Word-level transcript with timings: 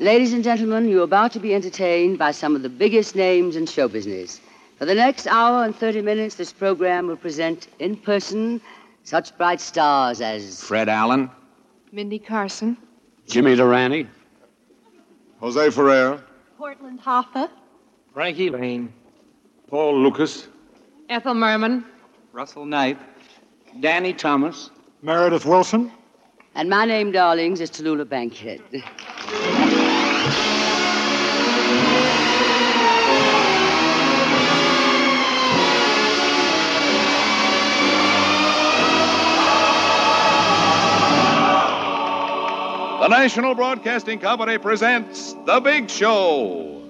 Ladies 0.00 0.32
and 0.32 0.42
gentlemen, 0.42 0.88
you're 0.88 1.04
about 1.04 1.30
to 1.32 1.38
be 1.38 1.54
entertained 1.54 2.18
by 2.18 2.32
some 2.32 2.56
of 2.56 2.62
the 2.62 2.68
biggest 2.68 3.14
names 3.14 3.54
in 3.54 3.64
show 3.64 3.86
business. 3.86 4.40
For 4.76 4.86
the 4.86 4.94
next 4.94 5.28
hour 5.28 5.64
and 5.64 5.74
30 5.74 6.02
minutes, 6.02 6.34
this 6.34 6.52
program 6.52 7.06
will 7.06 7.16
present 7.16 7.68
in 7.78 7.96
person 7.96 8.60
such 9.04 9.36
bright 9.38 9.60
stars 9.60 10.20
as 10.20 10.60
Fred 10.64 10.88
Allen, 10.88 11.30
Mindy 11.92 12.18
Carson. 12.18 12.76
Jimmy 13.28 13.54
Durante, 13.54 14.08
Jose 15.38 15.70
Ferrer, 15.70 16.20
Portland 16.58 17.00
Hoffa. 17.00 17.48
Frankie 18.12 18.50
Laine, 18.50 18.92
Paul 19.68 20.02
Lukas, 20.02 20.48
Ethel 21.08 21.34
Merman. 21.34 21.84
Russell 22.32 22.66
Nype, 22.66 22.98
Danny 23.78 24.12
Thomas, 24.12 24.70
Meredith 25.02 25.44
Willson. 25.44 25.92
And 26.56 26.68
my 26.68 26.84
name, 26.84 27.12
darlings, 27.12 27.60
is 27.60 27.70
Tallulah 27.70 28.08
Bankhead. 28.08 28.60
The 43.04 43.08
National 43.08 43.54
Broadcasting 43.54 44.18
Company 44.18 44.56
presents 44.56 45.34
The 45.44 45.60
Big 45.60 45.90
Show. 45.90 46.80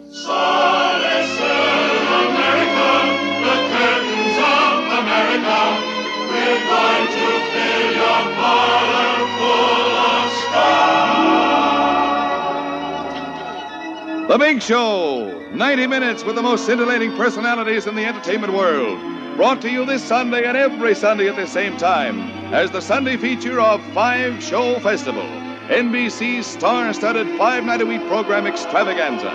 The 14.28 14.38
Big 14.38 14.62
Show. 14.62 15.48
90 15.52 15.86
minutes 15.88 16.22
with 16.22 16.36
the 16.36 16.42
most 16.42 16.64
scintillating 16.64 17.16
personalities 17.16 17.88
in 17.88 17.96
the 17.96 18.04
entertainment 18.04 18.52
world. 18.52 19.00
Brought 19.36 19.60
to 19.62 19.68
you 19.68 19.84
this 19.84 20.04
Sunday 20.04 20.44
and 20.44 20.56
every 20.56 20.94
Sunday 20.94 21.28
at 21.28 21.34
the 21.34 21.48
same 21.48 21.76
time 21.76 22.20
as 22.54 22.70
the 22.70 22.80
Sunday 22.80 23.16
feature 23.16 23.60
of 23.60 23.82
Five 23.86 24.40
Show 24.40 24.78
Festival, 24.78 25.26
NBC's 25.68 26.46
star 26.46 26.92
studded 26.92 27.26
five 27.38 27.64
night 27.64 27.80
a 27.80 27.86
week 27.86 28.06
program 28.06 28.46
extravaganza. 28.46 29.30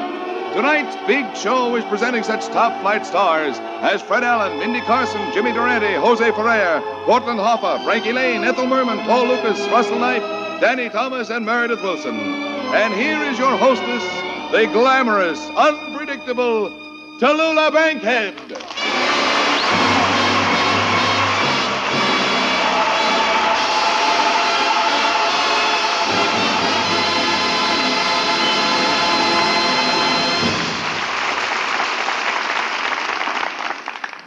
Tonight's 0.54 0.96
Big 1.08 1.26
Show 1.36 1.76
is 1.76 1.84
presenting 1.86 2.22
such 2.22 2.46
top 2.48 2.80
flight 2.82 3.04
stars 3.04 3.58
as 3.82 4.04
Fred 4.04 4.24
Allen, 4.24 4.60
Mindy 4.60 4.82
Carson, 4.82 5.20
Jimmy 5.34 5.52
Durante, 5.52 5.96
Jose 5.96 6.32
Ferrer, 6.34 6.82
Portland 7.06 7.40
Hoffa, 7.40 7.84
Frankie 7.84 8.14
Laine, 8.14 8.44
Ethel 8.44 8.68
Merman, 8.68 9.00
Paul 9.00 9.26
Lukas, 9.28 9.60
Russell 9.70 9.98
Nype, 9.98 10.62
Danny 10.62 10.88
Thomas, 10.90 11.32
and 11.32 11.44
Meredith 11.48 11.80
Willson. 11.80 12.20
And 12.76 12.94
here 12.94 13.24
is 13.24 13.40
your 13.40 13.58
hostess, 13.58 14.04
the 14.52 14.68
glamorous, 14.72 15.40
unpredictable 15.58 16.70
Tallulah 17.20 17.74
Bankhead. 17.74 18.36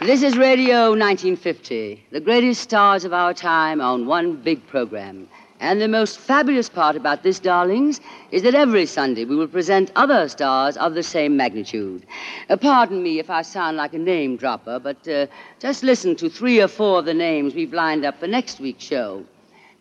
This 0.05 0.21
is 0.21 0.37
Radio 0.37 0.89
1950, 0.89 2.07
the 2.11 2.19
greatest 2.19 2.59
stars 2.59 3.05
of 3.05 3.13
our 3.13 3.33
time 3.33 3.79
on 3.79 4.05
one 4.05 4.35
big 4.35 4.67
program. 4.67 5.29
And 5.61 5.79
the 5.79 5.87
most 5.87 6.19
fabulous 6.19 6.67
part 6.67 6.97
about 6.97 7.23
this, 7.23 7.39
darlings, 7.39 8.01
is 8.29 8.41
that 8.41 8.53
every 8.53 8.85
Sunday 8.85 9.23
we 9.23 9.37
will 9.37 9.47
present 9.47 9.93
other 9.95 10.27
stars 10.27 10.75
of 10.75 10.93
the 10.93 11.03
same 11.03 11.37
magnitude. 11.37 12.05
Uh, 12.49 12.57
pardon 12.57 13.01
me 13.01 13.17
if 13.17 13.29
I 13.29 13.43
sound 13.43 13.77
like 13.77 13.93
a 13.93 13.97
name 13.97 14.35
dropper, 14.35 14.77
but 14.77 15.07
uh, 15.07 15.27
just 15.59 15.83
listen 15.83 16.17
to 16.17 16.29
three 16.29 16.61
or 16.61 16.67
four 16.67 16.99
of 16.99 17.05
the 17.05 17.13
names 17.13 17.55
we've 17.55 17.71
lined 17.71 18.03
up 18.03 18.19
for 18.19 18.27
next 18.27 18.59
week's 18.59 18.83
show 18.83 19.23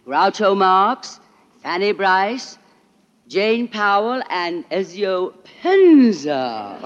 Groucho 0.07 0.57
Marx, 0.57 1.19
Fanny 1.65 1.91
Brice, 1.91 2.59
Jane 3.27 3.67
Powell, 3.67 4.23
and 4.31 4.65
Ezio 4.71 5.35
Pinza. 5.43 6.79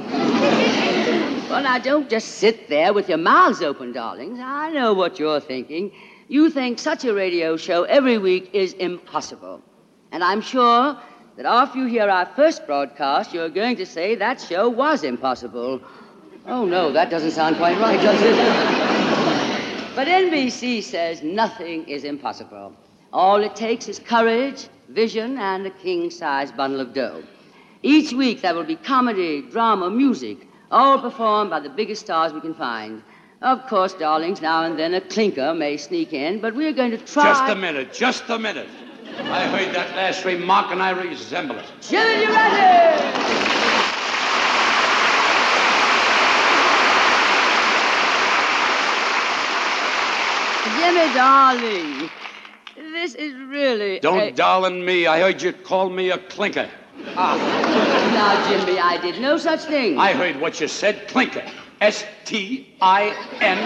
well, 1.49 1.62
now, 1.62 1.79
don't 1.79 2.11
just 2.11 2.29
sit 2.39 2.69
there 2.69 2.93
with 2.93 3.09
your 3.09 3.19
mouths 3.19 3.62
open, 3.62 3.93
darlings. 3.93 4.41
I 4.41 4.73
know 4.73 4.93
what 4.95 5.19
you're 5.19 5.41
thinking. 5.41 5.93
You 6.29 6.51
think 6.51 6.81
such 6.81 7.05
a 7.05 7.15
radio 7.15 7.57
show 7.57 7.84
every 7.84 8.19
week 8.19 8.51
is 8.53 8.73
impossible. 8.73 9.62
And 10.11 10.25
I'm 10.25 10.41
sure 10.41 10.99
that 11.37 11.47
after 11.47 11.79
you 11.79 11.87
hear 11.87 12.09
our 12.11 12.27
first 12.27 12.67
broadcast, 12.67 13.33
you're 13.33 13.49
going 13.49 13.77
to 13.77 13.87
say 13.87 14.17
that 14.17 14.41
show 14.41 14.69
was 14.69 15.05
impossible. 15.05 15.81
Oh, 16.47 16.65
no, 16.65 16.91
that 16.93 17.11
doesn't 17.11 17.31
sound 17.31 17.57
quite 17.57 17.78
right, 17.78 18.01
does 18.01 18.21
it? 18.21 19.95
but 19.95 20.09
NBC 20.09 20.83
says 20.83 21.23
nothing 21.23 21.89
is 21.89 22.03
impossible. 22.03 22.73
All 23.13 23.41
it 23.43 23.55
takes 23.55 23.87
is 23.89 24.01
courage, 24.01 24.69
vision, 24.89 25.39
and 25.39 25.65
a 25.65 25.71
king 25.71 26.11
sized 26.11 26.57
bundle 26.57 26.81
of 26.81 26.93
dough. 26.93 27.23
Each 27.83 28.13
week 28.13 28.41
there 28.41 28.55
will 28.55 28.65
be 28.65 28.77
comedy, 28.77 29.43
drama, 29.43 29.91
music, 29.91 30.49
all 30.71 30.99
performed 30.99 31.50
by 31.50 31.60
the 31.60 31.69
biggest 31.69 32.03
stars 32.03 32.32
we 32.32 32.41
can 32.41 32.54
find. 32.54 33.03
Of 33.43 33.66
course, 33.66 33.93
darlings, 33.93 34.41
now 34.41 34.65
and 34.65 34.78
then 34.78 34.94
a 34.94 35.00
clinker 35.00 35.54
may 35.54 35.77
sneak 35.77 36.12
in, 36.12 36.41
but 36.41 36.54
we're 36.54 36.72
going 36.72 36.91
to 36.93 36.99
try. 36.99 37.25
Just 37.25 37.53
a 37.53 37.54
minute, 37.54 37.93
just 37.93 38.28
a 38.28 38.38
minute. 38.38 38.69
I 39.19 39.47
heard 39.47 39.75
that 39.75 39.94
last 39.94 40.25
remark 40.25 40.71
and 40.72 40.82
I 40.82 40.91
resemble 40.91 41.56
it. 41.56 41.65
Jimmy, 41.81 42.22
you 42.22 42.34
ready? 42.34 42.87
Jimmy, 50.77 51.15
darling, 51.15 52.10
this 52.77 53.15
is 53.15 53.34
really. 53.34 54.00
Don't 54.00 54.21
a- 54.21 54.33
darling 54.33 54.84
me. 54.84 55.06
I 55.06 55.21
heard 55.21 55.41
you 55.41 55.53
call 55.53 55.88
me 55.88 56.10
a 56.10 56.19
clinker. 56.19 56.69
Ah. 57.17 57.37
Now, 58.15 58.49
Jimmy, 58.49 58.79
I 58.79 58.99
did 59.01 59.21
no 59.21 59.37
such 59.37 59.61
thing. 59.65 59.99
I 59.99 60.12
heard 60.12 60.41
what 60.41 60.61
you 60.61 60.69
said, 60.69 61.09
clinker. 61.09 61.45
S 61.81 62.05
T 62.25 62.75
I 62.81 63.15
N. 63.41 63.59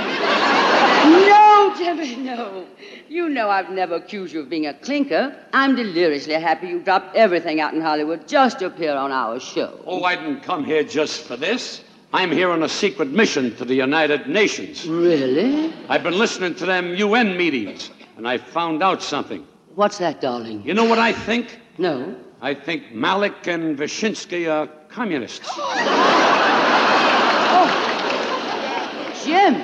No, 1.28 1.74
Jimmy, 1.78 2.16
no. 2.16 2.66
You 3.08 3.28
know 3.28 3.48
I've 3.48 3.70
never 3.70 3.96
accused 3.96 4.34
you 4.34 4.40
of 4.40 4.48
being 4.48 4.66
a 4.66 4.74
clinker. 4.74 5.34
I'm 5.52 5.76
deliriously 5.76 6.34
happy 6.34 6.68
you 6.68 6.80
dropped 6.80 7.14
everything 7.16 7.60
out 7.60 7.72
in 7.72 7.80
Hollywood 7.80 8.26
just 8.26 8.58
to 8.60 8.66
appear 8.66 8.94
on 8.94 9.12
our 9.12 9.38
show. 9.38 9.80
Oh, 9.86 10.02
I 10.02 10.16
didn't 10.16 10.40
come 10.42 10.64
here 10.64 10.82
just 10.82 11.22
for 11.22 11.36
this. 11.36 11.84
I'm 12.12 12.32
here 12.32 12.50
on 12.50 12.64
a 12.64 12.68
secret 12.68 13.08
mission 13.08 13.54
to 13.56 13.64
the 13.64 13.74
United 13.74 14.26
Nations. 14.26 14.86
Really? 14.88 15.72
I've 15.88 16.02
been 16.02 16.18
listening 16.18 16.56
to 16.56 16.66
them 16.66 16.94
UN 16.96 17.36
meetings, 17.36 17.90
and 18.16 18.26
I 18.26 18.38
found 18.38 18.82
out 18.82 19.00
something. 19.02 19.46
What's 19.76 19.98
that, 19.98 20.20
darling? 20.20 20.62
You 20.64 20.74
know 20.74 20.84
what 20.84 20.98
I 20.98 21.12
think? 21.12 21.60
No. 21.78 22.16
I 22.42 22.54
think 22.54 22.92
Malik 22.92 23.46
and 23.46 23.76
Vishinsky 23.76 24.50
are 24.50 24.66
communists. 24.88 25.46
Oh, 25.52 25.76
Jim, 29.22 29.62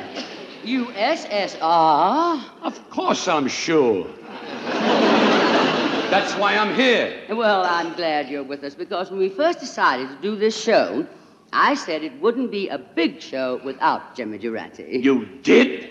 USSR? 0.62 2.42
Of 2.62 2.90
course 2.90 3.28
I'm 3.28 3.48
sure. 3.48 4.06
That's 6.10 6.34
why 6.34 6.56
I'm 6.56 6.74
here. 6.74 7.18
Well, 7.30 7.64
I'm 7.64 7.94
glad 7.94 8.28
you're 8.28 8.42
with 8.42 8.62
us 8.62 8.74
because 8.74 9.10
when 9.10 9.20
we 9.20 9.30
first 9.30 9.58
decided 9.58 10.08
to 10.08 10.16
do 10.20 10.36
this 10.36 10.54
show, 10.62 11.06
I 11.54 11.74
said 11.74 12.02
it 12.02 12.20
wouldn't 12.20 12.50
be 12.50 12.68
a 12.68 12.76
big 12.76 13.22
show 13.22 13.58
without 13.64 14.14
Jimmy 14.14 14.36
Durante. 14.36 15.00
You 15.02 15.24
did? 15.42 15.88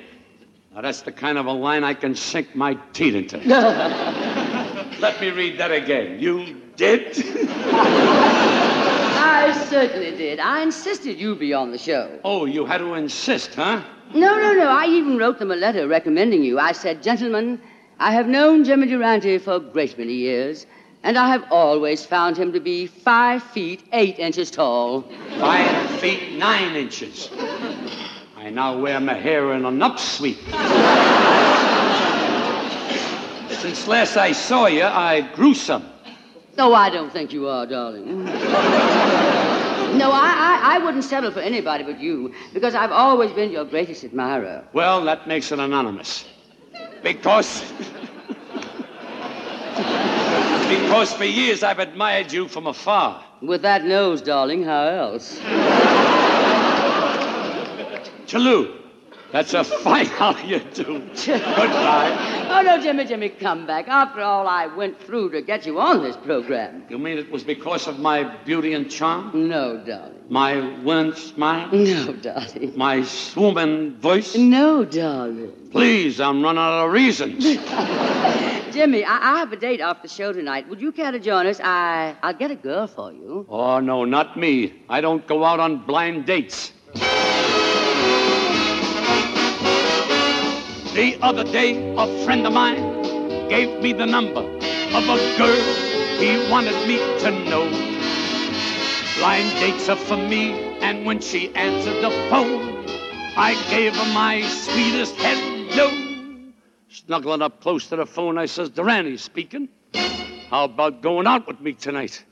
Now, 0.75 0.81
that's 0.81 1.01
the 1.01 1.12
kind 1.12 1.40
of 1.40 1.47
a 1.47 1.51
line 1.51 1.84
I 1.84 1.95
can 1.95 2.13
sink 2.13 2.56
my 2.56 2.75
teeth 2.94 3.16
into. 3.16 3.38
Let 5.00 5.19
me 5.19 5.31
read 5.31 5.57
that 5.57 5.72
again. 5.72 6.19
You 6.19 6.62
did? 6.78 7.18
I 9.18 9.66
certainly 9.69 10.16
did. 10.18 10.39
I 10.39 10.62
insisted 10.62 11.19
you 11.19 11.36
be 11.36 11.54
on 11.54 11.72
the 11.72 11.77
show. 11.77 12.19
Oh, 12.24 12.45
you 12.45 12.66
had 12.66 12.80
to 12.80 12.94
insist, 12.95 13.56
huh? 13.56 13.81
No, 14.13 14.38
no, 14.38 14.54
no. 14.54 14.68
I 14.69 14.86
even 14.88 15.18
wrote 15.18 15.39
them 15.39 15.51
a 15.51 15.56
letter 15.56 15.88
recommending 15.88 16.44
you. 16.44 16.60
I 16.60 16.72
said, 16.72 17.01
Gentlemen, 17.04 17.60
I 18.00 18.12
have 18.12 18.27
known 18.27 18.63
Jimmy 18.63 18.88
Durante 18.88 19.38
for 19.38 19.56
a 19.56 19.60
great 19.60 19.98
many 19.98 20.13
years, 20.13 20.66
and 21.04 21.18
I 21.18 21.30
have 21.30 21.45
always 21.51 22.06
found 22.06 22.38
him 22.38 22.51
to 22.54 22.60
be 22.60 22.88
five 22.88 23.42
feet 23.42 23.83
eight 23.94 24.19
inches 24.19 24.51
tall. 24.51 25.04
Five 25.39 25.89
feet 26.00 26.33
nine 26.38 26.75
inches. 26.75 27.30
I 28.38 28.50
now 28.51 28.77
wear 28.77 29.00
my 29.00 29.13
hair 29.13 29.54
in 29.54 29.66
an 29.66 29.80
upsweep. 29.80 30.38
Since 33.50 33.88
last 33.88 34.18
I 34.18 34.31
saw 34.33 34.68
you, 34.68 34.83
I 34.83 35.22
grew 35.22 35.54
some. 35.56 35.86
No, 36.57 36.74
I 36.74 36.90
don't 36.90 37.12
think 37.12 37.34
you 37.34 37.48
are, 37.48 37.66
darling. 37.66 38.25
No, 39.96 40.12
I, 40.12 40.60
I, 40.62 40.75
I 40.75 40.78
wouldn't 40.80 41.06
settle 41.06 41.31
for 41.31 41.40
anybody 41.40 41.84
but 41.84 42.02
you 42.02 42.34
because 42.54 42.75
I've 42.75 42.92
always 42.92 43.31
been 43.31 43.50
your 43.50 43.63
greatest 43.63 44.04
admirer. 44.04 44.68
Well, 44.74 45.06
that 45.06 45.25
makes 45.25 45.52
it 45.52 45.60
anonymous. 45.60 46.25
Because. 47.02 47.63
Because 50.68 51.13
for 51.13 51.25
years 51.25 51.62
I've 51.62 51.78
admired 51.78 52.31
you 52.31 52.48
from 52.48 52.66
afar. 52.66 53.24
With 53.42 53.62
that 53.62 53.86
nose, 53.86 54.19
darling, 54.22 54.63
how 54.63 54.86
else? 54.88 55.38
Chalou, 58.25 58.85
that's 59.36 59.54
a 59.54 59.66
fine 59.66 60.06
how 60.20 60.38
you 60.46 60.60
do. 60.74 61.04
Goodbye. 61.26 62.32
Oh, 62.56 62.62
no, 62.62 62.80
Jimmy, 62.82 63.04
Jimmy, 63.04 63.28
come 63.28 63.68
back. 63.68 63.90
After 63.90 64.22
all 64.22 64.48
I 64.48 64.68
went 64.68 65.02
through 65.02 65.32
to 65.32 65.42
get 65.42 65.66
you 65.66 65.78
on 65.78 66.04
this 66.04 66.16
program. 66.16 66.86
You 66.90 66.98
mean 66.98 67.18
it 67.18 67.30
was 67.30 67.44
because 67.44 67.86
of 67.86 68.00
my 68.00 68.24
beauty 68.46 68.74
and 68.74 68.90
charm? 68.90 69.50
No, 69.50 69.78
darling. 69.84 70.22
My 70.30 70.82
wan 70.84 71.14
smile? 71.18 71.70
No, 71.74 72.14
darling. 72.14 72.78
My 72.78 73.04
swooning 73.04 73.98
voice? 73.98 74.38
No, 74.38 74.86
darling. 74.86 75.52
Please, 75.72 76.22
I'm 76.22 76.42
running 76.42 76.60
out 76.60 76.86
of 76.86 76.94
reasons. 76.94 77.44
Jimmy, 78.74 79.04
I, 79.04 79.34
I 79.34 79.40
have 79.40 79.52
a 79.52 79.58
date 79.58 79.82
off 79.82 80.02
the 80.02 80.08
show 80.08 80.32
tonight. 80.32 80.70
Would 80.70 80.80
you 80.80 80.94
care 80.94 81.12
to 81.12 81.20
join 81.20 81.48
us? 81.48 81.60
I, 81.60 82.16
I'll 82.24 82.34
get 82.34 82.52
a 82.52 82.56
girl 82.56 82.88
for 82.88 83.12
you. 83.12 83.46
Oh, 83.50 83.82
no, 83.82 84.06
not 84.06 84.38
me. 84.38 84.82
I 84.88 85.02
don't 85.02 85.28
go 85.28 85.44
out 85.44 85.60
on 85.60 85.86
blind 85.86 86.26
dates. 86.26 86.72
The 90.95 91.18
other 91.21 91.44
day, 91.44 91.94
a 91.97 92.24
friend 92.24 92.47
of 92.47 92.53
mine 92.53 93.50
gave 93.50 93.81
me 93.81 93.92
the 93.92 94.06
number 94.06 94.39
of 94.39 95.03
a 95.03 95.38
girl 95.38 95.62
he 96.18 96.50
wanted 96.50 96.88
me 96.88 97.00
to 97.19 97.31
know. 97.50 97.68
Blind 99.18 99.50
dates 99.59 99.89
are 99.89 99.97
for 99.97 100.15
me, 100.15 100.53
and 100.80 101.06
when 101.06 101.19
she 101.19 101.53
answered 101.53 102.01
the 102.01 102.12
phone, 102.30 102.86
I 103.36 103.62
gave 103.69 103.94
her 103.94 104.13
my 104.13 104.42
sweetest 104.44 105.15
hello. 105.18 105.92
Snuggling 106.88 107.41
up 107.41 107.59
close 107.59 107.88
to 107.88 107.98
the 107.98 108.06
phone, 108.06 108.38
I 108.38 108.45
says, 108.45 108.69
Durante 108.69 109.18
speaking. 109.18 109.68
How 110.50 110.63
about 110.63 111.01
going 111.01 111.27
out 111.27 111.45
with 111.45 111.59
me 111.59 111.74
tonight? 111.74 112.24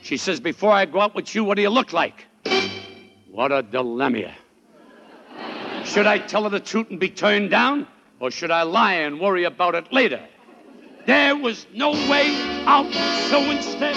She 0.00 0.16
says, 0.16 0.40
Before 0.40 0.72
I 0.72 0.86
go 0.86 1.02
out 1.02 1.14
with 1.14 1.34
you, 1.34 1.44
what 1.44 1.56
do 1.56 1.62
you 1.62 1.68
look 1.68 1.92
like? 1.92 2.24
What 3.30 3.52
a 3.52 3.62
dilemma. 3.62 4.32
Should 5.90 6.06
I 6.06 6.18
tell 6.18 6.44
her 6.44 6.50
the 6.50 6.60
truth 6.60 6.88
and 6.90 7.00
be 7.00 7.08
turned 7.08 7.50
down? 7.50 7.84
Or 8.20 8.30
should 8.30 8.52
I 8.52 8.62
lie 8.62 8.94
and 8.94 9.18
worry 9.18 9.42
about 9.42 9.74
it 9.74 9.92
later? 9.92 10.20
There 11.04 11.34
was 11.34 11.66
no 11.74 11.90
way 11.90 12.30
out, 12.64 12.92
so 13.28 13.40
instead, 13.50 13.96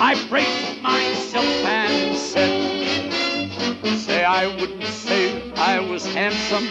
I 0.00 0.20
braced 0.28 0.82
myself 0.82 1.44
and 1.44 2.16
said, 2.16 3.12
Say 3.96 4.24
I 4.24 4.48
wouldn't 4.48 4.82
say 4.82 5.52
I 5.52 5.78
was 5.78 6.04
handsome. 6.04 6.66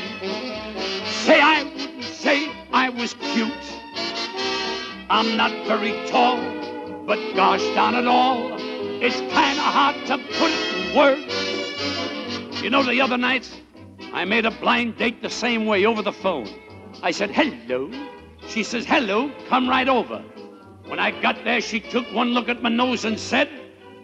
Say 1.05 1.39
I 1.39 1.63
wouldn't 1.63 2.03
say 2.03 2.51
I 2.73 2.89
was 2.89 3.13
cute. 3.13 3.53
I'm 5.09 5.37
not 5.37 5.51
very 5.67 6.05
tall, 6.09 6.37
but 7.05 7.17
gosh 7.33 7.63
darn 7.75 7.95
it 7.95 8.07
all, 8.07 8.57
it's 9.01 9.21
kind 9.33 9.57
of 9.57 9.63
hard 9.63 9.95
to 10.07 10.17
put 10.17 10.51
it 10.51 10.89
in 10.89 10.97
words. 10.97 11.52
You 12.63 12.69
know, 12.69 12.81
the 12.81 13.01
other 13.01 13.17
night, 13.17 13.51
I 14.13 14.23
made 14.23 14.45
a 14.45 14.51
blind 14.51 14.97
date 14.97 15.21
the 15.21 15.29
same 15.29 15.65
way 15.65 15.85
over 15.85 16.01
the 16.01 16.13
phone. 16.13 16.47
I 17.01 17.11
said, 17.11 17.29
hello. 17.29 17.91
She 18.47 18.63
says, 18.63 18.85
hello, 18.85 19.29
come 19.49 19.67
right 19.67 19.89
over. 19.89 20.23
When 20.87 20.97
I 20.97 21.11
got 21.21 21.43
there, 21.43 21.59
she 21.59 21.81
took 21.81 22.05
one 22.13 22.29
look 22.29 22.47
at 22.47 22.61
my 22.61 22.69
nose 22.69 23.03
and 23.03 23.19
said, 23.19 23.49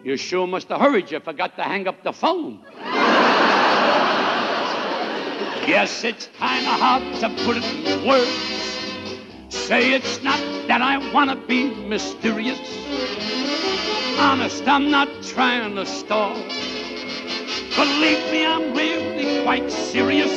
You 0.03 0.17
sure 0.17 0.45
must 0.45 0.67
have 0.67 0.81
hurried. 0.81 1.09
You 1.09 1.21
forgot 1.21 1.55
to 1.55 1.63
hang 1.63 1.87
up 1.87 2.03
the 2.03 2.11
phone. 2.11 2.59
yes, 5.65 6.03
it's 6.03 6.27
kind 6.37 6.67
of 6.67 6.73
hard 6.73 7.03
to 7.21 7.29
put 7.45 7.55
it 7.55 7.63
in 7.63 8.05
words. 8.05 8.29
Say 9.47 9.93
it's 9.93 10.21
not 10.21 10.39
that 10.67 10.81
I 10.81 10.97
want 11.13 11.29
to 11.29 11.37
be 11.47 11.73
mysterious. 11.87 12.59
Honest, 14.19 14.67
I'm 14.67 14.91
not 14.91 15.07
trying 15.23 15.75
to 15.75 15.85
stall. 15.85 16.35
Believe 17.75 18.31
me, 18.31 18.45
I'm 18.45 18.73
really 18.73 19.43
quite 19.43 19.71
serious. 19.71 20.31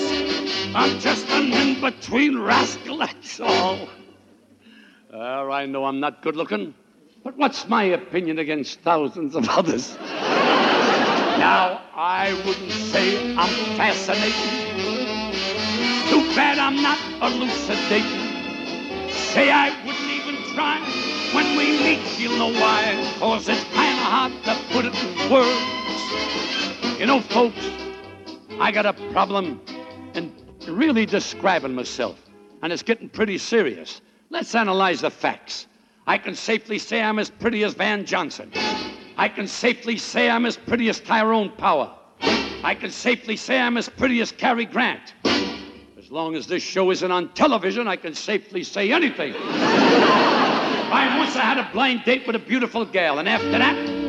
I'm 0.75 0.99
just 1.00 1.29
an 1.31 1.52
in 1.52 1.81
between 1.81 2.38
rascal, 2.38 2.99
that's 2.99 3.40
all. 3.40 3.88
Uh, 5.12 5.50
I 5.50 5.67
know 5.67 5.84
I'm 5.84 6.00
not 6.00 6.23
good 6.23 6.37
looking, 6.37 6.75
but 7.23 7.37
what's 7.37 7.69
my 7.69 7.84
opinion 7.84 8.38
against 8.38 8.81
thousands 8.81 9.34
of 9.34 9.49
others? 9.49 9.96
now, 9.99 11.82
I 11.94 12.32
wouldn't 12.46 12.70
say 12.70 13.35
I'm 13.37 13.76
fascinating. 13.76 14.62
Too 16.08 16.35
bad 16.35 16.58
I'm 16.58 16.81
not 16.82 16.99
elucidating. 17.20 19.11
Say 19.11 19.50
I 19.50 19.70
wouldn't 19.85 20.11
even 20.11 20.37
try. 20.55 20.81
When 21.35 21.56
we 21.56 21.78
meet, 21.82 22.19
you'll 22.19 22.38
know 22.38 22.52
why. 22.61 23.14
Cause 23.19 23.49
it's 23.49 23.64
kind 23.75 23.99
of 23.99 24.05
hard 24.05 24.32
to 24.44 24.55
put 24.73 24.85
it 24.85 24.94
in 24.94 25.31
words. 25.32 26.72
You 27.02 27.08
know, 27.08 27.20
folks, 27.20 27.69
I 28.60 28.70
got 28.70 28.87
a 28.87 28.93
problem 29.10 29.60
in 30.14 30.32
really 30.69 31.04
describing 31.04 31.75
myself, 31.75 32.16
and 32.62 32.72
it's 32.72 32.84
getting 32.84 33.08
pretty 33.08 33.38
serious. 33.38 34.00
Let's 34.31 34.54
analyze 34.54 35.00
the 35.00 35.10
facts. 35.10 35.66
I 36.06 36.16
can 36.16 36.37
safely 36.37 36.78
say 36.78 37.02
I'm 37.02 37.19
as 37.19 37.28
pretty 37.28 37.64
as 37.64 37.75
Van 37.75 38.04
Johnson. 38.04 38.52
I 39.16 39.28
can 39.28 39.49
safely 39.49 39.96
say 39.99 40.31
I'm 40.31 40.46
as 40.46 40.56
pretty 40.56 40.88
as 40.90 41.00
Tyrone 41.00 41.50
Power. 41.50 41.93
I 42.62 42.76
can 42.78 42.93
safely 42.93 43.37
say 43.37 43.58
I'm 43.58 43.76
as 43.78 43.88
pretty 43.88 44.20
as 44.20 44.31
Cary 44.31 44.64
Grant. 44.64 45.14
As 45.25 46.08
long 46.08 46.37
as 46.37 46.46
this 46.46 46.62
show 46.62 46.93
isn't 46.93 47.10
on 47.10 47.34
television, 47.34 47.88
I 47.88 47.96
can 47.96 48.14
safely 48.14 48.62
say 48.62 48.93
anything. 48.93 49.34
I 50.94 51.16
once 51.19 51.34
I 51.34 51.40
had 51.40 51.58
a 51.58 51.69
blind 51.72 52.04
date 52.04 52.28
with 52.28 52.37
a 52.37 52.38
beautiful 52.38 52.84
gal, 52.84 53.19
and 53.19 53.28
after 53.28 53.50
that, 53.50 54.01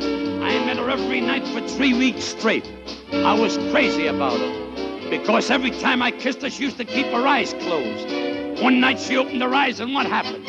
I 0.45 0.65
met 0.65 0.77
her 0.77 0.89
every 0.89 1.21
night 1.21 1.47
for 1.47 1.61
three 1.67 1.93
weeks 1.93 2.23
straight. 2.23 2.69
I 3.11 3.33
was 3.33 3.57
crazy 3.71 4.07
about 4.07 4.39
her. 4.39 5.09
Because 5.09 5.49
every 5.49 5.71
time 5.71 6.01
I 6.01 6.11
kissed 6.11 6.41
her, 6.41 6.49
she 6.49 6.63
used 6.63 6.77
to 6.77 6.85
keep 6.85 7.05
her 7.07 7.25
eyes 7.25 7.53
closed. 7.53 8.61
One 8.61 8.79
night 8.79 8.99
she 8.99 9.15
opened 9.15 9.41
her 9.41 9.53
eyes, 9.53 9.79
and 9.79 9.93
what 9.93 10.05
happened? 10.05 10.45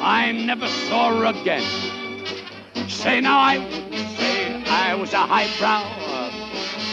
I 0.00 0.32
never 0.32 0.66
saw 0.88 1.16
her 1.16 1.24
again. 1.26 1.62
Say 2.88 3.20
now, 3.20 3.38
I 3.38 3.58
wouldn't 3.58 4.18
say 4.18 4.64
I 4.64 4.94
was 4.94 5.12
a 5.12 5.18
highbrow. 5.18 5.84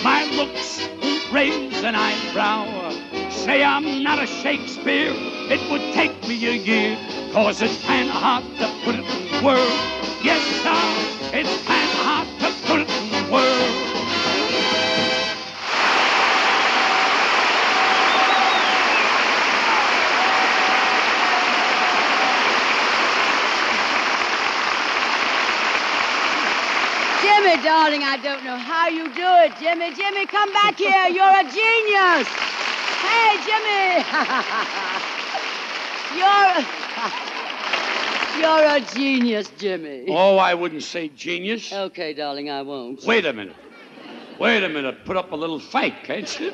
My 0.03 0.24
looks 0.36 0.88
raise 1.31 1.83
an 1.83 1.95
eyebrow. 1.95 2.92
Say 3.31 3.63
I'm 3.63 4.03
not 4.03 4.21
a 4.21 4.27
Shakespeare. 4.27 5.13
It 5.50 5.69
would 5.71 5.94
take 5.94 6.27
me 6.27 6.47
a 6.47 6.53
year. 6.53 6.97
Cause 7.31 7.62
it's 7.62 7.81
kinda 7.86 8.12
hard 8.12 8.44
to 8.57 8.68
put 8.83 8.95
it 8.95 9.06
in 9.06 9.44
words. 9.44 9.95
Yes, 10.24 10.42
sir, 10.63 11.38
it's 11.38 11.66
to 11.66 11.94
it. 13.34 13.76
Jimmy, 27.22 27.64
darling, 27.64 28.04
I 28.04 28.18
don't 28.22 28.44
know 28.44 28.58
how 28.58 28.88
you 28.88 29.06
do 29.14 29.30
it. 29.44 29.54
Jimmy, 29.60 29.94
Jimmy, 29.96 30.26
come 30.28 30.52
back 30.54 30.78
here. 30.78 31.08
You're 31.08 31.26
a 31.26 31.44
genius. 31.44 32.28
Hey, 33.02 33.38
Jimmy. 33.46 34.06
You're. 37.26 37.34
You're 38.39 38.65
a 38.65 38.81
genius, 38.94 39.49
Jimmy. 39.57 40.06
Oh, 40.09 40.37
I 40.37 40.54
wouldn't 40.54 40.83
say 40.83 41.09
genius. 41.09 41.71
Okay, 41.71 42.13
darling, 42.13 42.49
I 42.49 42.61
won't. 42.61 43.04
Wait 43.04 43.25
a 43.25 43.33
minute. 43.33 43.56
Wait 44.39 44.63
a 44.63 44.69
minute. 44.69 45.06
Put 45.06 45.15
up 45.18 45.31
a 45.31 45.35
little 45.35 45.59
fight, 45.59 46.04
can't 46.04 46.39
you? 46.39 46.51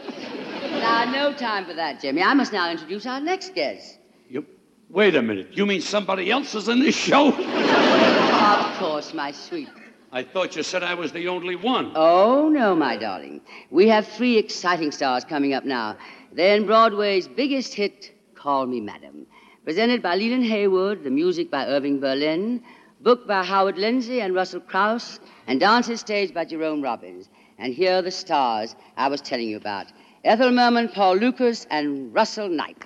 Now, 0.79 1.11
no 1.11 1.33
time 1.33 1.65
for 1.65 1.73
that, 1.73 1.99
Jimmy. 2.01 2.21
I 2.21 2.33
must 2.33 2.53
now 2.53 2.69
introduce 2.69 3.05
our 3.05 3.19
next 3.19 3.55
guest. 3.55 3.97
you 4.29 4.45
wait 4.89 5.15
a 5.15 5.21
minute. 5.21 5.49
You 5.51 5.65
mean 5.65 5.81
somebody 5.81 6.29
else 6.31 6.53
is 6.55 6.67
in 6.67 6.79
this 6.79 6.95
show? 6.95 7.29
Of 7.29 8.77
course, 8.77 9.13
my 9.13 9.31
sweet. 9.31 9.69
I 10.11 10.23
thought 10.23 10.55
you 10.55 10.63
said 10.63 10.83
I 10.83 10.93
was 10.93 11.11
the 11.11 11.27
only 11.29 11.55
one. 11.55 11.91
Oh, 11.95 12.49
no, 12.49 12.75
my 12.75 12.97
darling. 12.97 13.41
We 13.69 13.87
have 13.87 14.07
three 14.07 14.37
exciting 14.37 14.91
stars 14.91 15.23
coming 15.23 15.53
up 15.53 15.63
now. 15.65 15.97
They're 16.33 16.55
in 16.57 16.65
Broadway's 16.65 17.27
biggest 17.27 17.73
hit, 17.73 18.11
Call 18.35 18.65
Me 18.67 18.81
Madam. 18.81 19.25
Presented 19.63 20.01
by 20.01 20.15
Leland 20.15 20.45
Hayward, 20.45 21.03
the 21.03 21.11
music 21.11 21.51
by 21.51 21.67
Irving 21.67 21.99
Berlin, 21.99 22.63
book 23.01 23.27
by 23.27 23.43
Howard 23.43 23.77
Lindsay 23.77 24.19
and 24.19 24.33
Russel 24.33 24.59
Crouse, 24.59 25.19
and 25.45 25.59
dances 25.59 25.99
staged 25.99 26.33
by 26.33 26.45
Jerome 26.45 26.81
Robbins. 26.81 27.29
And 27.59 27.71
here 27.71 27.99
are 27.99 28.01
the 28.01 28.09
stars 28.09 28.75
I 28.97 29.07
was 29.07 29.21
telling 29.21 29.47
you 29.47 29.57
about 29.57 29.85
Ethel 30.23 30.49
Merman, 30.49 30.89
Paul 30.89 31.17
Lukas, 31.17 31.67
and 31.69 32.11
Russell 32.11 32.49
Nype. 32.49 32.81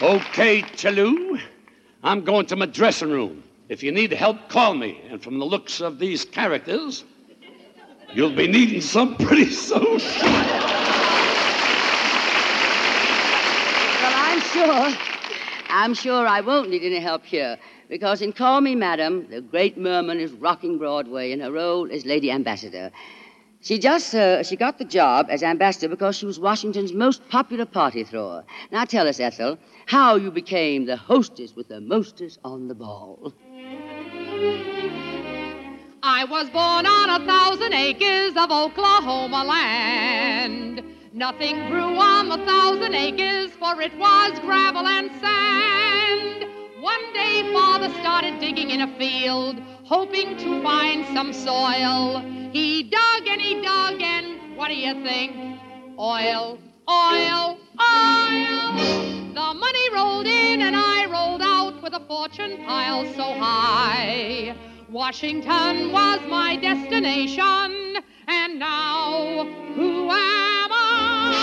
Okay, 0.00 0.62
Chalou. 0.76 1.40
I'm 2.04 2.22
going 2.22 2.46
to 2.46 2.54
my 2.54 2.66
dressing 2.66 3.10
room. 3.10 3.42
If 3.68 3.82
you 3.82 3.92
need 3.92 4.12
help, 4.12 4.48
call 4.48 4.74
me. 4.74 5.02
And 5.10 5.22
from 5.22 5.38
the 5.38 5.44
looks 5.44 5.80
of 5.80 5.98
these 5.98 6.24
characters, 6.24 7.04
You'll 8.14 8.34
be 8.34 8.48
needing 8.48 8.80
some 8.80 9.16
pretty 9.16 9.50
soon. 9.50 9.82
Well, 9.82 10.02
I'm 14.14 14.40
sure. 14.40 14.96
I'm 15.68 15.92
sure 15.92 16.26
I 16.26 16.40
won't 16.40 16.70
need 16.70 16.82
any 16.82 17.00
help 17.00 17.22
here, 17.26 17.58
because 17.90 18.22
in 18.22 18.32
Call 18.32 18.62
Me 18.62 18.74
Madam, 18.74 19.26
the 19.28 19.42
great 19.42 19.76
Merman 19.76 20.18
is 20.20 20.32
rocking 20.32 20.78
Broadway 20.78 21.32
in 21.32 21.40
her 21.40 21.52
role 21.52 21.92
as 21.92 22.06
Lady 22.06 22.30
Ambassador. 22.30 22.90
She 23.60 23.78
just 23.78 24.14
uh, 24.14 24.42
she 24.42 24.56
got 24.56 24.78
the 24.78 24.86
job 24.86 25.26
as 25.28 25.42
ambassador 25.42 25.88
because 25.88 26.16
she 26.16 26.24
was 26.24 26.40
Washington's 26.40 26.94
most 26.94 27.28
popular 27.28 27.66
party 27.66 28.04
thrower. 28.04 28.44
Now 28.70 28.86
tell 28.86 29.06
us, 29.06 29.20
Ethel, 29.20 29.58
how 29.84 30.14
you 30.14 30.30
became 30.30 30.86
the 30.86 30.96
hostess 30.96 31.54
with 31.54 31.68
the 31.68 31.80
mostest 31.82 32.38
on 32.42 32.68
the 32.68 32.74
ball. 32.74 33.34
I 36.02 36.24
was 36.24 36.48
born 36.50 36.86
on 36.86 37.10
a 37.10 37.26
thousand 37.26 37.72
acres 37.72 38.32
of 38.36 38.50
Oklahoma 38.50 39.44
land. 39.44 40.82
Nothing 41.12 41.68
grew 41.68 41.96
on 41.96 42.28
the 42.28 42.38
thousand 42.38 42.94
acres, 42.94 43.50
for 43.52 43.80
it 43.80 43.96
was 43.98 44.38
gravel 44.40 44.86
and 44.86 45.10
sand. 45.20 46.46
One 46.80 47.12
day, 47.12 47.52
father 47.52 47.88
started 48.00 48.38
digging 48.40 48.70
in 48.70 48.80
a 48.82 48.98
field, 48.98 49.60
hoping 49.84 50.36
to 50.38 50.62
find 50.62 51.06
some 51.14 51.32
soil. 51.32 52.20
He 52.52 52.84
dug 52.84 53.26
and 53.26 53.40
he 53.40 53.60
dug, 53.62 54.00
and 54.00 54.56
what 54.56 54.68
do 54.68 54.74
you 54.74 54.94
think? 55.04 55.60
Oil, 55.98 56.58
oil, 56.88 57.58
oil. 57.78 58.72
The 59.34 59.54
money 59.54 59.90
rolled 59.92 60.26
in, 60.26 60.62
and 60.62 60.74
I 60.74 61.04
rolled 61.06 61.42
out 61.42 61.82
with 61.82 61.92
a 61.94 62.00
fortune 62.00 62.64
pile 62.64 63.04
so 63.14 63.34
high. 63.34 64.56
Washington 64.88 65.92
was 65.92 66.20
my 66.28 66.56
destination, 66.56 68.02
and 68.26 68.58
now 68.58 69.44
who 69.74 70.10
am 70.10 70.70
I? 70.72 71.34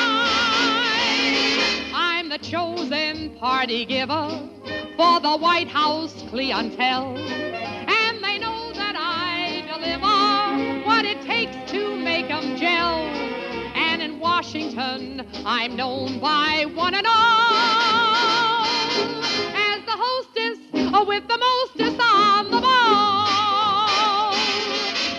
I'm 1.94 2.30
the 2.30 2.40
chosen 2.40 3.38
party 3.38 3.86
giver 3.86 4.50
for 4.98 5.20
the 5.20 5.38
White 5.38 5.68
House 5.68 6.24
clientele, 6.30 7.18
and 7.18 8.24
they 8.24 8.40
know 8.40 8.74
that 8.74 8.96
I 8.98 9.62
deliver 9.72 10.88
what 10.88 11.06
it 11.06 11.22
takes 11.22 11.56
to 11.72 11.96
make 11.96 12.32
'em 12.32 12.58
gel. 12.58 12.75
Washington, 14.46 15.26
I'm 15.44 15.76
known 15.76 16.20
by 16.20 16.68
one 16.76 16.94
and 16.94 17.08
all 17.08 18.64
as 19.56 19.82
the 19.86 19.96
hostess 19.98 20.60
with 21.08 21.28
the 21.28 21.38
mostest 21.40 22.00
on 22.00 22.52
the 22.52 22.62
ball. 22.62 24.36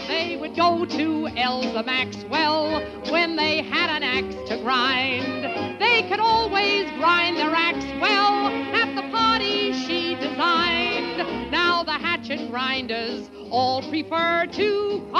They 0.06 0.36
would 0.36 0.54
go 0.54 0.84
to 0.84 1.26
Elsa 1.36 1.82
Maxwell 1.82 2.80
when 3.10 3.34
they 3.34 3.62
had 3.62 3.90
an 3.90 4.04
axe 4.04 4.48
to 4.48 4.58
grind. 4.58 5.80
They 5.80 6.08
could 6.08 6.20
always 6.20 6.88
grind 6.92 7.36
their 7.36 7.52
axe 7.52 7.84
well 8.00 8.46
at 8.76 8.94
the 8.94 9.02
party 9.10 9.72
she 9.72 10.14
designed. 10.14 11.50
Now 11.50 11.82
the 11.82 11.90
hatchet 11.90 12.48
grinders 12.48 13.28
all 13.50 13.82
prefer 13.90 14.46
to 14.52 15.10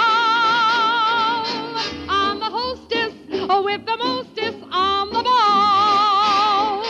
with 3.48 3.86
the 3.86 3.96
mostest 3.96 4.58
on 4.72 5.08
the 5.08 5.22
ball. 5.22 6.82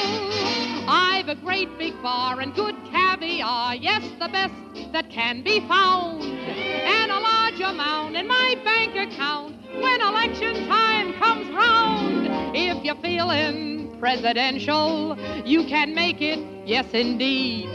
I've 0.88 1.28
a 1.28 1.34
great 1.34 1.76
big 1.78 2.00
bar 2.02 2.40
and 2.40 2.54
good 2.54 2.74
caviar, 2.90 3.74
yes, 3.74 4.02
the 4.18 4.28
best 4.28 4.54
that 4.92 5.10
can 5.10 5.42
be 5.42 5.60
found, 5.68 6.22
and 6.22 7.10
a 7.12 7.20
large 7.20 7.60
amount 7.60 8.16
in 8.16 8.26
my 8.26 8.56
bank 8.64 8.96
account 8.96 9.56
when 9.74 10.00
election 10.00 10.66
time 10.66 11.12
comes 11.14 11.48
round. 11.50 12.56
If 12.56 12.82
you're 12.84 12.96
feeling 12.96 13.94
presidential, 14.00 15.18
you 15.44 15.64
can 15.64 15.94
make 15.94 16.22
it, 16.22 16.38
yes, 16.66 16.86
indeed. 16.92 17.68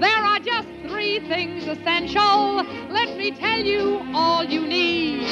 There 0.00 0.16
are 0.16 0.38
just 0.40 0.68
three 0.98 1.20
things 1.28 1.64
essential. 1.68 2.56
Let 2.90 3.16
me 3.16 3.30
tell 3.30 3.60
you, 3.60 4.02
all 4.12 4.42
you 4.42 4.66
need 4.66 5.22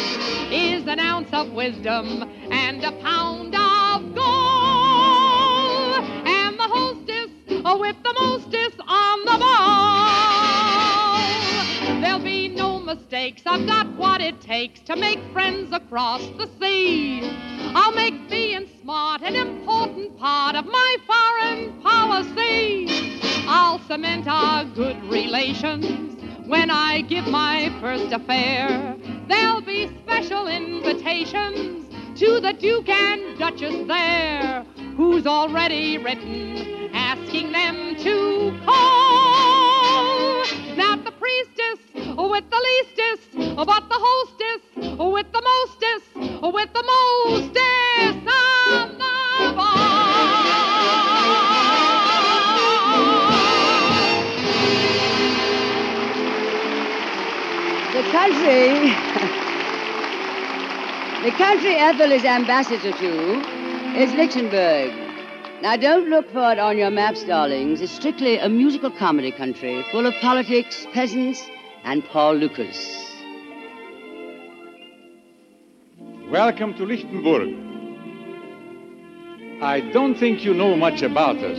is 0.52 0.86
an 0.86 1.00
ounce 1.00 1.28
of 1.32 1.50
wisdom 1.50 2.22
and 2.52 2.84
a 2.84 2.92
pound 2.92 3.52
of 3.52 4.14
gold. 4.14 6.04
And 6.24 6.56
the 6.56 6.68
hostess 6.68 7.30
oh, 7.64 7.78
with 7.80 7.96
the 8.04 8.12
mostest 8.12 8.78
on 8.86 9.24
the 9.24 9.38
ball. 9.42 11.18
There'll 12.00 12.20
be 12.20 12.46
no 12.46 12.78
mistakes. 12.78 13.42
I've 13.44 13.66
got 13.66 13.88
what 13.96 14.20
it 14.20 14.40
takes 14.40 14.78
to 14.82 14.94
make 14.94 15.18
friends 15.32 15.72
across 15.72 16.24
the 16.38 16.48
sea. 16.60 17.28
I'll 17.74 17.90
make 17.90 18.30
being 18.30 18.68
smart 18.82 19.22
an 19.22 19.34
important 19.34 20.16
part 20.16 20.54
of 20.54 20.66
my 20.66 20.96
foreign 21.08 21.82
policy. 21.82 23.35
I'll 23.48 23.78
cement 23.80 24.26
our 24.26 24.64
good 24.64 25.02
relations 25.04 25.86
when 26.46 26.70
I 26.70 27.02
give 27.02 27.26
my 27.28 27.72
first 27.80 28.12
affair. 28.12 28.96
There'll 29.28 29.60
be 29.60 29.88
special 30.02 30.48
invitations 30.48 31.86
to 32.18 32.40
the 32.40 32.52
Duke 32.52 32.88
and 32.88 33.38
Duchess 33.38 33.86
there, 33.86 34.64
who's 34.96 35.26
already 35.26 35.98
written 35.98 36.90
asking 36.92 37.52
them 37.52 37.94
to 37.96 38.58
call. 38.64 40.42
Not 40.76 41.04
the 41.04 41.12
priestess 41.12 41.78
with 41.94 42.50
the 42.50 42.60
leastest, 42.68 43.56
but 43.56 43.88
the 43.88 43.98
hostess 43.98 44.60
with 44.98 45.30
the 45.32 45.42
mostest, 45.42 46.14
with 46.42 46.72
the 46.72 46.82
mostest 46.82 48.28
on 48.28 48.98
the 48.98 49.16
The 57.92 58.02
country. 58.12 58.90
the 61.24 61.36
country 61.36 61.74
Ethel 61.76 62.12
is 62.12 62.24
ambassador 62.24 62.92
to 62.92 63.56
is 63.96 64.10
Lichtenburg. 64.12 64.92
Now, 65.62 65.76
don't 65.76 66.10
look 66.10 66.30
for 66.32 66.52
it 66.52 66.58
on 66.58 66.76
your 66.76 66.90
maps, 66.90 67.24
darlings. 67.24 67.80
It's 67.80 67.90
strictly 67.90 68.36
a 68.36 68.48
musical 68.48 68.90
comedy 68.90 69.32
country 69.32 69.82
full 69.90 70.04
of 70.04 70.12
politics, 70.20 70.86
peasants, 70.92 71.42
and 71.84 72.04
Paul 72.04 72.34
Lukas. 72.34 73.06
Welcome 76.30 76.74
to 76.74 76.84
Lichtenburg. 76.84 77.54
I 79.62 79.80
don't 79.92 80.14
think 80.16 80.44
you 80.44 80.52
know 80.52 80.76
much 80.76 81.00
about 81.00 81.38
us, 81.38 81.58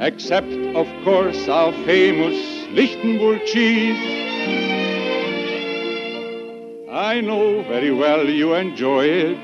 except, 0.00 0.52
of 0.76 0.86
course, 1.04 1.48
our 1.48 1.72
famous 1.84 2.36
Lichtenburg 2.70 3.44
cheese. 3.46 3.98
I 6.90 7.20
know 7.20 7.62
very 7.64 7.90
well 7.90 8.28
you 8.28 8.54
enjoy 8.54 9.04
it, 9.06 9.38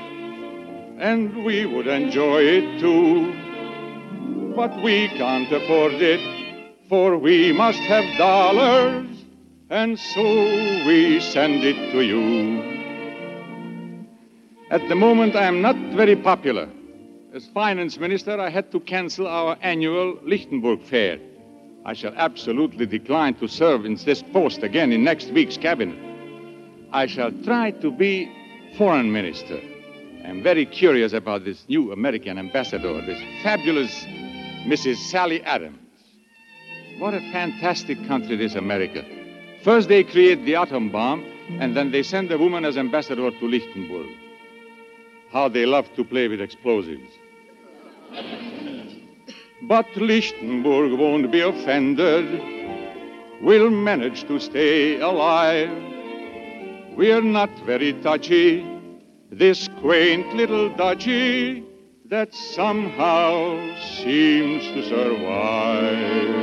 and 0.99 1.43
we 1.43 1.65
would 1.65 1.87
enjoy 1.87 2.41
it 2.41 2.79
too. 2.79 3.33
But 4.55 4.81
we 4.81 5.09
can't 5.09 5.51
afford 5.51 5.95
it, 5.95 6.21
for 6.87 7.17
we 7.17 7.51
must 7.51 7.79
have 7.79 8.05
dollars, 8.17 9.07
and 9.69 9.99
so 9.99 10.23
we 10.87 11.19
send 11.19 11.63
it 11.63 11.91
to 11.91 12.01
you. 12.01 12.63
At 14.71 14.87
the 14.87 14.95
moment, 14.95 15.35
I 15.35 15.43
am 15.43 15.61
not 15.61 15.75
very 15.95 16.15
popular. 16.15 16.69
As 17.35 17.45
finance 17.47 17.99
minister, 17.99 18.39
I 18.39 18.49
had 18.49 18.71
to 18.71 18.79
cancel 18.79 19.27
our 19.27 19.57
annual 19.61 20.17
Lichtenburg 20.23 20.81
fair. 20.83 21.19
I 21.83 21.91
shall 21.91 22.13
absolutely 22.15 22.85
decline 22.85 23.33
to 23.41 23.49
serve 23.49 23.85
in 23.85 23.95
this 23.97 24.23
post 24.23 24.63
again 24.63 24.93
in 24.93 25.03
next 25.03 25.31
week's 25.31 25.57
cabinet. 25.57 25.99
I 26.93 27.07
shall 27.07 27.33
try 27.43 27.71
to 27.71 27.91
be 27.91 28.31
foreign 28.77 29.11
minister. 29.11 29.59
I'm 30.23 30.43
very 30.43 30.65
curious 30.65 31.11
about 31.11 31.43
this 31.43 31.67
new 31.67 31.91
American 31.91 32.37
ambassador, 32.37 33.05
this 33.05 33.21
fabulous 33.43 34.05
Mrs. 34.65 34.95
Sally 34.95 35.43
Adams. 35.43 35.77
What 36.99 37.13
a 37.15 37.19
fantastic 37.33 37.97
country 38.07 38.37
this 38.37 38.55
America. 38.55 39.03
First 39.61 39.89
they 39.89 40.05
create 40.05 40.45
the 40.45 40.55
atom 40.55 40.89
bomb, 40.89 41.25
and 41.59 41.75
then 41.75 41.91
they 41.91 42.01
send 42.01 42.31
a 42.31 42.37
woman 42.37 42.63
as 42.63 42.77
ambassador 42.77 43.29
to 43.29 43.45
Lichtenburg. 43.45 44.07
How 45.33 45.49
they 45.49 45.65
love 45.65 45.93
to 45.97 46.05
play 46.05 46.29
with 46.29 46.39
explosives. 46.39 47.11
But 49.67 49.87
Lichtenburg 49.95 50.97
won't 50.97 51.31
be 51.31 51.41
offended. 51.41 52.41
We'll 53.41 53.69
manage 53.69 54.25
to 54.27 54.39
stay 54.39 54.99
alive. 54.99 55.69
We're 56.95 57.21
not 57.21 57.49
very 57.65 57.93
touchy, 57.93 58.65
this 59.31 59.67
quaint 59.81 60.33
little 60.35 60.69
duchy 60.69 61.63
that 62.09 62.33
somehow 62.33 63.75
seems 63.97 64.63
to 64.65 64.83
survive. 64.87 66.35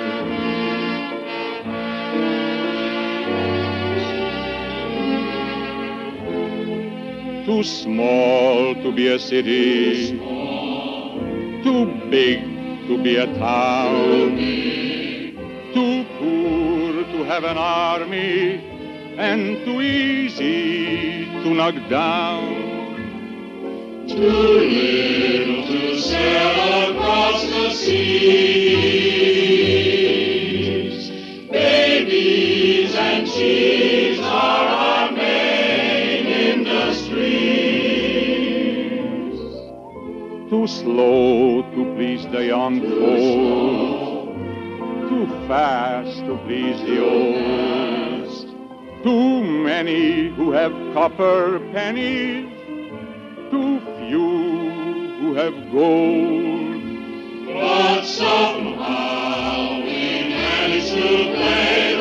Too 7.47 7.63
small 7.63 8.75
to 8.75 8.93
be 8.93 9.09
a 9.09 9.19
city. 9.19 10.32
Too 11.63 11.87
big 12.11 12.41
to 12.89 13.03
be 13.03 13.17
a 13.17 13.27
town. 13.39 14.37
Too 15.73 16.05
poor 16.19 17.05
to 17.05 17.25
have 17.25 17.45
an 17.45 17.57
army. 17.57 18.61
And 19.17 19.65
too 19.65 19.81
easy 19.81 21.25
to 21.25 21.55
knock 21.55 21.75
down. 21.89 22.73
Too 24.09 24.15
little 24.17 25.63
to 25.69 26.01
sail 26.01 26.91
across 26.91 27.43
the 27.45 27.71
seas. 27.71 28.03
Babies 31.49 32.95
and 32.97 33.27
cheese 33.29 34.12
slow 40.83 41.63
to 41.63 41.95
please 41.95 42.27
the 42.29 42.47
young 42.47 42.81
folk. 42.81 44.29
Too 45.09 45.27
fast 45.47 46.19
to 46.27 46.37
please 46.45 46.81
the 46.83 46.99
old. 47.05 49.03
Too 49.05 49.43
many 49.43 50.29
who 50.31 50.53
have 50.53 50.73
copper 50.93 51.61
pennies. 51.73 52.49
Too 53.51 53.81
few 53.99 54.29
who 55.21 55.35
have 55.35 55.55
gold. 55.73 56.83
But 57.47 58.05
somehow 58.05 59.83
we 59.85 60.31
manage 60.35 60.91
to 60.91 61.92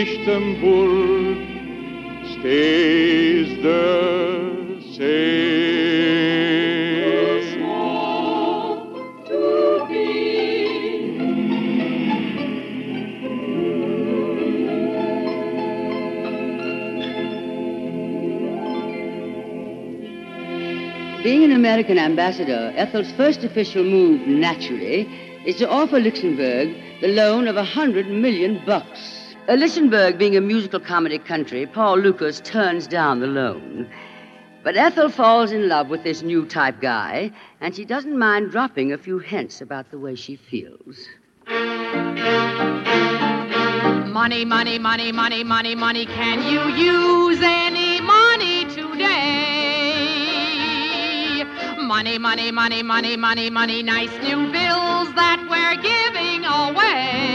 Lichtenburg 0.00 1.36
stays 2.38 3.62
the. 3.62 4.00
Being 21.22 21.44
an 21.44 21.52
American 21.52 21.98
ambassador, 21.98 22.72
Ethel's 22.74 23.12
first 23.12 23.44
official 23.44 23.84
move, 23.84 24.26
naturally, 24.26 25.06
is 25.44 25.56
to 25.56 25.68
offer 25.68 26.00
Luxembourg 26.00 26.74
the 27.02 27.08
loan 27.08 27.46
of 27.46 27.56
a 27.56 27.64
hundred 27.64 28.08
million 28.08 28.62
bucks. 28.64 29.09
Uh, 29.50 29.56
Luxembourg 29.56 30.16
being 30.16 30.36
a 30.36 30.40
musical 30.40 30.78
comedy 30.78 31.18
country, 31.18 31.66
Paul 31.66 31.98
Lukas 31.98 32.40
turns 32.44 32.86
down 32.86 33.18
the 33.18 33.26
loan. 33.26 33.90
But 34.62 34.76
Ethel 34.76 35.08
falls 35.08 35.50
in 35.50 35.68
love 35.68 35.88
with 35.88 36.04
this 36.04 36.22
new 36.22 36.46
type 36.46 36.80
guy, 36.80 37.32
and 37.60 37.74
she 37.74 37.84
doesn't 37.84 38.16
mind 38.16 38.52
dropping 38.52 38.92
a 38.92 38.98
few 38.98 39.18
hints 39.18 39.60
about 39.60 39.90
the 39.90 39.98
way 39.98 40.14
she 40.14 40.36
feels. 40.36 41.08
Money, 44.06 44.44
money, 44.44 44.78
money, 44.78 45.10
money, 45.10 45.42
money, 45.42 45.74
money. 45.74 46.06
Can 46.06 46.44
you 46.44 46.68
use 46.76 47.40
any 47.42 48.00
money 48.00 48.66
today? 48.66 49.02
Money, 51.76 52.18
money, 52.18 52.52
money, 52.52 52.84
money, 52.84 53.16
money, 53.16 53.50
money. 53.50 53.82
Nice 53.82 54.12
new 54.22 54.46
bills 54.52 55.12
that 55.16 55.44
we're 55.50 55.74
giving 55.82 56.44
away. 56.44 57.29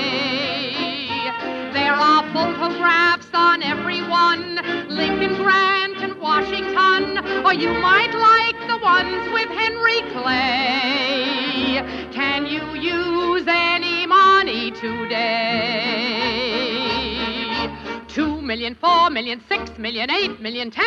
Photographs 2.35 3.29
on 3.33 3.63
every 3.63 4.01
one 4.01 4.59
Lincoln, 4.89 5.35
Grant, 5.37 5.95
and 5.99 6.19
Washington. 6.19 7.19
Or 7.45 7.53
you 7.53 7.69
might 7.69 8.13
like 8.13 8.59
the 8.67 8.77
ones 8.83 9.29
with 9.31 9.47
Henry 9.47 10.01
Clay. 10.11 11.79
Can 12.11 12.45
you 12.45 12.75
use 12.75 13.47
any 13.47 14.05
money 14.05 14.71
today? 14.71 15.45
Two 18.09 18.41
million, 18.41 18.75
four 18.75 19.09
million, 19.09 19.41
six 19.47 19.77
million, 19.77 20.11
eight 20.11 20.41
million, 20.41 20.71
ten. 20.71 20.85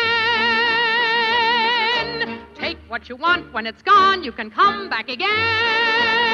Take 2.53 2.77
what 2.87 3.09
you 3.09 3.15
want 3.15 3.51
when 3.51 3.65
it's 3.65 3.81
gone, 3.81 4.23
you 4.23 4.31
can 4.31 4.51
come 4.51 4.87
back 4.87 5.09
again. 5.09 6.28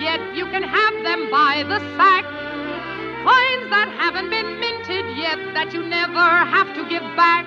Yet, 0.00 0.20
you 0.34 0.46
can 0.46 0.62
have 0.62 0.94
them 1.02 1.30
by 1.30 1.64
the 1.66 1.78
sack. 1.96 2.24
Coins 3.24 3.70
that 3.70 3.88
haven't 3.98 4.30
been 4.30 4.58
minted 4.58 5.04
yet, 5.16 5.38
that 5.54 5.72
you 5.72 5.82
never 5.82 6.18
have 6.18 6.72
to 6.74 6.88
give 6.88 7.02
back. 7.16 7.44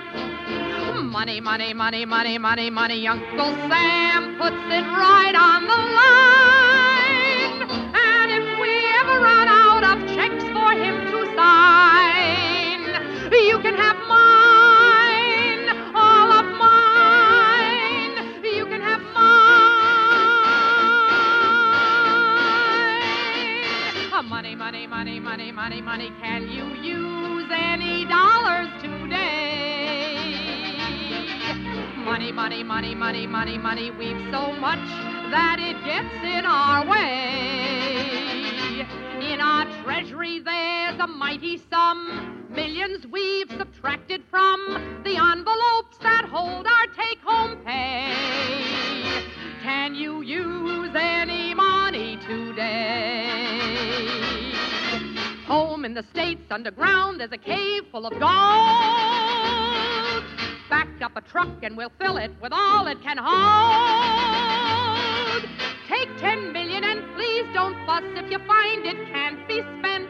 Money, 1.01 1.41
money, 1.41 1.73
money, 1.73 2.05
money, 2.05 2.37
money, 2.37 2.69
money. 2.69 3.07
Uncle 3.07 3.53
Sam 3.69 4.37
puts 4.37 4.63
it 4.69 4.85
right 4.95 5.35
on 5.35 5.63
the 5.63 5.75
line. 5.75 6.60
Money, 25.61 25.79
money. 25.79 26.11
Can 26.19 26.49
you 26.49 26.73
use 26.73 27.47
any 27.53 28.03
dollars 28.05 28.67
today? 28.81 30.25
Money, 31.97 32.31
money, 32.31 32.63
money, 32.63 32.95
money, 32.95 33.27
money, 33.27 33.59
money. 33.59 33.91
We've 33.91 34.17
so 34.31 34.53
much 34.53 34.79
that 35.29 35.57
it 35.59 35.77
gets 35.85 36.15
in 36.25 36.47
our 36.47 36.83
way. 36.89 38.87
In 39.31 39.39
our 39.39 39.65
treasury, 39.83 40.39
there's 40.39 40.99
a 40.99 41.05
mighty 41.05 41.61
sum. 41.69 42.47
Millions 42.49 43.05
we've 43.05 43.51
subtracted 43.51 44.23
from 44.31 45.03
the 45.03 45.15
envelopes 45.15 45.99
that 46.01 46.25
hold 46.25 46.65
our 46.65 46.87
take 46.87 47.19
home 47.19 47.63
pay. 47.63 48.15
Can 49.61 49.93
you 49.93 50.21
use 50.23 50.95
any 50.95 51.53
money 51.53 52.17
today? 52.25 53.51
Home 55.51 55.83
in 55.83 55.93
the 55.93 56.05
States 56.13 56.49
underground, 56.49 57.19
there's 57.19 57.33
a 57.33 57.37
cave 57.37 57.83
full 57.91 58.05
of 58.05 58.13
gold. 58.13 58.21
Back 60.69 60.87
up 61.01 61.17
a 61.17 61.21
truck 61.29 61.61
and 61.61 61.75
we'll 61.75 61.91
fill 61.99 62.15
it 62.15 62.31
with 62.41 62.53
all 62.53 62.87
it 62.87 63.01
can 63.03 63.17
hold. 63.19 63.35
Take 65.89 66.07
ten 66.19 66.53
million 66.53 66.85
and 66.85 67.03
please 67.15 67.43
don't 67.53 67.75
fuss 67.85 68.01
if 68.15 68.31
you 68.31 68.39
find 68.47 68.85
it 68.85 68.95
can't 69.11 69.45
be 69.45 69.61
spent. 69.79 70.07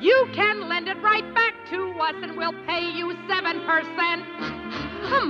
You 0.00 0.26
can 0.34 0.70
lend 0.70 0.88
it 0.88 0.96
right 1.02 1.34
back 1.34 1.52
to 1.72 1.90
us 2.00 2.14
and 2.22 2.38
we'll 2.38 2.54
pay 2.64 2.90
you 2.96 3.14
seven 3.28 3.60
percent. 3.66 4.24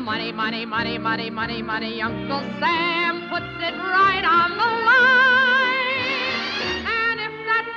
Money, 0.04 0.30
money, 0.30 0.64
money, 0.64 0.98
money, 0.98 1.30
money, 1.30 1.62
money. 1.62 2.00
Uncle 2.00 2.42
Sam 2.60 3.28
puts 3.28 3.58
it 3.58 3.74
right 3.76 4.24
on 4.24 4.50
the 4.56 4.64
line. 4.86 5.59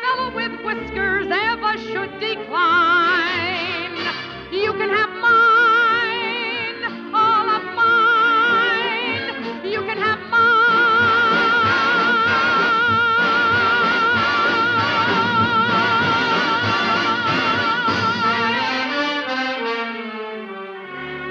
Fellow 0.03 0.35
with 0.35 0.53
whiskers 0.65 1.27
ever 1.31 1.77
should 1.77 2.19
decline, 2.19 3.95
you 4.51 4.73
can 4.73 4.89
have 4.89 5.09
mine, 5.21 5.42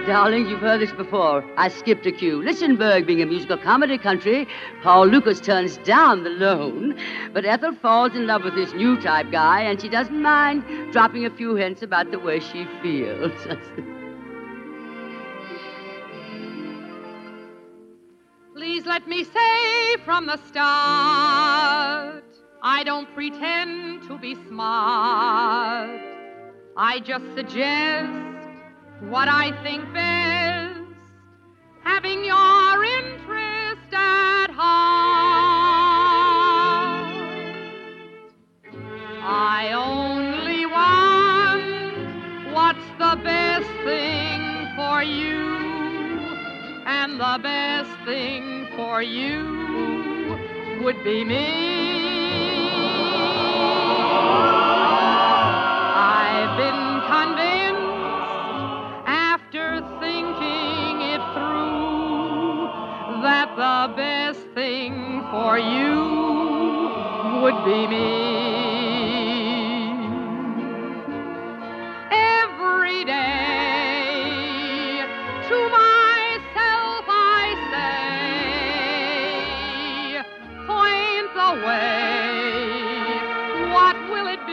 Darling, 0.07 0.49
you've 0.49 0.61
heard 0.61 0.81
this 0.81 0.91
before. 0.91 1.45
I 1.57 1.69
skipped 1.69 2.05
a 2.07 2.13
cue. 2.13 2.43
Lichtenburg 2.43 3.07
being 3.07 3.23
a 3.23 3.27
musical 3.27 3.57
comedy 3.57 3.97
country, 3.99 4.49
Paul 4.83 5.07
Lukas 5.07 5.41
turns 5.41 5.77
down 5.79 6.25
the 6.25 6.31
loan, 6.31 6.99
but 7.33 7.45
Ethel 7.45 7.73
falls 7.77 8.13
in 8.17 8.27
love 8.27 8.43
with 8.43 8.57
this 8.57 8.73
new 8.73 9.01
type 9.01 9.31
guy, 9.31 9.61
and 9.61 9.81
she 9.81 9.89
doesn't 9.89 10.21
mind 10.21 10.65
dropping 10.93 11.25
a 11.25 11.31
few 11.31 11.55
hints 11.55 11.83
about 11.83 12.11
the 12.11 12.19
way 12.19 12.41
she 12.41 12.67
feels. 12.83 13.31
Please 18.57 18.85
let 18.85 19.07
me 19.07 19.23
say 19.23 19.97
from 20.05 20.27
the 20.27 20.37
start, 20.49 22.25
I 22.61 22.83
don't 22.85 23.15
pretend 23.15 24.03
to 24.09 24.19
be 24.19 24.35
smart. 24.49 26.01
I 26.77 26.99
just 27.05 27.25
suggest 27.37 28.32
what 29.09 29.29
I 29.29 29.51
think 29.63 29.93
best, 29.93 30.81
having 31.85 32.25
your 32.25 32.85
interest 32.85 33.93
at 33.93 34.51
heart. 34.51 35.83
I 39.25 39.73
only 39.73 40.67
want 40.67 42.55
what's 42.55 42.89
the 42.99 43.17
best 43.23 43.71
thing 43.85 44.41
for 44.77 45.03
you, 45.03 45.59
and 46.87 47.21
the 47.21 47.39
best 47.43 47.91
thing 48.05 48.69
for 48.77 49.03
you 49.03 50.39
would 50.83 51.03
be 51.03 51.25
me. 51.25 51.92
Thing 64.55 65.23
for 65.31 65.59
you 65.59 66.91
would 67.41 67.65
be 67.65 67.87
me. 67.87 68.13
Every 72.11 73.05
day 73.05 75.05
to 75.49 75.69
myself 75.71 77.05
I 77.09 77.55
say, 77.73 78.53
point 80.67 81.35
the 81.35 81.53
way. 81.67 83.71
What 83.73 83.97
will 84.11 84.27
it 84.27 84.45
be? 84.47 84.53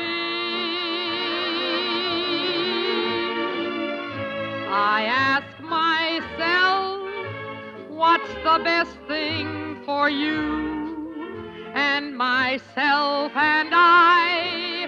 I 4.72 5.04
ask 5.10 5.48
myself, 5.62 7.02
what's 7.90 8.34
the 8.46 8.60
best 8.64 8.96
thing 9.08 9.19
for 9.89 10.08
you? 10.08 11.73
And 11.73 12.15
myself 12.15 13.32
and 13.36 13.69
I 13.73 14.88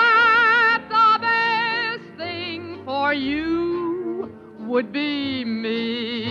that 0.01 0.79
the 0.97 1.11
best 1.27 2.07
thing 2.17 2.85
for 2.85 3.13
you 3.13 4.31
would 4.61 4.93
be 4.93 5.45
me. 5.45 6.24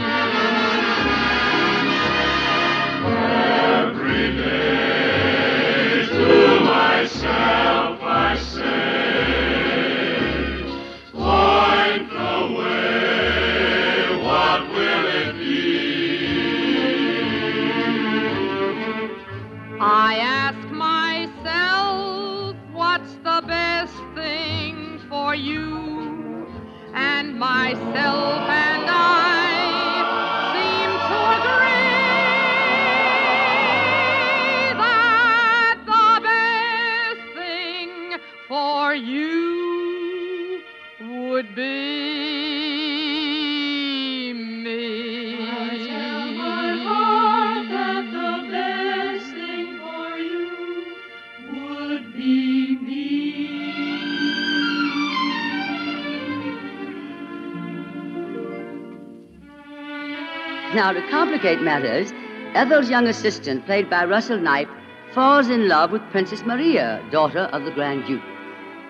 Now, 60.84 60.91
to 60.91 61.10
complicate 61.10 61.62
matters, 61.62 62.12
Ethel's 62.56 62.89
young 62.89 63.08
assistant, 63.08 63.65
played 63.65 63.89
by 63.89 64.04
Russell 64.04 64.38
Nype, 64.38 64.69
falls 65.13 65.48
in 65.48 65.69
love 65.69 65.91
with 65.91 66.02
Princess 66.12 66.43
Maria, 66.46 67.02
daughter 67.10 67.48
of 67.54 67.63
the 67.63 67.72
Grand 67.72 68.06
Duke. 68.06 68.22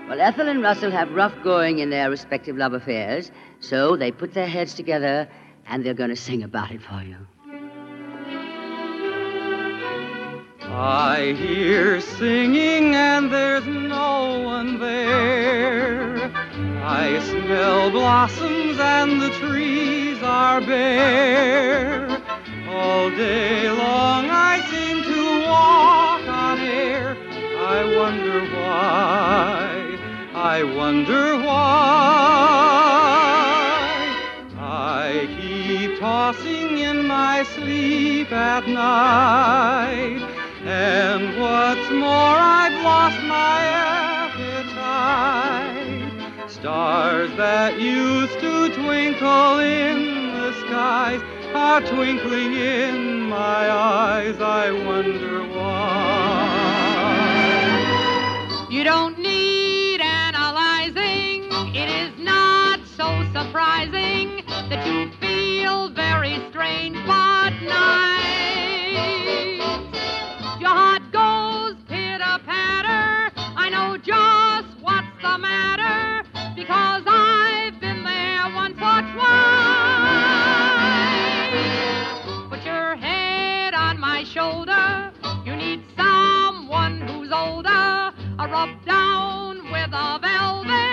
Well, 0.10 0.20
Ethel 0.20 0.50
and 0.50 0.64
Russell 0.64 0.90
have 0.90 1.12
rough 1.12 1.36
going 1.44 1.78
in 1.78 1.92
their 1.92 2.10
respective 2.10 2.58
love 2.58 2.74
affairs, 2.74 3.30
so 3.60 3.96
they 3.96 4.12
put 4.12 4.34
their 4.34 4.48
heads 4.48 4.74
together 4.74 5.30
and 5.68 5.86
they're 5.86 5.94
going 5.94 6.10
to 6.10 6.16
sing 6.16 6.42
about 6.42 6.72
it 6.72 6.82
for 6.82 7.04
you. 7.04 7.28
I 10.72 11.36
hear 11.38 12.02
singing 12.02 12.96
and 12.96 13.32
there's 13.32 13.68
no 13.68 14.42
one 14.42 14.80
there. 14.80 16.32
I 16.84 17.20
smell 17.20 17.92
blossoms 17.92 18.80
and 18.80 19.22
the 19.22 19.30
trees 19.30 20.03
are 20.24 20.62
bare. 20.62 22.22
All 22.70 23.10
day 23.12 23.70
long 23.70 24.30
I 24.30 24.60
seem 24.72 25.04
to 25.04 25.42
walk 25.48 26.28
on 26.28 26.60
air. 26.60 27.16
I 27.58 27.96
wonder 27.98 28.42
why. 28.56 29.98
I 30.34 30.64
wonder 30.64 31.38
why. 31.38 31.54
I 34.58 35.28
keep 35.40 36.00
tossing 36.00 36.78
in 36.80 37.06
my 37.08 37.44
sleep 37.56 38.32
at 38.32 38.68
night. 38.68 40.22
And 40.66 41.40
what's 41.40 41.90
more, 41.92 42.38
I've 42.60 42.82
lost 42.84 43.22
my 43.24 43.60
appetite. 44.32 46.12
Stars 46.50 47.32
that 47.36 47.80
used 47.80 48.40
to 48.40 48.53
twinkle 48.84 49.60
in 49.60 50.34
the 50.34 50.52
skies 50.66 51.22
are 51.56 51.80
twinkling 51.82 52.54
in 52.54 53.22
my 53.30 53.70
eyes. 53.72 54.36
I 54.42 54.72
wonder 54.86 55.48
why. 55.56 55.88
You 58.70 58.84
don't 58.84 59.18
need 59.20 60.02
analyzing. 60.02 61.46
It 61.74 61.90
is 61.90 62.12
not 62.20 62.82
so 62.98 63.24
surprising 63.32 64.44
that 64.70 64.86
you 64.86 65.10
feel 65.22 65.90
very 65.90 66.42
strange 66.50 66.98
but 67.08 67.52
nice. 67.62 68.04
Your 70.60 70.76
heart 70.82 71.04
goes 71.14 71.76
pitter 71.88 72.40
patter. 72.46 73.32
I 73.56 73.70
know 73.70 73.96
just 73.98 74.78
what's 74.82 75.22
the 75.22 75.38
matter 75.38 76.28
because 76.56 77.04
I've 77.08 77.63
now 78.44 78.56
one 78.56 78.74
foot 78.74 79.06
wide. 79.16 79.30
Put 82.50 82.66
your 82.66 82.96
head 82.96 83.74
on 83.74 84.00
my 84.00 84.24
shoulder. 84.26 85.12
You 85.46 85.56
need 85.56 85.84
someone 85.96 87.02
who's 87.02 87.32
older. 87.32 88.12
A 88.40 88.48
rub 88.48 88.70
down 88.86 89.72
with 89.72 89.92
a 89.94 90.20
velvet. 90.22 90.93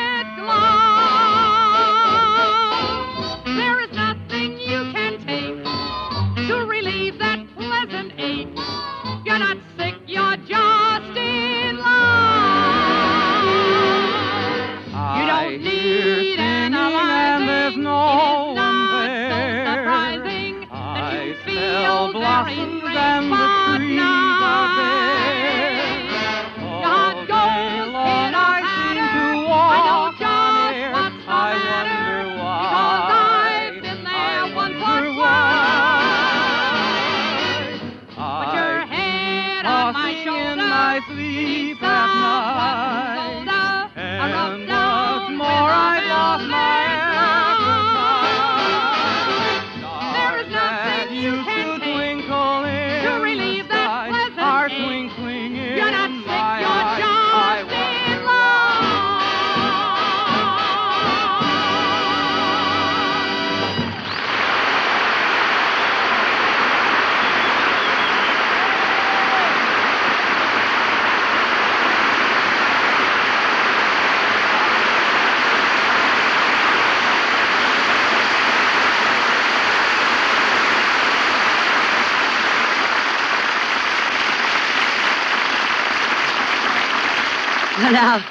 Now, 87.93 88.25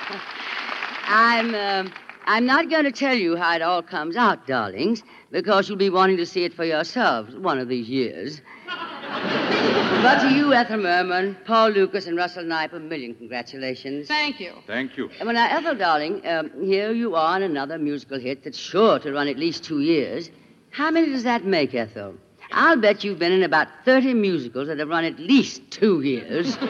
I'm, 1.05 1.53
um, 1.53 1.91
I'm 2.25 2.45
not 2.45 2.69
going 2.69 2.85
to 2.85 2.93
tell 2.93 3.15
you 3.15 3.35
how 3.35 3.55
it 3.55 3.61
all 3.61 3.81
comes 3.81 4.15
out, 4.15 4.47
darlings, 4.47 5.03
because 5.31 5.67
you'll 5.67 5.77
be 5.77 5.89
wanting 5.89 6.15
to 6.15 6.25
see 6.25 6.45
it 6.45 6.53
for 6.53 6.63
yourselves 6.63 7.35
one 7.35 7.59
of 7.59 7.67
these 7.67 7.89
years. 7.89 8.41
but 8.67 10.21
to 10.21 10.29
you, 10.33 10.53
Ethel 10.53 10.77
Merman, 10.77 11.35
Paul 11.43 11.71
Lukas, 11.71 12.07
and 12.07 12.15
Russell 12.15 12.45
Nype, 12.45 12.71
a 12.71 12.79
million 12.79 13.13
congratulations. 13.15 14.07
Thank 14.07 14.39
you. 14.39 14.53
Thank 14.65 14.95
you. 14.95 15.09
And 15.19 15.27
well, 15.27 15.33
now, 15.33 15.49
Ethel, 15.49 15.75
darling, 15.75 16.25
um, 16.25 16.51
here 16.63 16.93
you 16.93 17.15
are 17.15 17.35
on 17.35 17.43
another 17.43 17.77
musical 17.77 18.17
hit 18.17 18.45
that's 18.45 18.57
sure 18.57 18.97
to 18.99 19.11
run 19.11 19.27
at 19.27 19.37
least 19.37 19.65
two 19.65 19.81
years. 19.81 20.31
How 20.69 20.89
many 20.89 21.07
does 21.07 21.23
that 21.23 21.43
make, 21.43 21.75
Ethel? 21.75 22.15
I'll 22.51 22.77
bet 22.77 23.03
you've 23.03 23.19
been 23.19 23.33
in 23.33 23.43
about 23.43 23.67
30 23.83 24.13
musicals 24.13 24.67
that 24.69 24.79
have 24.79 24.87
run 24.87 25.03
at 25.03 25.19
least 25.19 25.69
two 25.69 26.01
years. 26.01 26.57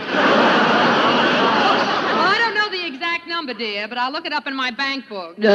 Well, 2.09 2.27
I 2.27 2.37
don't 2.37 2.55
know 2.55 2.69
the 2.69 2.85
exact 2.85 3.27
number, 3.49 3.63
dear, 3.63 3.87
but 3.87 3.97
I'll 3.97 4.11
look 4.11 4.25
it 4.25 4.33
up 4.33 4.47
in 4.47 4.55
my 4.55 4.71
bank 4.71 5.07
book. 5.07 5.37
Uh, 5.37 5.41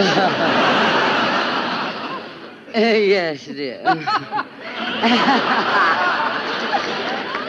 yes, 2.75 3.45
dear. 3.47 3.83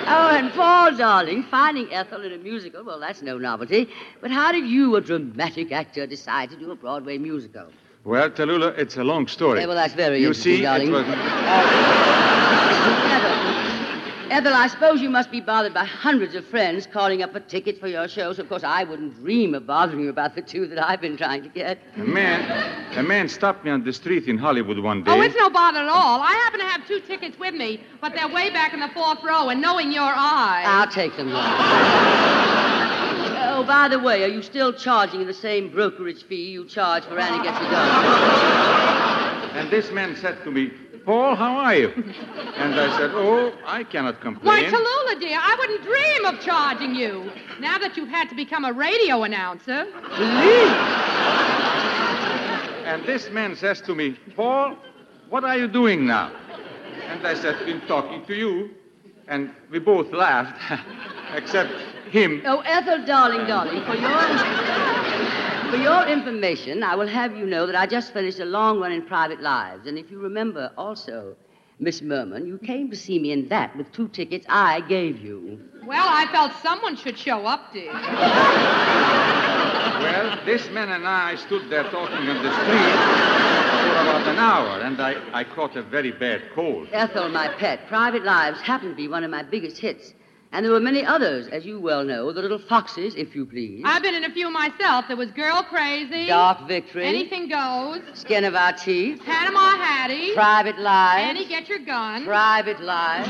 oh, 0.08 0.30
and 0.32 0.52
Paul, 0.54 0.96
darling, 0.96 1.44
finding 1.44 1.92
Ethel 1.92 2.24
in 2.24 2.34
a 2.34 2.38
musical, 2.38 2.84
well, 2.84 3.00
that's 3.00 3.22
no 3.22 3.38
novelty. 3.38 3.90
But 4.22 4.32
how 4.32 4.52
did 4.52 4.68
you, 4.68 4.96
a 4.96 5.02
dramatic 5.02 5.72
actor, 5.72 6.06
decide 6.06 6.50
to 6.52 6.58
do 6.58 6.72
a 6.72 6.76
Broadway 6.76 7.18
musical? 7.18 7.68
Well, 8.04 8.30
Tallulah, 8.30 8.78
it's 8.78 8.98
a 8.98 9.04
long 9.04 9.28
story. 9.28 9.62
Yeah, 9.62 9.68
well, 9.68 9.76
that's 9.76 9.96
very 9.96 10.20
you 10.20 10.28
interesting, 10.28 10.58
see, 10.58 10.62
darling. 10.62 10.90
it 10.90 10.92
was... 10.92 11.06
Ethel, 14.26 14.48
Ethel, 14.48 14.54
I 14.54 14.68
suppose 14.68 15.02
you 15.02 15.10
must 15.10 15.30
be 15.30 15.40
bothered 15.40 15.74
by 15.74 15.86
hundreds 15.86 16.34
of 16.34 16.46
friends 16.46 16.88
calling 16.88 17.22
up 17.22 17.32
for 17.32 17.40
tickets 17.42 17.78
for 17.80 17.88
your 17.88 18.08
shows. 18.08 18.40
Of 18.40 18.50
course, 18.50 18.64
I 18.64 18.84
wouldn't 18.84 19.16
dream 19.18 19.54
of 19.54 19.68
bothering 19.68 20.00
you 20.00 20.10
about 20.10 20.34
the 20.34 20.42
two 20.42 20.66
that 20.68 20.84
I've 20.84 21.00
been 21.00 21.16
trying 21.16 21.44
to 21.44 21.50
get. 21.50 21.78
A 21.98 22.00
man, 22.00 22.98
a 22.98 23.04
man 23.04 23.30
stopped 23.30 23.64
me 23.64 23.70
on 23.70 23.84
the 23.84 23.94
street 23.94 24.28
in 24.28 24.40
Hollywood 24.40 24.80
one 24.80 25.04
day. 25.04 25.12
Oh, 25.12 25.22
it's 25.22 25.36
no 25.36 25.52
bother 25.52 25.80
at 25.80 25.88
all. 25.88 26.22
I 26.22 26.32
happen 26.32 26.60
to 26.60 26.66
have 26.66 26.88
two 26.88 27.02
tickets 27.02 27.38
with 27.38 27.54
me, 27.54 27.82
but 28.02 28.14
they're 28.16 28.28
way 28.28 28.50
back 28.50 28.74
in 28.74 28.80
the 28.80 28.90
fourth 28.90 29.24
row, 29.24 29.50
and 29.50 29.62
knowing 29.62 29.92
your 29.92 30.04
eyes. 30.04 30.66
I'll 30.68 30.88
take 30.88 31.16
them. 31.18 31.30
oh, 33.48 33.64
by 33.68 33.88
the 33.88 34.00
way, 34.00 34.24
are 34.24 34.28
you 34.28 34.42
still 34.42 34.74
charging 34.74 35.28
the 35.28 35.34
same 35.34 35.70
brokerage 35.70 36.24
fee 36.24 36.50
you 36.50 36.66
charge 36.66 37.04
for 37.04 37.20
Annie 37.20 37.44
Gets 37.44 37.60
It 37.60 37.70
Done? 37.70 38.96
And 39.56 39.70
this 39.70 39.92
man 39.92 40.16
said 40.18 40.44
to 40.44 40.52
me, 40.52 40.72
Paul, 41.06 41.36
how 41.36 41.58
are 41.58 41.76
you? 41.76 41.90
And 41.90 42.74
I 42.80 42.98
said, 42.98 43.12
Oh, 43.14 43.54
I 43.66 43.84
cannot 43.84 44.16
Why, 44.16 44.22
complain. 44.22 44.72
Tallulah, 44.72 45.20
dear, 45.20 45.38
I 45.40 45.56
wouldn't 45.60 45.84
dream 45.84 46.26
of 46.26 46.42
charging 46.42 46.96
you. 46.96 47.32
Now 47.60 47.78
that 47.78 47.96
you've 47.96 48.10
had 48.10 48.28
to 48.30 48.36
become 48.36 48.66
a 48.66 48.74
radio 48.74 49.24
announcer. 49.24 49.86
And 52.86 53.06
this 53.06 53.30
man 53.30 53.56
says 53.56 53.82
to 53.82 53.94
me, 53.94 54.18
Paul, 54.36 54.78
what 55.30 55.44
are 55.44 55.58
you 55.58 55.68
doing 55.68 56.08
now? 56.08 56.32
And 57.08 57.26
I 57.26 57.36
said, 57.36 57.64
been 57.66 57.82
talking 57.82 58.26
to 58.26 58.34
you. 58.34 58.72
And 59.28 59.54
we 59.72 59.80
both 59.80 60.12
laughed, 60.12 60.60
except 61.36 61.72
him. 62.10 62.42
Oh, 62.46 62.60
Ethel, 62.62 63.06
darling, 63.06 63.46
darling, 63.48 63.84
for 63.86 63.96
your, 63.96 65.72
for 65.72 65.78
your 65.78 66.08
information, 66.08 66.84
I 66.84 66.96
will 66.96 67.08
have 67.08 67.36
you 67.36 67.46
know 67.46 67.66
that 67.66 67.76
I 67.76 67.86
just 67.86 68.14
finished 68.14 68.40
a 68.40 68.46
long 68.46 68.80
run 68.80 68.92
in 68.92 69.02
Private 69.04 69.42
Lives. 69.42 69.88
And 69.88 69.98
if 69.98 70.10
you 70.12 70.20
remember 70.20 70.72
also, 70.78 71.36
Miss 71.80 72.02
Merman, 72.02 72.46
you 72.48 72.58
came 72.60 72.90
to 72.90 72.96
see 72.96 73.20
me 73.20 73.32
in 73.32 73.48
that 73.50 73.76
with 73.76 73.92
two 73.92 74.08
tickets 74.08 74.46
I 74.48 74.82
gave 74.82 75.20
you. 75.20 75.60
Well, 75.86 76.08
I 76.08 76.26
felt 76.32 76.54
someone 76.64 76.96
should 76.96 77.18
show 77.18 77.46
up, 77.46 77.74
dear. 77.74 77.92
Well, 80.02 80.40
this 80.46 80.70
man 80.72 80.90
and 80.90 81.08
I 81.08 81.36
stood 81.36 81.70
there 81.70 81.84
talking 81.84 82.16
on 82.16 82.44
the 82.44 82.54
street 82.62 82.96
for 83.86 83.92
about 84.02 84.28
an 84.28 84.38
hour, 84.38 84.82
and 84.82 85.02
I, 85.02 85.16
I 85.34 85.44
caught 85.44 85.76
a 85.76 85.82
very 85.84 86.12
bad 86.12 86.44
cold. 86.54 86.88
Ethel, 86.92 87.30
my 87.30 87.50
pet, 87.50 87.88
Private 87.88 88.24
Lives 88.24 88.62
happened 88.62 88.92
to 88.92 88.96
be 88.96 89.08
one 89.08 89.24
of 89.24 89.32
my 89.32 89.44
biggest 89.44 89.78
hits. 89.78 90.14
And 90.56 90.64
there 90.64 90.72
were 90.72 90.80
many 90.80 91.06
others, 91.06 91.50
as 91.50 91.66
you 91.66 91.82
well 91.82 92.06
know. 92.06 92.32
The 92.32 92.42
Little 92.42 92.58
Foxes, 92.58 93.14
if 93.16 93.36
you 93.36 93.46
please. 93.46 93.82
I've 93.84 94.02
been 94.02 94.16
in 94.16 94.24
a 94.24 94.32
few 94.32 94.50
myself. 94.50 95.04
There 95.10 95.18
was 95.18 95.30
Girl 95.32 95.62
Crazy. 95.64 96.28
Dark 96.28 96.66
Victory. 96.66 97.06
Anything 97.06 97.50
Goes. 97.50 98.00
Skin 98.14 98.46
of 98.46 98.56
Our 98.56 98.72
Teeth. 98.72 99.20
Panama 99.26 99.76
Hattie. 99.76 100.34
Private 100.34 100.80
Lives. 100.80 101.24
Annie, 101.28 101.46
get 101.50 101.68
your 101.68 101.80
gun. 101.80 102.24
Private 102.24 102.80
Lives. 102.80 103.28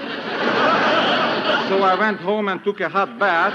So 1.68 1.82
I 1.82 1.98
went 2.00 2.20
home 2.20 2.48
and 2.48 2.64
took 2.64 2.80
a 2.80 2.90
hot 2.90 3.18
bath. 3.18 3.54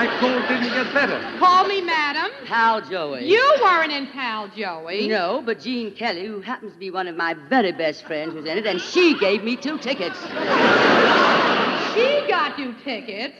But 0.00 0.06
my 0.06 0.18
cold 0.18 0.48
didn't 0.48 0.72
get 0.72 0.94
better. 0.94 1.38
Call 1.38 1.66
me 1.66 1.82
Madam. 1.82 2.30
Pal 2.46 2.80
Joey. 2.88 3.28
You 3.28 3.54
weren't 3.60 3.92
in 3.92 4.06
Pal 4.06 4.48
Joey. 4.48 5.08
No, 5.08 5.42
but 5.44 5.60
Gene 5.60 5.94
Kelly, 5.94 6.24
who 6.24 6.40
happens 6.40 6.72
to 6.72 6.78
be 6.78 6.90
one 6.90 7.06
of 7.06 7.16
my 7.16 7.34
very 7.34 7.72
best 7.72 8.06
friends, 8.06 8.32
was 8.32 8.46
in 8.46 8.56
it, 8.56 8.66
and 8.66 8.80
she 8.80 9.18
gave 9.18 9.44
me 9.44 9.56
two 9.56 9.76
tickets. 9.76 10.18
She 11.92 12.24
got 12.28 12.58
you 12.58 12.74
tickets. 12.82 13.34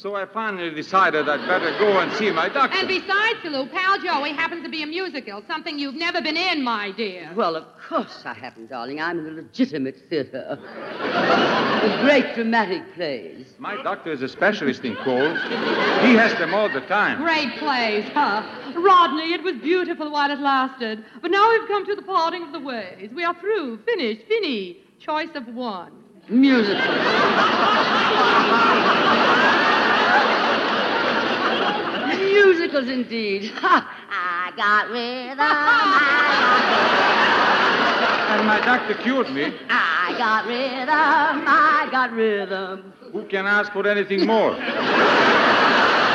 So 0.00 0.14
I 0.14 0.24
finally 0.24 0.70
decided 0.70 1.28
I'd 1.28 1.46
better 1.46 1.78
go 1.78 2.00
and 2.00 2.10
see 2.14 2.30
my 2.30 2.48
doctor. 2.48 2.74
And 2.78 2.88
besides, 2.88 3.38
Lou, 3.44 3.66
Pal 3.66 4.00
Joey 4.00 4.32
happens 4.32 4.62
to 4.62 4.70
be 4.70 4.82
a 4.82 4.86
musical, 4.86 5.42
something 5.46 5.78
you've 5.78 5.94
never 5.94 6.22
been 6.22 6.38
in, 6.38 6.64
my 6.64 6.90
dear. 6.92 7.30
Well, 7.34 7.54
of 7.54 7.66
course 7.86 8.22
I 8.24 8.32
haven't, 8.32 8.70
darling. 8.70 8.98
I'm 8.98 9.18
in 9.18 9.24
the 9.26 9.42
legitimate 9.42 10.00
theater. 10.08 10.58
the 10.58 11.98
great 12.00 12.34
dramatic 12.34 12.94
plays. 12.94 13.54
My 13.58 13.76
doctor 13.82 14.10
is 14.10 14.22
a 14.22 14.28
specialist 14.30 14.86
in 14.86 14.96
colds. 14.96 15.38
He 15.42 16.14
has 16.14 16.32
them 16.38 16.54
all 16.54 16.70
the 16.70 16.80
time. 16.80 17.18
Great 17.18 17.58
plays, 17.58 18.08
huh? 18.14 18.42
Rodney, 18.80 19.34
it 19.34 19.42
was 19.42 19.56
beautiful 19.56 20.10
while 20.10 20.30
it 20.30 20.40
lasted. 20.40 21.04
But 21.20 21.30
now 21.30 21.46
we've 21.50 21.68
come 21.68 21.84
to 21.84 21.94
the 21.94 22.00
parting 22.00 22.42
of 22.44 22.52
the 22.52 22.60
ways. 22.60 23.10
We 23.14 23.22
are 23.24 23.38
through, 23.38 23.80
finished, 23.84 24.22
fini. 24.28 24.78
Choice 24.98 25.34
of 25.34 25.46
one. 25.48 25.92
Musical. 26.30 26.80
Musicals, 32.70 32.88
indeed. 32.88 33.52
I 33.62 34.52
got 34.56 34.90
rhythm. 34.90 35.36
And 38.30 38.46
my 38.46 38.60
doctor 38.64 38.94
cured 38.94 39.28
me. 39.32 39.52
I 39.68 40.14
got 40.16 40.46
rhythm. 40.46 40.88
I 40.88 41.88
got 41.90 42.12
rhythm. 42.12 42.92
Who 43.12 43.24
can 43.24 43.46
ask 43.46 43.72
for 43.72 43.84
anything 43.88 44.24
more? 44.24 44.52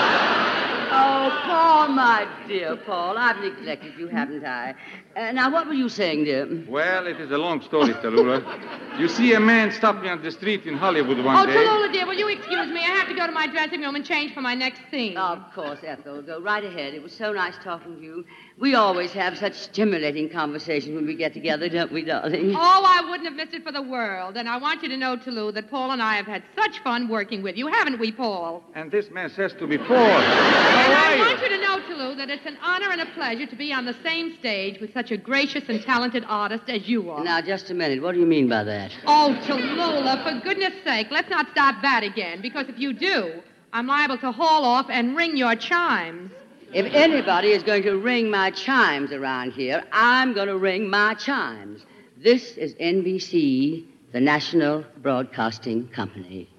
Oh, 0.98 1.42
Paul, 1.46 1.88
my 1.90 2.28
dear 2.48 2.76
Paul, 2.78 3.18
I've 3.18 3.38
neglected 3.40 3.94
you, 4.00 4.08
haven't 4.08 4.46
I? 4.46 4.74
Uh, 5.16 5.32
now, 5.34 5.52
what 5.52 5.68
were 5.68 5.74
you 5.74 5.90
saying, 5.90 6.24
dear? 6.24 6.48
Well, 6.68 7.08
it 7.08 7.20
is 7.20 7.32
a 7.32 7.38
long 7.38 7.62
story, 7.62 7.94
Tallulah. 7.94 9.00
You 9.00 9.08
see, 9.10 9.34
a 9.34 9.40
man 9.40 9.72
stopped 9.72 10.02
me 10.02 10.10
on 10.10 10.22
the 10.22 10.32
street 10.32 10.66
in 10.66 10.78
Hollywood 10.78 11.20
one 11.24 11.36
Oh, 11.38 11.46
day. 11.46 11.58
Oh, 11.58 11.64
Tallulah, 11.66 11.92
dear, 11.94 12.06
will 12.06 12.14
you 12.24 12.30
excuse 12.30 12.68
me? 12.68 12.80
I 12.80 12.94
have 13.00 13.08
to 13.10 13.14
go 13.14 13.26
to 13.26 13.32
my 13.34 13.48
dressing 13.48 13.82
room 13.82 13.96
and 13.96 14.06
change 14.06 14.34
for 14.34 14.42
my 14.42 14.56
next 14.56 14.82
scene. 14.90 15.18
Of 15.18 15.40
course, 15.54 15.80
Ethel. 15.84 16.22
Go 16.22 16.40
right 16.42 16.64
ahead. 16.64 16.94
It 16.94 17.04
was 17.04 17.12
so 17.12 17.34
nice 17.34 17.56
talking 17.64 17.96
to 17.98 18.02
you. 18.02 18.26
We 18.58 18.74
always 18.74 19.12
have 19.12 19.38
such 19.38 19.54
stimulating 19.54 20.30
conversations 20.30 20.96
when 20.96 21.06
we 21.06 21.16
get 21.16 21.34
together, 21.34 21.68
don't 21.68 21.92
we, 21.92 22.06
darling? 22.06 22.56
Oh, 22.56 22.84
I 22.86 23.02
wouldn't 23.10 23.26
have 23.28 23.36
missed 23.36 23.54
it 23.54 23.64
for 23.66 23.74
the 23.74 23.82
world. 23.82 24.38
And 24.38 24.48
I 24.48 24.56
want 24.56 24.82
you 24.82 24.88
to 24.88 24.96
know, 24.96 25.18
Toulouse, 25.18 25.56
that 25.56 25.70
Paul 25.70 25.92
and 25.92 26.02
I 26.02 26.16
have 26.16 26.26
had 26.26 26.42
such 26.56 26.80
fun 26.80 27.10
working 27.10 27.42
with 27.44 27.58
you, 27.58 27.68
haven't 27.68 28.00
we, 28.00 28.14
Paul? 28.14 28.64
And 28.74 28.90
this 28.90 29.12
man 29.12 29.30
says 29.30 29.52
to 29.60 29.68
me, 29.68 29.78
Paul, 29.78 29.98
And 29.98 30.94
I 30.94 31.18
want 31.20 31.40
you? 31.42 31.50
you 31.50 31.58
to 31.58 31.64
know, 31.66 31.86
Toulouse, 31.86 32.16
that 32.16 32.30
it's 32.30 32.46
an 32.46 32.58
honor 32.64 32.92
and 32.92 33.02
a 33.02 33.06
pleasure 33.08 33.46
to 33.46 33.56
be 33.58 33.74
on 33.74 33.84
the 33.86 33.96
same 34.04 34.38
stage 34.40 34.80
with 34.80 34.94
such 34.94 35.12
a 35.12 35.18
gracious 35.18 35.68
and 35.68 35.82
talented 35.82 36.24
artist 36.26 36.64
as 36.70 36.88
you 36.88 37.12
are. 37.12 37.22
Now, 37.26 37.42
just 37.42 37.72
a 37.72 37.74
minute. 37.74 38.02
What 38.02 38.14
do 38.14 38.22
you 38.22 38.26
mean 38.26 38.48
by 38.48 38.64
that? 38.64 38.92
Oh, 39.06 39.38
Tallulah, 39.46 40.24
for 40.24 40.40
goodness 40.46 40.82
sake, 40.86 41.08
let's 41.12 41.30
not 41.30 41.50
start 41.52 41.76
that 41.82 42.04
again, 42.04 42.42
because 42.42 42.70
if 42.70 42.80
you 42.80 42.94
do, 42.94 43.44
I'm 43.74 43.88
liable 43.88 44.18
to 44.20 44.32
haul 44.32 44.64
off 44.64 44.86
and 44.90 45.18
ring 45.18 45.36
your 45.36 45.56
chimes. 45.58 46.32
If 46.76 46.94
anybody 46.94 47.52
is 47.52 47.64
going 47.64 47.84
to 47.84 47.96
ring 47.96 48.30
my 48.30 48.52
chimes 48.52 49.14
around 49.14 49.54
here, 49.54 49.82
I'm 49.94 50.34
going 50.34 50.50
to 50.50 50.58
ring 50.58 50.90
my 50.90 51.14
chimes. 51.14 51.86
This 52.18 52.58
is 52.58 52.74
NBC, 52.74 53.86
the 54.12 54.20
National 54.20 54.84
Broadcasting 55.02 55.88
Company. 55.88 56.50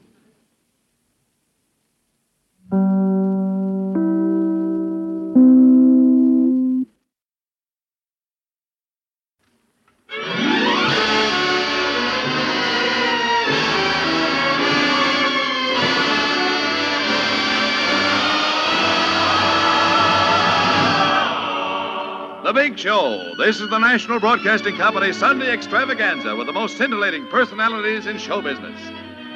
Big 22.57 22.79
Show. 22.79 23.35
This 23.37 23.61
is 23.61 23.69
the 23.69 23.79
National 23.79 24.19
Broadcasting 24.19 24.79
Company 24.79 25.12
Sunday 25.12 25.53
extravaganza 25.53 26.35
with 26.35 26.47
the 26.47 26.55
most 26.55 26.79
scintillating 26.79 27.27
personalities 27.27 28.07
in 28.07 28.16
show 28.16 28.40
business. 28.40 28.81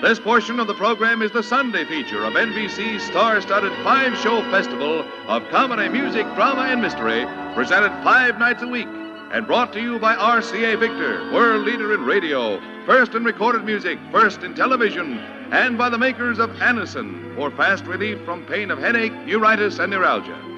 This 0.01 0.19
portion 0.19 0.59
of 0.59 0.67
the 0.67 0.75
program 0.75 1.21
is 1.21 1.31
the 1.31 1.43
Sunday 1.43 1.85
feature 1.85 2.25
of 2.25 2.33
NBC's 2.33 3.03
star 3.03 3.39
studded 3.43 3.75
five 3.85 4.17
show 4.17 4.41
festival 4.51 5.05
of 5.29 5.47
comedy, 5.51 5.91
music, 5.91 6.25
drama, 6.35 6.63
and 6.63 6.81
mystery, 6.81 7.27
presented 7.55 7.91
five 8.03 8.39
nights 8.39 8.63
a 8.63 8.67
week 8.67 8.89
and 9.33 9.47
brought 9.47 9.75
to 9.75 9.83
you 9.83 9.99
by 9.99 10.17
RCA 10.17 10.81
Victor, 10.81 11.31
world 11.31 11.67
leader 11.67 11.93
in 11.93 12.07
radio, 12.07 12.59
first 12.87 13.15
in 13.15 13.23
recorded 13.23 13.67
music, 13.67 13.99
first 14.11 14.45
in 14.45 14.55
television, 14.55 15.19
and 15.53 15.77
by 15.77 15.91
the 15.91 15.99
makers 15.99 16.39
of 16.39 16.49
Anacin 16.53 17.37
for 17.37 17.51
fast 17.51 17.85
relief 17.85 18.19
from 18.25 18.47
pain 18.47 18.71
of 18.71 18.79
headache, 18.79 19.13
neuritis, 19.27 19.79
and 19.79 19.93
neuralgia. 19.93 20.50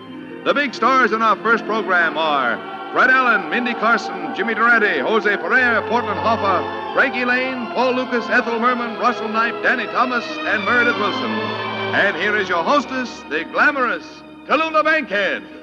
The 0.45 0.53
big 0.53 0.75
stars 0.75 1.13
in 1.13 1.23
our 1.23 1.37
first 1.37 1.65
program 1.67 2.19
are 2.19 2.57
Fred 2.93 3.11
Allen, 3.11 3.49
Mindy 3.49 3.75
Carson, 3.75 4.35
Jimmy 4.35 4.55
Durante, 4.55 4.99
Jose 4.99 5.37
Ferrer, 5.37 5.89
Portland 5.89 6.19
Hoffa, 6.19 6.95
Frankie 6.95 7.25
Laine, 7.25 7.69
Paul 7.69 7.93
Lukas, 7.95 8.29
Ethel 8.29 8.59
Merman, 8.59 8.99
Russell 8.99 9.29
Nype, 9.29 9.63
Danny 9.63 9.87
Thomas, 9.87 10.25
and 10.27 10.65
Meredith 10.65 10.97
Willson. 10.97 11.31
And 11.95 12.17
here 12.17 12.37
is 12.37 12.49
your 12.49 12.65
hostess, 12.65 13.23
the 13.31 13.45
glamorous 13.45 14.05
Tallulah 14.47 14.83
Bankhead. 14.83 15.62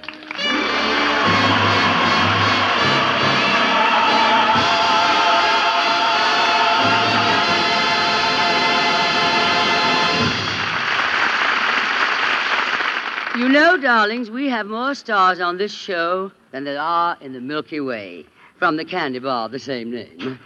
You 13.50 13.54
know, 13.54 13.78
darlings, 13.78 14.30
we 14.30 14.48
have 14.50 14.68
more 14.68 14.94
stars 14.94 15.40
on 15.40 15.58
this 15.58 15.74
show 15.74 16.32
than 16.52 16.66
there 16.66 16.80
are 16.80 17.18
in 17.20 17.34
the 17.34 17.42
Milky 17.42 17.80
Way, 17.80 18.28
from 18.60 18.78
the 18.78 18.86
candy 18.86 19.18
bar 19.18 19.46
of 19.46 19.52
the 19.52 19.58
same 19.58 19.90
name. 19.90 20.40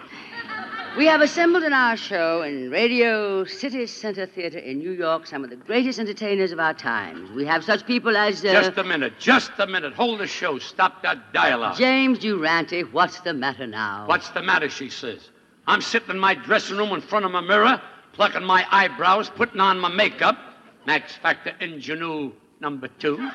We 0.96 1.06
have 1.08 1.20
assembled 1.20 1.66
in 1.66 1.74
our 1.74 1.98
show 1.98 2.44
in 2.44 2.72
Radio 2.72 3.44
City 3.44 3.88
Center 3.88 4.26
Theater 4.26 4.58
in 4.58 4.78
New 4.78 4.94
York 4.94 5.28
some 5.28 5.44
of 5.44 5.50
the 5.50 5.58
greatest 5.58 6.00
entertainers 6.00 6.54
of 6.54 6.62
our 6.62 6.74
times. 6.74 7.30
We 7.32 7.44
have 7.46 7.66
such 7.66 7.86
people 7.86 8.16
as 8.16 8.40
uh, 8.46 8.54
Just 8.54 8.78
a 8.78 8.86
minute, 8.86 9.20
just 9.20 9.52
a 9.58 9.68
minute. 9.68 9.92
Hold 9.96 10.22
the 10.22 10.28
show. 10.28 10.58
Stop 10.58 11.04
that 11.04 11.34
dialogue. 11.34 11.76
James 11.76 12.20
Durante. 12.20 12.84
What's 12.86 13.20
the 13.20 13.34
matter 13.34 13.68
now? 13.68 14.08
What's 14.08 14.30
the 14.30 14.42
matter, 14.42 14.70
she 14.70 14.88
says. 14.88 15.30
I'm 15.68 15.82
sitting 15.82 16.12
in 16.12 16.20
my 16.20 16.36
dressing 16.36 16.78
room 16.78 16.94
in 16.94 17.02
front 17.02 17.26
of 17.26 17.32
my 17.32 17.42
mirror, 17.42 17.82
plucking 18.14 18.46
my 18.46 18.66
eyebrows, 18.72 19.30
putting 19.30 19.60
on 19.60 19.78
my 19.78 19.90
makeup. 19.90 20.38
Max 20.86 21.18
Factor 21.18 21.54
Ingenue 21.60 22.32
number 22.64 22.88
two. 22.98 23.18
when 23.18 23.28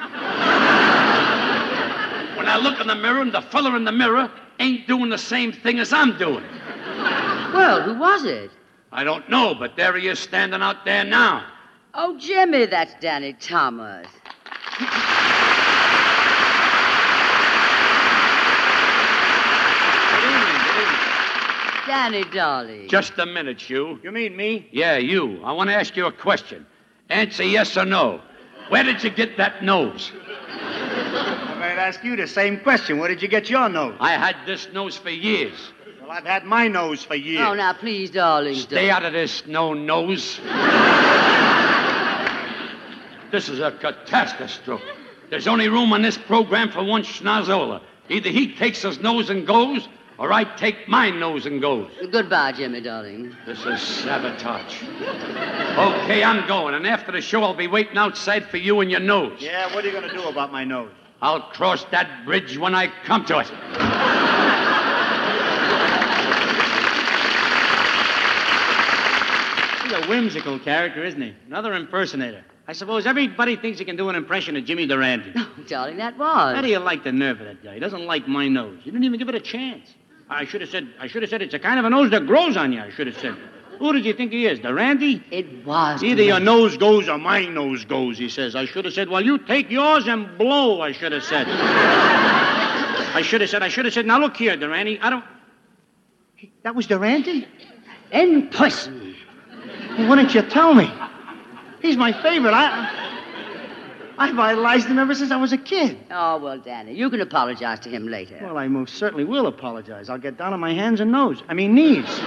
I 2.48 2.58
look 2.60 2.80
in 2.80 2.86
the 2.86 2.94
mirror 2.94 3.20
and 3.20 3.30
the 3.30 3.42
fella 3.42 3.76
in 3.76 3.84
the 3.84 3.92
mirror 3.92 4.30
ain't 4.58 4.86
doing 4.86 5.10
the 5.10 5.18
same 5.18 5.52
thing 5.52 5.78
as 5.78 5.92
I'm 5.92 6.16
doing. 6.16 6.42
Well, 7.52 7.82
who 7.82 7.98
was 7.98 8.24
it? 8.24 8.50
I 8.90 9.04
don't 9.04 9.28
know, 9.28 9.54
but 9.54 9.76
there 9.76 9.94
he 9.98 10.08
is 10.08 10.18
standing 10.18 10.62
out 10.62 10.86
there 10.86 11.04
now. 11.04 11.44
Oh, 11.92 12.16
Jimmy, 12.18 12.64
that's 12.64 12.94
Danny 13.00 13.34
Thomas. 13.34 14.06
Danny, 21.86 22.24
darling. 22.32 22.88
Just 22.88 23.18
a 23.18 23.26
minute, 23.26 23.68
you. 23.68 24.00
You 24.02 24.10
mean 24.10 24.34
me? 24.36 24.68
Yeah, 24.72 24.96
you. 24.96 25.42
I 25.44 25.52
want 25.52 25.68
to 25.68 25.76
ask 25.76 25.94
you 25.96 26.06
a 26.06 26.12
question. 26.12 26.64
Answer 27.10 27.44
yes 27.44 27.76
or 27.76 27.84
no. 27.84 28.22
Where 28.68 28.82
did 28.82 29.02
you 29.02 29.10
get 29.10 29.36
that 29.38 29.62
nose? 29.62 30.12
I 30.50 31.54
might 31.58 31.78
ask 31.78 32.04
you 32.04 32.16
the 32.16 32.26
same 32.26 32.60
question. 32.60 32.98
Where 32.98 33.08
did 33.08 33.22
you 33.22 33.28
get 33.28 33.48
your 33.48 33.68
nose? 33.68 33.96
I 34.00 34.12
had 34.12 34.36
this 34.46 34.68
nose 34.72 34.96
for 34.96 35.10
years. 35.10 35.72
Well, 36.00 36.10
I've 36.10 36.24
had 36.24 36.44
my 36.44 36.68
nose 36.68 37.02
for 37.04 37.14
years. 37.14 37.42
Oh, 37.46 37.54
now, 37.54 37.72
please, 37.72 38.10
darling. 38.10 38.54
Stay 38.54 38.90
out 38.90 39.04
of 39.04 39.12
this, 39.12 39.46
no 39.46 39.74
nose. 39.74 40.40
this 43.30 43.48
is 43.48 43.60
a 43.60 43.72
catastrophe. 43.72 44.84
There's 45.30 45.46
only 45.46 45.68
room 45.68 45.92
on 45.92 46.02
this 46.02 46.16
program 46.16 46.70
for 46.70 46.82
one 46.82 47.02
schnozzola. 47.02 47.82
Either 48.08 48.30
he 48.30 48.54
takes 48.54 48.82
his 48.82 49.00
nose 49.00 49.28
and 49.28 49.46
goes, 49.46 49.86
or 50.18 50.32
I 50.32 50.44
take 50.56 50.88
my 50.88 51.10
nose 51.10 51.46
and 51.46 51.60
goes. 51.60 51.90
Goodbye, 52.10 52.52
Jimmy, 52.52 52.80
darling. 52.80 53.34
This 53.46 53.64
is 53.64 53.80
sabotage. 53.80 54.82
Okay, 54.82 56.24
I'm 56.24 56.46
going, 56.48 56.74
and 56.74 56.86
after 56.86 57.12
the 57.12 57.20
show, 57.20 57.42
I'll 57.44 57.54
be 57.54 57.68
waiting 57.68 57.96
outside 57.96 58.48
for 58.48 58.56
you 58.56 58.80
and 58.80 58.90
your 58.90 59.00
nose. 59.00 59.40
Yeah, 59.40 59.72
what 59.74 59.84
are 59.84 59.88
you 59.88 59.92
going 59.92 60.08
to 60.08 60.14
do 60.14 60.28
about 60.28 60.50
my 60.52 60.64
nose? 60.64 60.90
I'll 61.22 61.42
cross 61.42 61.84
that 61.86 62.24
bridge 62.24 62.58
when 62.58 62.74
I 62.74 62.92
come 63.04 63.24
to 63.26 63.38
it. 63.38 63.46
He's 69.82 69.92
a 69.92 70.08
whimsical 70.08 70.58
character, 70.58 71.04
isn't 71.04 71.20
he? 71.22 71.34
Another 71.46 71.74
impersonator. 71.74 72.44
I 72.66 72.72
suppose 72.72 73.06
everybody 73.06 73.56
thinks 73.56 73.78
he 73.78 73.84
can 73.86 73.96
do 73.96 74.10
an 74.10 74.16
impression 74.16 74.54
of 74.56 74.64
Jimmy 74.64 74.86
Durante. 74.86 75.32
Oh, 75.34 75.48
darling, 75.66 75.96
that 75.96 76.18
was. 76.18 76.54
How 76.54 76.60
do 76.60 76.68
you 76.68 76.78
like 76.78 77.02
the 77.02 77.12
nerve 77.12 77.40
of 77.40 77.46
that 77.46 77.64
guy? 77.64 77.74
He 77.74 77.80
doesn't 77.80 78.04
like 78.04 78.28
my 78.28 78.46
nose. 78.46 78.78
You 78.84 78.92
didn't 78.92 79.04
even 79.04 79.18
give 79.18 79.30
it 79.30 79.34
a 79.34 79.40
chance. 79.40 79.94
I 80.30 80.44
should 80.44 80.60
have 80.60 80.70
said, 80.70 80.88
I 81.00 81.06
should 81.06 81.22
have 81.22 81.30
said 81.30 81.42
it's 81.42 81.54
a 81.54 81.58
kind 81.58 81.78
of 81.78 81.84
a 81.84 81.90
nose 81.90 82.10
that 82.10 82.26
grows 82.26 82.56
on 82.56 82.72
you, 82.72 82.80
I 82.80 82.90
should 82.90 83.06
have 83.06 83.18
said. 83.18 83.36
Who 83.78 83.92
did 83.92 84.04
you 84.04 84.12
think 84.12 84.32
he 84.32 84.46
is, 84.46 84.58
Durante? 84.58 85.22
It 85.30 85.64
was. 85.64 86.02
Either 86.02 86.22
your 86.22 86.40
nose 86.40 86.76
goes 86.76 87.08
or 87.08 87.16
my 87.16 87.46
nose 87.46 87.84
goes, 87.84 88.18
he 88.18 88.28
says. 88.28 88.56
I 88.56 88.64
should 88.64 88.84
have 88.84 88.94
said, 88.94 89.08
well, 89.08 89.24
you 89.24 89.38
take 89.38 89.70
yours 89.70 90.06
and 90.08 90.36
blow, 90.36 90.80
I 90.80 90.92
should 90.92 91.12
have 91.12 91.22
said. 91.22 91.46
I 91.48 93.22
should 93.22 93.40
have 93.40 93.48
said, 93.48 93.62
I 93.62 93.68
should 93.68 93.84
have 93.84 93.94
said, 93.94 94.04
now 94.04 94.18
look 94.18 94.36
here, 94.36 94.56
Durante, 94.56 94.98
I 95.00 95.10
don't. 95.10 95.24
That 96.62 96.74
was 96.74 96.86
Durante? 96.86 97.46
In 98.12 98.48
person. 98.48 99.14
Well, 99.96 100.08
why 100.08 100.16
didn't 100.16 100.34
you 100.34 100.42
tell 100.42 100.74
me? 100.74 100.90
He's 101.80 101.96
my 101.96 102.12
favorite. 102.22 102.52
I, 102.52 103.07
I've 104.18 104.38
idolized 104.38 104.86
him 104.86 104.98
ever 104.98 105.14
since 105.14 105.30
I 105.30 105.36
was 105.36 105.52
a 105.52 105.58
kid. 105.58 105.96
Oh, 106.10 106.38
well, 106.38 106.58
Danny, 106.58 106.94
you 106.94 107.08
can 107.08 107.20
apologize 107.20 107.80
to 107.80 107.88
him 107.88 108.08
later. 108.08 108.38
Well, 108.42 108.58
I 108.58 108.66
most 108.68 108.96
certainly 108.96 109.24
will 109.24 109.46
apologize. 109.46 110.08
I'll 110.08 110.18
get 110.18 110.36
down 110.36 110.52
on 110.52 110.60
my 110.60 110.74
hands 110.74 111.00
and 111.00 111.12
nose. 111.12 111.42
I 111.48 111.54
mean, 111.54 111.74
knees. 111.74 112.04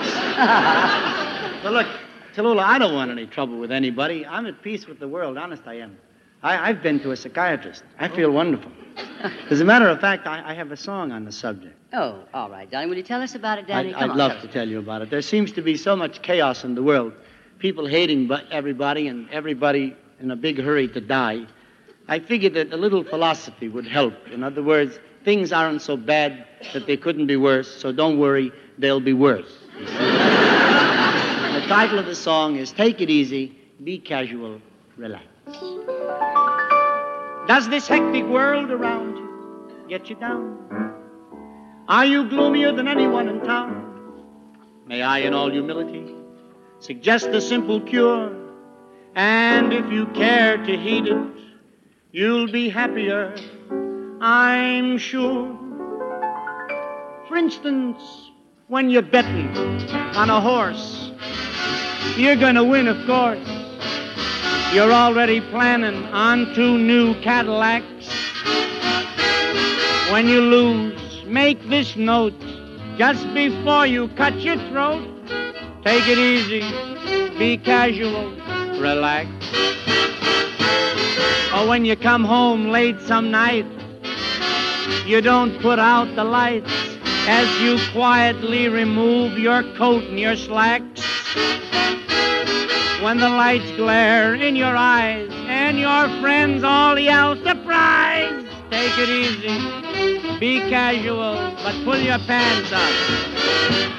but 1.63 1.73
look, 1.73 1.87
Tallulah, 2.35 2.63
I 2.63 2.79
don't 2.79 2.93
want 2.93 3.11
any 3.11 3.27
trouble 3.27 3.57
with 3.57 3.71
anybody. 3.71 4.25
I'm 4.25 4.45
at 4.45 4.61
peace 4.61 4.87
with 4.87 4.99
the 4.99 5.07
world. 5.07 5.37
Honest, 5.37 5.63
I 5.65 5.75
am. 5.75 5.97
I, 6.43 6.69
I've 6.69 6.81
been 6.81 6.99
to 7.01 7.11
a 7.11 7.17
psychiatrist. 7.17 7.83
I 7.99 8.07
feel 8.07 8.29
oh. 8.29 8.33
wonderful. 8.33 8.71
As 9.49 9.61
a 9.61 9.65
matter 9.65 9.87
of 9.87 9.99
fact, 9.99 10.27
I, 10.27 10.51
I 10.51 10.53
have 10.53 10.71
a 10.71 10.77
song 10.77 11.11
on 11.11 11.25
the 11.25 11.31
subject. 11.31 11.75
Oh, 11.93 12.23
all 12.33 12.49
right, 12.49 12.69
Danny. 12.69 12.87
Will 12.87 12.97
you 12.97 13.03
tell 13.03 13.21
us 13.21 13.35
about 13.35 13.59
it, 13.59 13.67
Danny? 13.67 13.93
I'd, 13.93 13.99
Come 13.99 14.03
I'd 14.03 14.09
on, 14.11 14.17
love 14.17 14.41
to 14.41 14.47
tell 14.47 14.67
you 14.67 14.79
about 14.79 15.01
it. 15.01 15.09
There 15.09 15.21
seems 15.21 15.51
to 15.53 15.61
be 15.61 15.75
so 15.75 15.95
much 15.95 16.21
chaos 16.21 16.63
in 16.63 16.73
the 16.75 16.83
world. 16.83 17.13
People 17.59 17.85
hating 17.85 18.27
but 18.27 18.45
everybody 18.49 19.07
and 19.07 19.29
everybody 19.29 19.95
in 20.19 20.31
a 20.31 20.35
big 20.35 20.59
hurry 20.59 20.87
to 20.89 21.01
die. 21.01 21.45
I 22.07 22.19
figured 22.19 22.53
that 22.55 22.73
a 22.73 22.77
little 22.77 23.03
philosophy 23.03 23.69
would 23.69 23.87
help. 23.87 24.13
In 24.29 24.43
other 24.43 24.63
words, 24.63 24.99
things 25.23 25.51
aren't 25.51 25.81
so 25.81 25.95
bad 25.97 26.45
that 26.73 26.87
they 26.87 26.97
couldn't 26.97 27.27
be 27.27 27.37
worse, 27.37 27.69
so 27.69 27.91
don't 27.91 28.17
worry, 28.19 28.51
they'll 28.77 28.99
be 28.99 29.13
worse. 29.13 29.51
the 29.79 29.85
title 31.67 31.99
of 31.99 32.05
the 32.05 32.15
song 32.15 32.55
is 32.55 32.71
Take 32.71 33.01
It 33.01 33.09
Easy, 33.09 33.57
Be 33.83 33.97
Casual, 33.99 34.61
Relax. 34.97 35.25
Does 37.47 37.69
this 37.69 37.87
hectic 37.87 38.25
world 38.25 38.71
around 38.71 39.17
you 39.17 39.85
get 39.89 40.09
you 40.09 40.15
down? 40.15 40.57
Are 41.87 42.05
you 42.05 42.29
gloomier 42.29 42.71
than 42.71 42.87
anyone 42.87 43.27
in 43.27 43.41
town? 43.41 43.87
May 44.85 45.01
I, 45.01 45.19
in 45.19 45.33
all 45.33 45.51
humility, 45.51 46.15
suggest 46.79 47.27
a 47.27 47.41
simple 47.41 47.81
cure? 47.81 48.35
And 49.15 49.73
if 49.73 49.91
you 49.91 50.05
care 50.07 50.57
to 50.57 50.77
heed 50.77 51.07
it, 51.07 51.17
you'll 52.11 52.51
be 52.51 52.69
happier, 52.69 53.33
I'm 54.19 54.97
sure. 54.97 55.57
For 57.27 57.37
instance, 57.37 58.01
when 58.67 58.89
you're 58.89 59.01
betting 59.01 59.55
on 60.15 60.29
a 60.29 60.41
horse, 60.41 61.11
you're 62.17 62.35
gonna 62.35 62.63
win, 62.63 62.87
of 62.87 63.05
course. 63.05 63.47
You're 64.73 64.91
already 64.91 65.41
planning 65.41 66.05
on 66.05 66.53
two 66.53 66.77
new 66.77 67.13
Cadillacs. 67.21 68.09
When 70.11 70.27
you 70.27 70.41
lose, 70.41 71.23
make 71.25 71.61
this 71.69 71.95
note 71.95 72.33
just 72.97 73.33
before 73.33 73.85
you 73.85 74.09
cut 74.09 74.35
your 74.39 74.57
throat. 74.69 75.07
Take 75.83 76.07
it 76.07 76.17
easy, 76.17 76.61
be 77.37 77.57
casual, 77.57 78.31
relax. 78.79 79.29
Or 81.53 81.67
when 81.67 81.85
you 81.85 81.95
come 81.95 82.23
home 82.23 82.69
late 82.69 82.99
some 83.01 83.29
night, 83.29 83.65
you 85.05 85.21
don't 85.21 85.59
put 85.61 85.79
out 85.79 86.15
the 86.15 86.23
lights 86.23 86.71
as 87.27 87.61
you 87.61 87.77
quietly 87.91 88.67
remove 88.67 89.37
your 89.37 89.63
coat 89.75 90.03
and 90.05 90.19
your 90.19 90.35
slacks. 90.35 91.01
When 93.01 93.17
the 93.17 93.29
lights 93.29 93.69
glare 93.71 94.35
in 94.35 94.55
your 94.55 94.75
eyes 94.75 95.29
and 95.47 95.79
your 95.79 96.07
friends 96.21 96.63
all 96.63 96.97
yell 96.97 97.35
surprise, 97.35 98.45
take 98.69 98.97
it 98.97 99.09
easy, 99.09 100.39
be 100.39 100.59
casual, 100.69 101.35
but 101.63 101.75
pull 101.83 101.99
your 101.99 102.19
pants 102.19 102.71
up. 102.71 103.91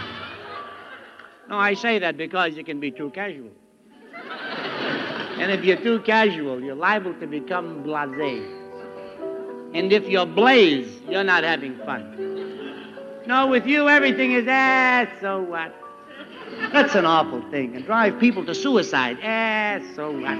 No, 1.48 1.58
I 1.58 1.74
say 1.74 1.98
that 1.98 2.16
because 2.16 2.56
you 2.56 2.64
can 2.64 2.80
be 2.80 2.90
too 2.90 3.10
casual. 3.10 3.50
And 5.43 5.51
if 5.51 5.64
you're 5.64 5.76
too 5.76 5.99
casual, 6.03 6.62
you're 6.62 6.76
liable 6.76 7.14
to 7.14 7.26
become 7.26 7.82
blasé. 7.82 8.47
And 9.74 9.93
if 9.93 10.07
you're 10.07 10.24
blaze, 10.24 11.01
you're 11.09 11.24
not 11.24 11.43
having 11.43 11.76
fun. 11.78 13.24
No, 13.26 13.49
with 13.49 13.66
you, 13.66 13.88
everything 13.88 14.30
is, 14.34 14.47
ah, 14.49 15.09
so 15.20 15.43
what? 15.43 15.74
That's 16.72 16.95
an 16.95 17.07
awful 17.07 17.43
thing 17.51 17.74
and 17.74 17.84
drive 17.84 18.20
people 18.20 18.47
to 18.47 18.55
suicide. 18.55 19.18
Ah, 19.20 19.80
so 19.97 20.12
what? 20.12 20.38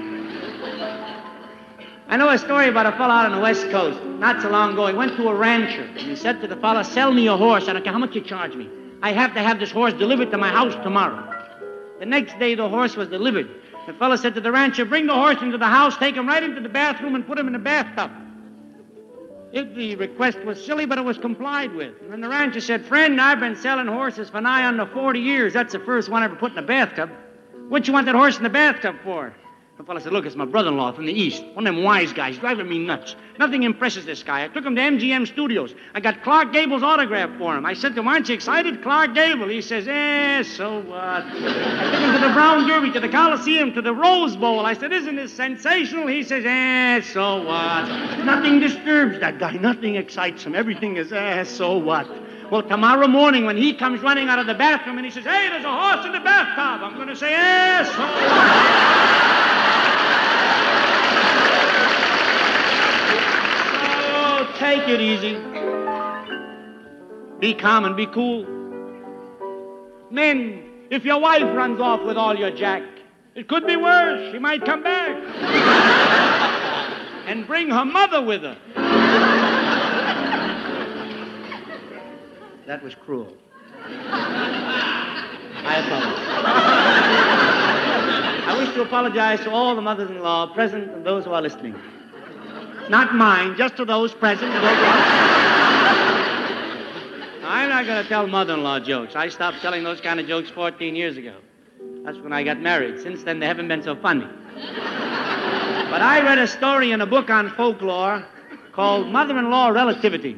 I 2.07 2.15
know 2.15 2.29
a 2.29 2.37
story 2.37 2.69
about 2.69 2.85
a 2.85 2.93
fellow 2.93 3.13
out 3.13 3.25
on 3.25 3.33
the 3.33 3.41
West 3.41 3.69
Coast. 3.71 4.01
Not 4.05 4.41
so 4.41 4.49
long 4.49 4.71
ago, 4.71 4.87
he 4.87 4.93
went 4.93 5.17
to 5.17 5.27
a 5.27 5.35
rancher 5.35 5.83
and 5.83 5.97
he 5.97 6.15
said 6.15 6.39
to 6.39 6.47
the 6.47 6.55
fellow, 6.55 6.81
Sell 6.81 7.11
me 7.11 7.27
a 7.27 7.35
horse. 7.35 7.67
I 7.67 7.73
don't 7.73 7.83
care 7.83 7.91
how 7.91 7.99
much 7.99 8.15
you 8.15 8.21
charge 8.21 8.55
me. 8.55 8.69
I 9.01 9.11
have 9.11 9.33
to 9.33 9.41
have 9.41 9.59
this 9.59 9.71
horse 9.71 9.91
delivered 9.91 10.31
to 10.31 10.37
my 10.37 10.47
house 10.47 10.75
tomorrow. 10.81 11.29
The 11.99 12.05
next 12.05 12.39
day, 12.39 12.55
the 12.55 12.69
horse 12.69 12.95
was 12.95 13.09
delivered. 13.09 13.49
The 13.85 13.93
fellow 13.93 14.15
said 14.15 14.35
to 14.35 14.41
the 14.41 14.51
rancher, 14.51 14.85
Bring 14.85 15.07
the 15.07 15.13
horse 15.13 15.41
into 15.41 15.57
the 15.57 15.67
house, 15.67 15.97
take 15.97 16.15
him 16.15 16.27
right 16.27 16.41
into 16.41 16.61
the 16.61 16.69
bathroom, 16.69 17.15
and 17.15 17.25
put 17.25 17.37
him 17.37 17.47
in 17.47 17.53
the 17.53 17.59
bathtub. 17.59 18.11
If 19.51 19.75
the 19.75 19.95
request 19.95 20.39
was 20.39 20.63
silly, 20.65 20.85
but 20.85 20.97
it 20.97 21.03
was 21.03 21.17
complied 21.17 21.73
with. 21.73 21.93
And 22.11 22.23
the 22.23 22.29
rancher 22.29 22.59
said, 22.59 22.85
Friend, 22.85 23.19
I've 23.21 23.39
been 23.39 23.55
selling 23.55 23.87
horses 23.87 24.29
for 24.29 24.41
nigh 24.41 24.65
under 24.65 24.85
40 24.85 25.19
years. 25.19 25.53
That's 25.53 25.73
the 25.73 25.79
first 25.79 26.09
one 26.09 26.23
I 26.23 26.25
ever 26.25 26.35
put 26.35 26.53
in 26.53 26.57
a 26.57 26.63
bathtub. 26.63 27.11
What 27.69 27.87
you 27.87 27.93
want 27.93 28.07
that 28.07 28.15
horse 28.15 28.37
in 28.37 28.43
the 28.43 28.49
bathtub 28.49 28.95
for? 29.03 29.33
The 29.75 29.83
fellow 29.83 29.99
said, 29.99 30.13
Look, 30.13 30.27
it's 30.27 30.35
my 30.35 30.45
brother 30.45 30.69
in 30.69 30.77
law 30.77 30.91
from 30.91 31.07
the 31.07 31.11
East. 31.13 31.43
One 31.55 31.65
of 31.65 31.73
them 31.75 31.83
wise 31.83 32.13
guys, 32.13 32.37
driving 32.37 32.69
me 32.69 32.77
nuts. 32.77 33.15
Nothing 33.39 33.63
impresses 33.63 34.05
this 34.05 34.21
guy. 34.21 34.43
I 34.43 34.47
took 34.47 34.63
him 34.63 34.75
to 34.75 34.81
MGM 34.81 35.27
Studios. 35.27 35.73
I 35.95 35.99
got 35.99 36.21
Clark 36.21 36.53
Gable's 36.53 36.83
autograph 36.83 37.35
for 37.39 37.57
him. 37.57 37.65
I 37.65 37.73
said 37.73 37.95
to 37.95 38.01
him, 38.01 38.07
Aren't 38.07 38.29
you 38.29 38.35
excited? 38.35 38.83
Clark 38.83 39.15
Gable. 39.15 39.47
He 39.49 39.61
says, 39.61 39.87
Eh, 39.87 40.43
so 40.43 40.81
what? 40.81 40.99
I 40.99 41.31
took 41.31 41.99
him 42.01 42.13
to 42.13 42.19
the 42.27 42.33
Brown 42.33 42.67
Derby, 42.67 42.91
to 42.91 42.99
the 42.99 43.09
Coliseum, 43.09 43.73
to 43.73 43.81
the 43.81 43.93
Rose 43.95 44.35
Bowl. 44.35 44.63
I 44.63 44.73
said, 44.73 44.93
Isn't 44.93 45.15
this 45.15 45.33
sensational? 45.33 46.05
He 46.05 46.21
says, 46.21 46.45
Eh, 46.45 47.01
so 47.11 47.41
what? 47.43 47.87
Nothing 48.23 48.59
disturbs 48.59 49.19
that 49.21 49.39
guy. 49.39 49.53
Nothing 49.53 49.95
excites 49.95 50.43
him. 50.43 50.53
Everything 50.53 50.97
is, 50.97 51.11
Eh, 51.11 51.43
so 51.45 51.77
what? 51.77 52.07
Well, 52.51 52.61
tomorrow 52.61 53.07
morning 53.07 53.45
when 53.45 53.57
he 53.57 53.73
comes 53.73 54.01
running 54.01 54.29
out 54.29 54.37
of 54.37 54.45
the 54.45 54.53
bathroom 54.53 54.97
and 54.97 55.05
he 55.05 55.11
says, 55.11 55.23
Hey, 55.23 55.49
there's 55.49 55.65
a 55.65 55.71
horse 55.75 56.05
in 56.05 56.11
the 56.11 56.19
bathtub, 56.19 56.83
I'm 56.87 56.93
going 56.95 57.07
to 57.07 57.15
say, 57.15 57.33
Eh, 57.33 57.83
so 57.85 58.01
what? 58.03 59.33
Oh, 64.25 64.52
take 64.63 64.87
it 64.87 65.01
easy. 65.01 65.35
Be 67.41 67.53
calm 67.53 67.83
and 67.83 67.97
be 67.97 68.05
cool. 68.05 68.45
Men, 70.09 70.63
if 70.89 71.03
your 71.03 71.19
wife 71.19 71.53
runs 71.53 71.81
off 71.81 72.01
with 72.03 72.15
all 72.15 72.33
your 72.33 72.51
jack, 72.51 72.81
it 73.35 73.49
could 73.49 73.67
be 73.67 73.75
worse. 73.75 74.31
She 74.31 74.39
might 74.39 74.63
come 74.63 74.81
back. 74.81 75.11
and 77.27 77.45
bring 77.45 77.69
her 77.71 77.83
mother 77.83 78.21
with 78.21 78.43
her. 78.43 78.57
That 82.65 82.81
was 82.81 82.95
cruel. 82.95 83.35
I 85.65 85.77
apologize. 85.83 86.19
I 88.47 88.57
wish 88.57 88.73
to 88.75 88.81
apologize 88.81 89.41
to 89.41 89.51
all 89.51 89.75
the 89.75 89.81
mothers 89.81 90.09
in 90.09 90.21
law 90.21 90.47
present 90.53 90.89
and 90.89 91.05
those 91.05 91.25
who 91.25 91.33
are 91.33 91.41
listening. 91.41 91.75
Not 92.89 93.15
mine, 93.15 93.55
just 93.57 93.77
to 93.77 93.85
those 93.85 94.13
present 94.13 94.51
I'm 97.45 97.69
not 97.69 97.85
going 97.85 98.03
to 98.03 98.09
tell 98.09 98.27
mother 98.27 98.53
in 98.55 98.63
law 98.63 98.79
jokes. 98.79 99.15
I 99.15 99.29
stopped 99.29 99.61
telling 99.61 99.83
those 99.83 100.01
kind 100.01 100.19
of 100.19 100.27
jokes 100.27 100.49
14 100.49 100.95
years 100.95 101.17
ago. 101.17 101.35
That's 102.03 102.17
when 102.17 102.33
I 102.33 102.43
got 102.43 102.59
married. 102.59 102.99
Since 103.01 103.23
then, 103.23 103.39
they 103.39 103.45
haven't 103.45 103.67
been 103.67 103.83
so 103.83 103.95
funny. 103.95 104.27
But 104.55 106.01
I 106.01 106.21
read 106.23 106.39
a 106.39 106.47
story 106.47 106.91
in 106.91 107.01
a 107.01 107.05
book 107.05 107.29
on 107.29 107.49
folklore 107.51 108.25
called 108.73 109.07
Mother 109.07 109.37
in 109.37 109.49
Law 109.49 109.69
Relativity. 109.69 110.37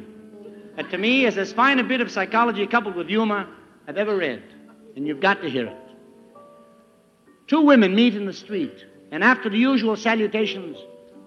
That 0.76 0.90
to 0.90 0.98
me 0.98 1.24
is 1.26 1.38
as 1.38 1.52
fine 1.52 1.78
a 1.78 1.84
bit 1.84 2.00
of 2.00 2.10
psychology 2.10 2.66
coupled 2.66 2.94
with 2.94 3.08
humor 3.08 3.48
I've 3.88 3.96
ever 3.96 4.16
read. 4.16 4.42
And 4.94 5.06
you've 5.06 5.20
got 5.20 5.42
to 5.42 5.50
hear 5.50 5.66
it. 5.66 5.76
Two 7.46 7.62
women 7.62 7.94
meet 7.94 8.14
in 8.14 8.26
the 8.26 8.32
street, 8.32 8.84
and 9.10 9.24
after 9.24 9.48
the 9.48 9.58
usual 9.58 9.96
salutations, 9.96 10.76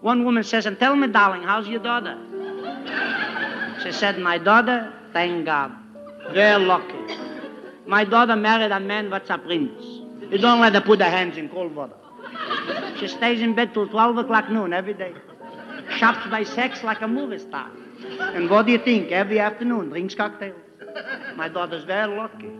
one 0.01 0.23
woman 0.23 0.43
says, 0.43 0.65
And 0.65 0.79
tell 0.79 0.95
me, 0.95 1.07
darling, 1.07 1.43
how's 1.43 1.67
your 1.67 1.81
daughter? 1.81 2.17
She 3.83 3.91
said, 3.91 4.19
My 4.19 4.37
daughter, 4.37 4.93
thank 5.13 5.45
God. 5.45 5.71
Very 6.31 6.63
lucky. 6.63 7.17
My 7.85 8.03
daughter 8.03 8.35
married 8.35 8.71
a 8.71 8.79
man 8.79 9.09
what's 9.09 9.29
a 9.29 9.37
prince. 9.37 9.81
You 10.31 10.37
don't 10.37 10.59
let 10.59 10.73
her 10.75 10.81
put 10.81 10.99
her 10.99 11.09
hands 11.09 11.37
in 11.37 11.49
cold 11.49 11.75
water. 11.75 11.95
She 12.99 13.07
stays 13.07 13.41
in 13.41 13.55
bed 13.55 13.73
till 13.73 13.87
12 13.87 14.17
o'clock 14.17 14.49
noon 14.49 14.73
every 14.73 14.93
day. 14.93 15.13
Shops 15.97 16.29
by 16.29 16.43
sex 16.43 16.83
like 16.83 17.01
a 17.01 17.07
movie 17.07 17.39
star. 17.39 17.71
And 18.19 18.49
what 18.49 18.65
do 18.67 18.71
you 18.71 18.77
think? 18.77 19.11
Every 19.11 19.39
afternoon 19.39 19.89
drinks 19.89 20.13
cocktails. 20.15 20.55
My 21.35 21.49
daughter's 21.49 21.83
very 21.83 22.15
lucky. 22.15 22.51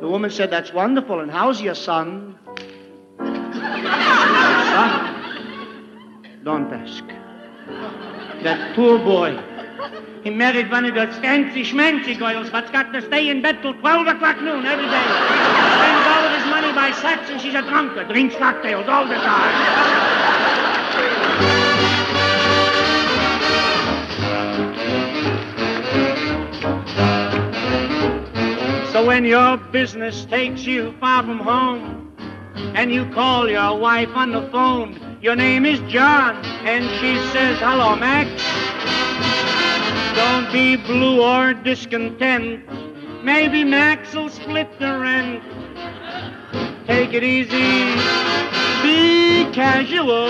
The 0.00 0.08
woman 0.08 0.30
said, 0.30 0.50
That's 0.50 0.72
wonderful. 0.72 1.20
And 1.20 1.30
how's 1.30 1.60
your 1.60 1.74
son? 1.74 2.36
son? 3.18 5.15
Don't 6.46 6.72
ask. 6.72 7.02
That 8.44 8.76
poor 8.76 9.00
boy. 9.00 9.36
He 10.22 10.30
married 10.30 10.70
one 10.70 10.84
of 10.84 10.94
those 10.94 11.12
fancy 11.16 11.64
schmancy 11.64 12.16
girls 12.16 12.52
what's 12.52 12.70
got 12.70 12.92
to 12.92 13.02
stay 13.02 13.30
in 13.30 13.42
bed 13.42 13.62
till 13.62 13.74
12 13.74 14.06
o'clock 14.06 14.40
noon 14.40 14.64
every 14.64 14.86
day. 14.86 15.06
Spends 15.74 16.06
all 16.06 16.22
of 16.22 16.32
his 16.38 16.46
money 16.48 16.72
by 16.72 16.92
sex 16.92 17.28
and 17.30 17.40
she's 17.40 17.56
a 17.56 17.62
drunkard. 17.62 18.06
Drinks 18.10 18.36
cocktails 18.36 18.86
all 18.86 19.08
the 19.08 19.16
time. 19.16 19.54
So 28.92 29.04
when 29.04 29.24
your 29.24 29.56
business 29.56 30.24
takes 30.26 30.64
you 30.64 30.94
far 31.00 31.24
from 31.24 31.40
home 31.40 32.14
and 32.76 32.92
you 32.92 33.04
call 33.10 33.50
your 33.50 33.76
wife 33.76 34.10
on 34.14 34.30
the 34.30 34.48
phone, 34.52 35.05
your 35.26 35.34
name 35.34 35.66
is 35.66 35.80
John, 35.90 36.36
and 36.68 36.84
she 37.00 37.16
says, 37.32 37.58
Hello, 37.58 37.96
Max. 37.96 38.30
Don't 40.14 40.52
be 40.52 40.76
blue 40.76 41.20
or 41.20 41.52
discontent. 41.52 42.64
Maybe 43.24 43.64
Max 43.64 44.14
will 44.14 44.28
split 44.28 44.78
the 44.78 44.96
rent. 44.96 45.42
Take 46.86 47.12
it 47.12 47.24
easy. 47.24 47.96
Be 48.86 49.52
casual. 49.52 50.28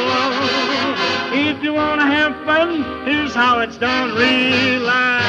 If 1.31 1.63
you 1.63 1.75
want 1.75 2.01
to 2.01 2.07
have 2.07 2.35
fun, 2.47 2.83
here's 3.05 3.35
how 3.35 3.59
it's 3.59 3.77
done. 3.77 4.15
Relax. 4.15 5.27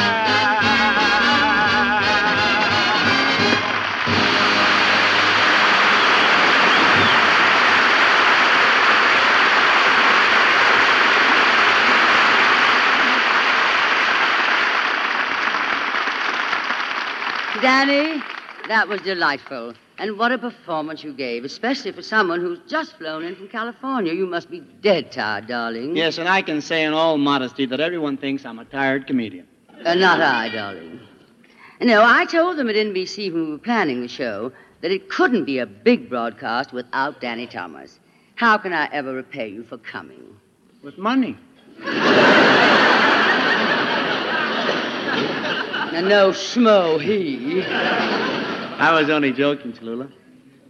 Danny, 17.62 18.22
that 18.68 18.88
was 18.88 19.01
delightful. 19.01 19.74
And 19.99 20.18
what 20.18 20.32
a 20.32 20.38
performance 20.38 21.03
you 21.03 21.12
gave, 21.12 21.43
especially 21.43 21.91
for 21.91 22.03
someone 22.03 22.39
who's 22.39 22.60
just 22.68 22.97
flown 22.97 23.24
in 23.24 23.36
from 23.36 23.47
California. 23.47 24.14
You 24.14 24.28
must 24.28 24.51
be 24.51 24.60
dead 24.60 25.12
tired, 25.12 25.47
darling. 25.47 25.95
Yes, 25.95 26.20
and 26.20 26.30
I 26.30 26.41
can 26.43 26.62
say 26.62 26.84
in 26.84 26.93
all 26.93 27.18
modesty 27.18 27.66
that 27.66 27.80
everyone 27.80 28.18
thinks 28.18 28.45
I'm 28.45 28.60
a 28.60 28.66
tired 28.66 29.08
comedian. 29.08 29.47
Uh, 29.86 29.95
not 29.95 30.22
I, 30.22 30.49
darling. 30.49 30.99
No, 31.82 32.03
I 32.03 32.26
told 32.26 32.58
them 32.58 32.70
at 32.70 32.76
NBC 32.76 33.32
when 33.32 33.45
we 33.45 33.51
were 33.51 33.58
planning 33.58 34.01
the 34.01 34.08
show 34.08 34.51
that 34.82 34.91
it 34.91 35.10
couldn't 35.10 35.45
be 35.45 35.60
a 35.60 35.66
big 35.66 36.10
broadcast 36.10 36.74
without 36.74 37.22
Danny 37.22 37.47
Thomas. 37.47 37.99
How 38.36 38.58
can 38.58 38.74
I 38.74 38.88
ever 38.91 39.14
repay 39.14 39.47
you 39.47 39.64
for 39.64 39.78
coming? 39.78 40.24
With 40.84 40.97
money. 40.97 41.36
no 46.01 46.31
schmo 46.31 46.99
he. 47.01 47.63
I 47.63 48.99
was 48.99 49.09
only 49.09 49.31
joking, 49.33 49.73
Tallulah. 49.73 50.11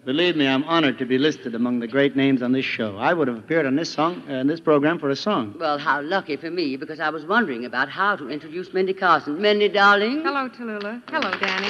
Believe 0.06 0.38
me, 0.38 0.48
I'm 0.48 0.64
honored 0.64 0.98
to 1.00 1.06
be 1.06 1.18
listed 1.18 1.54
among 1.54 1.82
the 1.82 1.88
great 1.88 2.16
names 2.16 2.42
on 2.42 2.54
this 2.54 2.64
show. 2.64 2.96
I 2.96 3.14
would 3.14 3.28
have 3.28 3.38
appeared 3.38 3.66
on 3.66 3.76
this 3.76 3.92
song, 3.92 4.24
uh, 4.30 4.36
in 4.36 4.48
this 4.48 4.62
program 4.62 5.00
for 5.00 5.10
a 5.10 5.18
song. 5.18 5.56
Well, 5.60 5.78
how 5.78 6.02
lucky 6.02 6.38
for 6.38 6.50
me, 6.50 6.78
because 6.78 7.02
I 7.02 7.10
was 7.10 7.26
wondering 7.26 7.66
about 7.66 7.90
how 7.90 8.16
to 8.16 8.30
introduce 8.30 8.74
Mindy 8.74 8.94
Carson. 8.94 9.42
Mindy, 9.42 9.68
darling. 9.68 10.22
Hello, 10.22 10.48
Tallulah. 10.48 11.02
Hello, 11.10 11.32
Danny. 11.40 11.68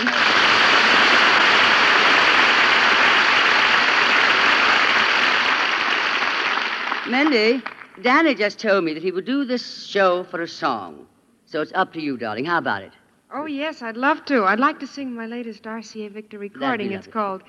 Mindy, 7.09 7.63
Danny 8.03 8.35
just 8.35 8.59
told 8.59 8.83
me 8.83 8.93
that 8.93 9.01
he 9.01 9.11
would 9.11 9.25
do 9.25 9.45
this 9.45 9.87
show 9.87 10.25
for 10.25 10.41
a 10.43 10.47
song. 10.47 11.07
So 11.45 11.61
it's 11.61 11.71
up 11.73 11.93
to 11.93 12.01
you, 12.01 12.17
darling. 12.17 12.45
How 12.45 12.59
about 12.59 12.83
it? 12.83 12.91
Oh, 13.29 13.45
yes, 13.45 13.81
I'd 13.81 13.97
love 13.97 14.23
to. 14.25 14.45
I'd 14.45 14.59
like 14.59 14.79
to 14.79 14.87
sing 14.87 15.13
my 15.13 15.25
latest 15.25 15.63
RCA 15.63 16.09
Victor 16.11 16.39
recording. 16.39 16.93
It's 16.93 17.07
called 17.07 17.43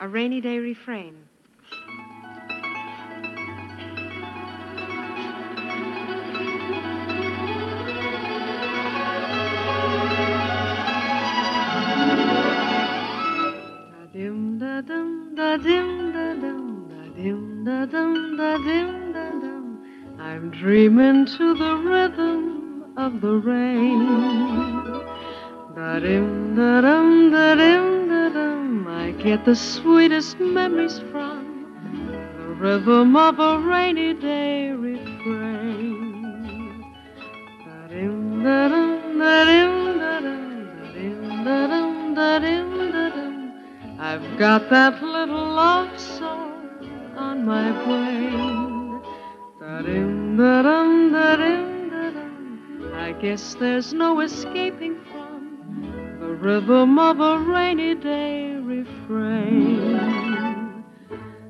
A 0.00 0.08
Rainy 0.08 0.40
Day 0.40 0.58
Refrain. 0.58 1.14
dim 14.14 14.58
da 14.58 14.80
da 14.80 15.56
dim 15.58 16.12
da 16.12 16.34
da 16.34 16.52
dim 17.16 17.64
da 17.64 17.84
da 17.84 18.56
dim 18.56 19.12
da. 19.12 20.22
I'm 20.24 20.50
dreaming 20.50 21.26
to 21.26 21.54
the 21.54 21.76
rhythm 21.76 22.94
of 22.96 23.20
the 23.20 23.34
rain. 23.34 25.17
Da-dim, 25.78 26.56
da-dum, 26.56 27.30
da-dim, 27.30 28.08
da-dum. 28.08 28.88
I 28.88 29.12
get 29.12 29.44
the 29.44 29.54
sweetest 29.54 30.40
memories 30.40 30.98
from 31.12 31.66
the 32.36 32.46
rhythm 32.62 33.14
of 33.14 33.38
a 33.38 33.60
rainy 33.60 34.12
day 34.14 34.72
refrain. 34.72 36.02
Da-dim, 37.64 38.42
da-dum, 38.42 39.18
da-dim, 39.20 39.98
da-dum, 41.44 42.14
da-dim, 42.16 42.90
da-dum. 42.90 43.52
I've 44.00 44.36
got 44.36 44.68
that 44.70 45.00
little 45.00 45.46
love 45.62 45.96
song 45.96 47.14
on 47.16 47.44
my 47.44 47.70
brain. 47.84 49.00
Da-dim, 49.60 50.36
da-dum, 50.36 51.12
da-dim, 51.12 51.90
da-dum. 51.90 52.94
I 52.94 53.12
guess 53.12 53.54
there's 53.54 53.92
no 53.92 54.18
escaping 54.22 54.96
the 56.28 56.34
rhythm 56.34 56.98
of 56.98 57.20
a 57.20 57.38
rainy 57.38 57.94
day 57.94 58.54
refrain. 58.56 59.94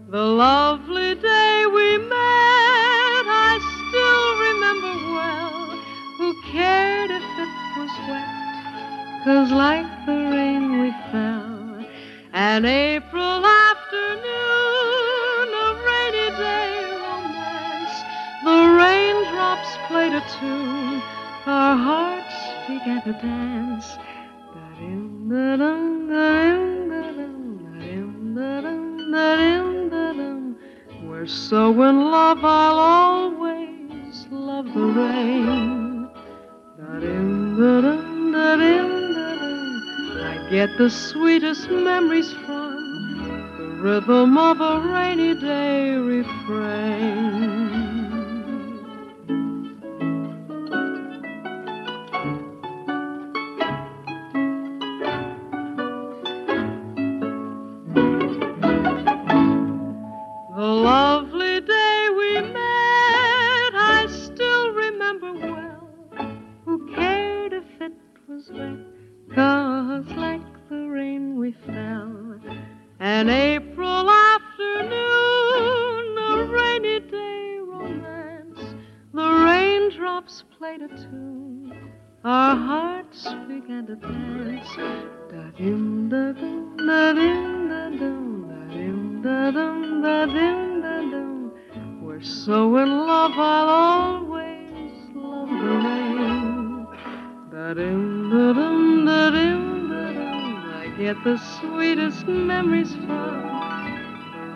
The 0.08 0.22
lovely 0.22 1.16
day 1.16 1.66
we 1.66 1.98
met, 1.98 3.24
I 3.26 3.58
still 3.74 4.38
remember 4.48 4.94
well. 5.18 5.82
Who 6.18 6.28
cared 6.52 7.10
if 7.10 7.26
it 7.44 7.52
was 7.76 7.90
wet? 8.06 9.24
Cause 9.24 9.50
like 9.50 9.90
the 10.06 10.18
rain 10.36 10.80
we 10.80 10.90
fell. 11.10 11.84
An 12.32 12.64
April 12.64 13.44
afternoon, 13.44 14.26
a 15.66 15.68
rainy 15.88 16.28
day 16.38 16.70
romance. 17.02 17.96
The 18.44 18.58
raindrops 18.78 19.70
played 19.88 20.14
a 20.14 20.22
tune, 20.38 21.02
our 21.46 21.76
hearts 21.76 22.38
began 22.68 23.02
to 23.02 23.12
dance. 23.14 23.98
We're 25.28 25.58
so 31.26 31.82
in 31.82 32.10
love, 32.10 32.38
I'll 32.42 32.78
always 32.78 34.26
love 34.30 34.72
the 34.72 34.80
rain. 34.80 36.08
I 40.24 40.48
get 40.50 40.70
the 40.78 40.88
sweetest 40.88 41.68
memories 41.68 42.32
from 42.46 43.52
the 43.58 43.66
rhythm 43.82 44.38
of 44.38 44.62
a 44.62 44.80
rainy 44.80 45.38
day 45.38 45.90
refrain. 45.90 47.87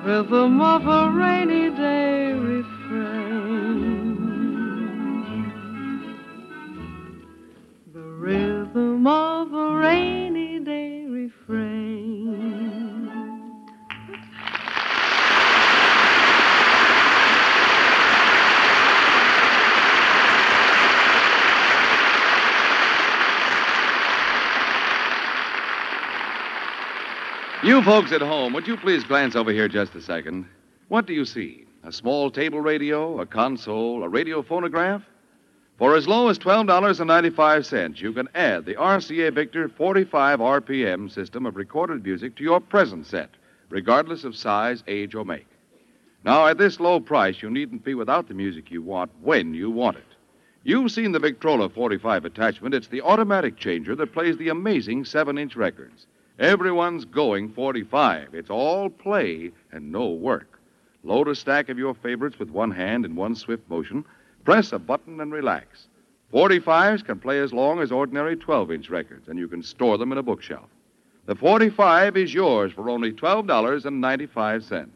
Rhythm 0.04 0.60
of 0.60 0.91
Folks 27.84 28.12
at 28.12 28.20
home, 28.20 28.52
would 28.52 28.68
you 28.68 28.76
please 28.76 29.02
glance 29.02 29.34
over 29.34 29.50
here 29.50 29.66
just 29.66 29.96
a 29.96 30.00
second? 30.00 30.46
What 30.86 31.04
do 31.04 31.14
you 31.14 31.24
see? 31.24 31.66
A 31.82 31.90
small 31.90 32.30
table 32.30 32.60
radio, 32.60 33.20
a 33.20 33.26
console, 33.26 34.04
a 34.04 34.08
radio 34.08 34.40
phonograph? 34.40 35.02
For 35.78 35.96
as 35.96 36.06
low 36.06 36.28
as 36.28 36.38
$12.95, 36.38 38.00
you 38.00 38.12
can 38.12 38.28
add 38.36 38.66
the 38.66 38.76
RCA 38.76 39.34
Victor 39.34 39.68
45 39.68 40.38
RPM 40.38 41.10
system 41.10 41.44
of 41.44 41.56
recorded 41.56 42.04
music 42.04 42.36
to 42.36 42.44
your 42.44 42.60
present 42.60 43.04
set, 43.04 43.30
regardless 43.68 44.22
of 44.22 44.36
size, 44.36 44.84
age, 44.86 45.16
or 45.16 45.24
make. 45.24 45.48
Now, 46.24 46.46
at 46.46 46.58
this 46.58 46.78
low 46.78 47.00
price, 47.00 47.42
you 47.42 47.50
needn't 47.50 47.84
be 47.84 47.94
without 47.94 48.28
the 48.28 48.34
music 48.34 48.70
you 48.70 48.80
want 48.80 49.10
when 49.22 49.54
you 49.54 49.70
want 49.72 49.96
it. 49.96 50.06
You've 50.62 50.92
seen 50.92 51.10
the 51.10 51.18
Victrola 51.18 51.68
45 51.68 52.26
attachment. 52.26 52.76
It's 52.76 52.88
the 52.88 53.02
automatic 53.02 53.56
changer 53.56 53.96
that 53.96 54.12
plays 54.12 54.36
the 54.36 54.50
amazing 54.50 55.04
7 55.04 55.36
inch 55.36 55.56
records. 55.56 56.06
Everyone's 56.42 57.04
going 57.04 57.52
45. 57.52 58.34
It's 58.34 58.50
all 58.50 58.90
play 58.90 59.52
and 59.70 59.92
no 59.92 60.08
work. 60.08 60.58
Load 61.04 61.28
a 61.28 61.36
stack 61.36 61.68
of 61.68 61.78
your 61.78 61.94
favorites 61.94 62.40
with 62.40 62.50
one 62.50 62.72
hand 62.72 63.04
in 63.04 63.14
one 63.14 63.36
swift 63.36 63.62
motion. 63.70 64.04
Press 64.44 64.72
a 64.72 64.80
button 64.80 65.20
and 65.20 65.32
relax. 65.32 65.86
45s 66.32 67.04
can 67.04 67.20
play 67.20 67.38
as 67.38 67.52
long 67.52 67.78
as 67.78 67.92
ordinary 67.92 68.34
12 68.34 68.72
inch 68.72 68.90
records, 68.90 69.28
and 69.28 69.38
you 69.38 69.46
can 69.46 69.62
store 69.62 69.96
them 69.98 70.10
in 70.10 70.18
a 70.18 70.22
bookshelf. 70.22 70.68
The 71.26 71.36
45 71.36 72.16
is 72.16 72.34
yours 72.34 72.72
for 72.72 72.90
only 72.90 73.12
$12.95. 73.12 74.88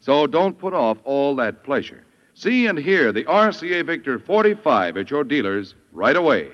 So 0.00 0.26
don't 0.26 0.58
put 0.58 0.72
off 0.72 0.96
all 1.04 1.36
that 1.36 1.62
pleasure. 1.62 2.04
See 2.32 2.66
and 2.68 2.78
hear 2.78 3.12
the 3.12 3.24
RCA 3.24 3.84
Victor 3.84 4.18
45 4.18 4.96
at 4.96 5.10
your 5.10 5.24
dealers 5.24 5.74
right 5.92 6.16
away. 6.16 6.50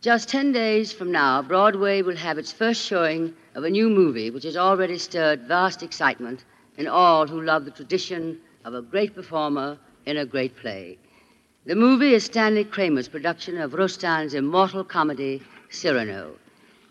Just 0.00 0.28
10 0.28 0.50
days 0.50 0.92
from 0.92 1.12
now, 1.12 1.40
Broadway 1.40 2.02
will 2.02 2.16
have 2.16 2.36
its 2.36 2.50
first 2.50 2.84
showing 2.84 3.32
of 3.54 3.64
a 3.64 3.70
new 3.70 3.88
movie 3.88 4.30
which 4.30 4.44
has 4.44 4.56
already 4.56 4.98
stirred 4.98 5.42
vast 5.42 5.82
excitement 5.82 6.44
in 6.76 6.86
all 6.86 7.26
who 7.26 7.42
love 7.42 7.64
the 7.64 7.70
tradition 7.70 8.38
of 8.64 8.74
a 8.74 8.82
great 8.82 9.14
performer 9.14 9.78
in 10.06 10.16
a 10.16 10.26
great 10.26 10.56
play. 10.56 10.98
The 11.66 11.74
movie 11.74 12.14
is 12.14 12.24
Stanley 12.24 12.64
Kramer's 12.64 13.08
production 13.08 13.58
of 13.58 13.74
Rostand's 13.74 14.34
immortal 14.34 14.84
comedy, 14.84 15.42
Cyrano. 15.70 16.32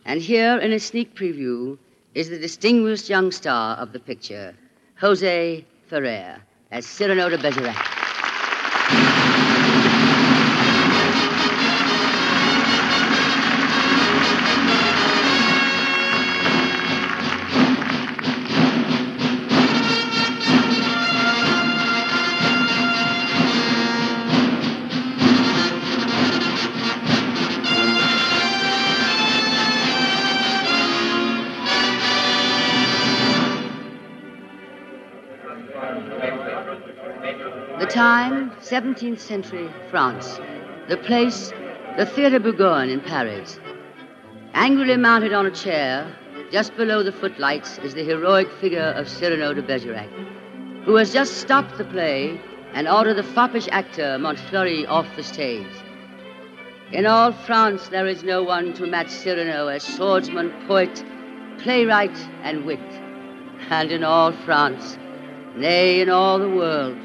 And 0.06 0.22
here, 0.22 0.58
in 0.58 0.72
a 0.72 0.80
sneak 0.80 1.16
preview, 1.16 1.78
is 2.16 2.30
the 2.30 2.40
distinguished 2.40 3.10
young 3.10 3.32
star 3.32 3.78
of 3.78 3.92
the 3.92 4.00
picture, 4.00 4.56
Jose 5.00 5.66
Ferrer, 5.88 6.38
as 6.72 6.86
Cyrano 6.86 7.30
de 7.30 7.38
Bergerac. 7.38 7.93
17th 38.74 39.20
century 39.20 39.70
France. 39.92 40.40
The 40.90 40.98
place, 40.98 41.54
the 41.96 42.08
Theatre 42.08 42.40
Bourgogne 42.40 42.90
in 42.90 43.02
Paris. 43.02 43.60
Angrily 44.56 44.98
mounted 44.98 45.32
on 45.32 45.46
a 45.46 45.52
chair, 45.52 46.12
just 46.52 46.76
below 46.76 47.04
the 47.04 47.12
footlights, 47.12 47.78
is 47.84 47.94
the 47.94 48.04
heroic 48.04 48.50
figure 48.54 48.96
of 48.98 49.08
Cyrano 49.08 49.54
de 49.54 49.62
Bergerac, 49.62 50.10
who 50.86 50.96
has 50.96 51.14
just 51.14 51.38
stopped 51.38 51.78
the 51.78 51.86
play 51.86 52.42
and 52.74 52.88
ordered 52.88 53.14
the 53.14 53.22
foppish 53.36 53.70
actor 53.72 54.18
Montfleury 54.18 54.90
off 54.90 55.06
the 55.16 55.24
stage. 55.24 55.76
In 56.92 57.06
all 57.06 57.32
France, 57.32 57.90
there 57.90 58.08
is 58.08 58.24
no 58.24 58.42
one 58.42 58.74
to 58.74 58.88
match 58.88 59.12
Cyrano 59.12 59.68
as 59.68 59.84
swordsman, 59.84 60.52
poet, 60.66 61.06
playwright, 61.60 62.18
and 62.42 62.66
wit. 62.66 62.80
And 63.70 63.92
in 63.92 64.04
all 64.04 64.32
France, 64.32 64.98
nay, 65.56 66.02
in 66.02 66.10
all 66.10 66.40
the 66.40 66.50
world, 66.50 66.98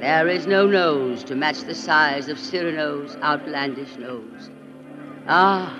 there 0.00 0.28
is 0.28 0.46
no 0.46 0.66
nose 0.66 1.24
to 1.24 1.34
match 1.34 1.62
the 1.62 1.74
size 1.74 2.28
of 2.28 2.38
Cyrano's 2.38 3.16
outlandish 3.16 3.96
nose. 3.96 4.50
Ah, 5.26 5.78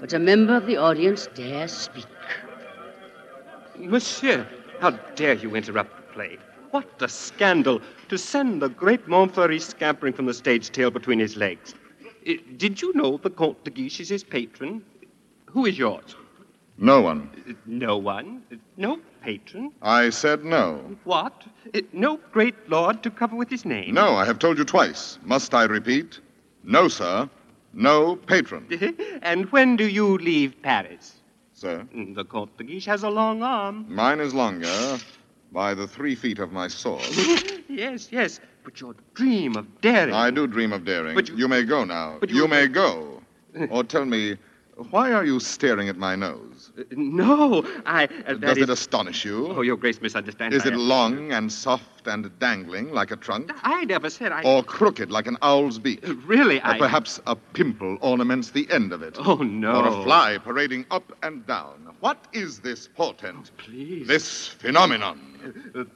but 0.00 0.12
a 0.12 0.18
member 0.18 0.54
of 0.54 0.66
the 0.66 0.76
audience 0.76 1.28
dare 1.34 1.68
speak. 1.68 2.06
Monsieur, 3.78 4.46
how 4.80 4.90
dare 4.90 5.34
you 5.34 5.56
interrupt 5.56 5.96
the 5.96 6.02
play? 6.12 6.38
What 6.70 6.88
a 7.00 7.08
scandal 7.08 7.80
to 8.08 8.18
send 8.18 8.62
the 8.62 8.68
great 8.68 9.06
Montfleury 9.06 9.60
scampering 9.60 10.12
from 10.12 10.26
the 10.26 10.34
stage, 10.34 10.70
tail 10.70 10.90
between 10.90 11.18
his 11.18 11.36
legs. 11.36 11.74
Uh, 12.28 12.34
Did 12.56 12.80
you 12.80 12.92
know 12.94 13.16
the 13.16 13.30
Comte 13.30 13.62
de 13.64 13.70
Guiche 13.70 14.00
is 14.00 14.08
his 14.08 14.24
patron? 14.24 14.84
Who 15.46 15.66
is 15.66 15.78
yours? 15.78 16.16
No 16.78 17.00
one. 17.00 17.56
No 17.66 17.96
one. 17.96 18.42
No 18.76 19.00
patron. 19.22 19.70
I 19.82 20.10
said 20.10 20.44
no. 20.44 20.96
What? 21.04 21.44
Uh, 21.74 21.80
No 21.92 22.18
great 22.32 22.54
lord 22.68 23.02
to 23.02 23.10
cover 23.10 23.36
with 23.36 23.48
his 23.50 23.64
name? 23.64 23.94
No, 23.94 24.14
I 24.16 24.24
have 24.24 24.38
told 24.38 24.58
you 24.58 24.64
twice. 24.64 25.18
Must 25.24 25.54
I 25.54 25.64
repeat? 25.64 26.20
No, 26.64 26.88
sir. 26.88 27.28
No 27.74 28.16
patron, 28.16 28.66
and 29.22 29.50
when 29.52 29.76
do 29.76 29.86
you 29.88 30.18
leave 30.18 30.54
Paris? 30.62 31.14
sir. 31.54 31.86
Mm, 31.94 32.14
The 32.14 32.24
Comte 32.24 32.54
de 32.58 32.64
Guiche 32.64 32.84
has 32.86 33.02
a 33.02 33.08
long 33.08 33.42
arm. 33.42 33.86
Mine 33.88 34.20
is 34.20 34.34
longer 34.34 34.98
by 35.52 35.72
the 35.72 35.86
three 35.86 36.14
feet 36.14 36.38
of 36.38 36.52
my 36.52 36.68
sword. 36.68 37.02
yes, 37.68 38.08
yes. 38.12 38.40
But 38.64 38.80
your 38.80 38.94
dream 39.14 39.56
of 39.56 39.66
daring. 39.80 40.12
I 40.14 40.30
do 40.30 40.46
dream 40.46 40.72
of 40.72 40.84
daring. 40.84 41.14
But 41.14 41.28
you- 41.30 41.48
may 41.48 41.62
go 41.62 41.84
now. 41.84 42.18
But 42.20 42.28
you 42.30 42.42
you- 42.42 42.48
may 42.48 42.66
go. 42.68 43.22
or 43.70 43.84
tell 43.84 44.04
me, 44.04 44.36
why 44.90 45.12
are 45.12 45.24
you 45.24 45.40
staring 45.40 45.88
at 45.88 45.96
my 45.96 46.14
nose? 46.16 46.51
Uh, 46.78 46.82
No, 46.92 47.64
I. 47.84 48.04
Uh, 48.26 48.34
Does 48.34 48.56
is- 48.56 48.62
it 48.64 48.70
astonish 48.70 49.24
you? 49.24 49.48
Oh, 49.48 49.60
your 49.62 49.76
Grace 49.76 50.00
misunderstands. 50.00 50.56
Is 50.56 50.64
I 50.64 50.68
it 50.68 50.76
long 50.76 51.32
and 51.32 51.52
soft 51.52 52.06
and 52.06 52.30
dangling 52.38 52.92
like 52.92 53.10
a 53.10 53.16
trunk? 53.16 53.50
I 53.62 53.84
never 53.84 54.08
said 54.10 54.32
I. 54.32 54.42
Or 54.42 54.62
crooked 54.62 55.10
like 55.10 55.26
an 55.26 55.36
owl's 55.42 55.78
beak? 55.78 56.00
Really, 56.26 56.58
Or 56.60 56.66
I. 56.66 56.78
perhaps 56.78 57.20
a 57.26 57.36
pimple 57.36 57.98
ornaments 58.00 58.50
the 58.50 58.66
end 58.70 58.92
of 58.92 59.02
it? 59.02 59.16
Oh 59.18 59.36
no. 59.36 59.76
Or 59.82 59.86
a 59.88 60.02
fly 60.04 60.38
parading 60.38 60.86
up 60.90 61.12
and 61.22 61.46
down? 61.46 61.94
What 62.00 62.18
is 62.32 62.60
this 62.60 62.88
portent? 62.88 63.50
Please. 63.58 64.06
This 64.08 64.48
phenomenon? 64.48 65.88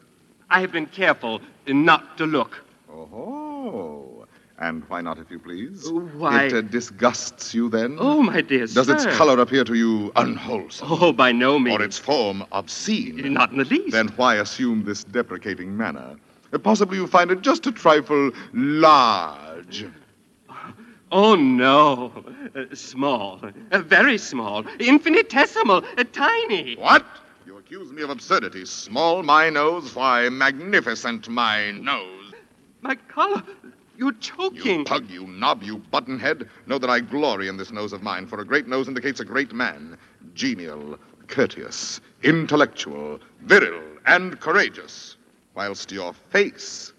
I 0.50 0.60
have 0.60 0.72
been 0.72 0.86
careful 0.86 1.40
not 1.66 2.16
to 2.18 2.26
look. 2.26 2.58
Oh. 2.90 4.15
And 4.59 4.82
why 4.88 5.02
not, 5.02 5.18
if 5.18 5.30
you 5.30 5.38
please? 5.38 5.86
Why- 5.90 6.44
It 6.46 6.52
uh, 6.54 6.61
disgusts 6.62 7.52
you 7.54 7.68
then? 7.68 7.98
Oh, 8.00 8.22
my 8.22 8.40
dear 8.40 8.66
Does 8.66 8.88
its 8.88 9.04
color 9.04 9.38
appear 9.40 9.64
to 9.64 9.74
you 9.74 10.12
unwholesome? 10.16 10.88
Oh, 10.90 11.12
by 11.12 11.30
no 11.32 11.59
means. 11.59 11.76
Or 11.78 11.82
its 11.82 11.98
form 11.98 12.42
obscene? 12.52 13.34
Not 13.34 13.50
in 13.52 13.59
the 13.59 13.64
least. 13.64 13.92
Then 13.92 14.09
why 14.16 14.36
assume 14.36 14.84
this 14.84 15.04
deprecating 15.04 15.76
manner? 15.76 16.16
Uh, 16.54 16.59
Possibly 16.59 16.96
you 16.96 17.07
find 17.07 17.30
it 17.30 17.42
just 17.42 17.66
a 17.66 17.72
trifle 17.72 18.30
large. 18.54 19.84
Oh, 21.12 21.34
no. 21.34 22.24
Uh, 22.54 22.74
small. 22.74 23.40
Uh, 23.72 23.78
very 23.82 24.16
small. 24.16 24.64
Infinitesimal. 24.80 25.84
Uh, 25.98 26.04
tiny. 26.12 26.76
What? 26.76 27.04
You 27.46 27.59
accuse 27.59 27.92
me 27.92 28.02
of 28.02 28.11
absurdity. 28.11 28.64
Small 28.64 29.22
my 29.22 29.50
nose? 29.50 29.94
Why, 29.94 30.28
magnificent 30.30 31.28
my 31.28 31.72
nose. 31.72 32.32
My 32.80 32.94
color. 32.94 33.42
You're 33.99 34.12
choking. 34.12 34.80
You 34.80 34.84
pug, 34.84 35.09
you 35.11 35.26
knob, 35.26 35.62
you 35.62 35.78
buttonhead. 35.78 36.49
Know 36.66 36.78
that 36.78 36.90
I 36.90 37.01
glory 37.01 37.49
in 37.49 37.57
this 37.57 37.70
nose 37.70 37.92
of 37.92 38.03
mine, 38.03 38.26
for 38.26 38.40
a 38.40 38.44
great 38.44 38.66
nose 38.66 38.88
indicates 38.88 39.20
a 39.20 39.24
great 39.24 39.53
man. 39.53 39.97
Genial, 40.34 40.99
courteous, 41.28 42.01
intellectual, 42.22 43.20
virile, 43.42 43.82
and 44.07 44.38
courageous. 44.40 45.16
Whilst 45.55 45.90
your 45.90 46.12
face, 46.12 46.92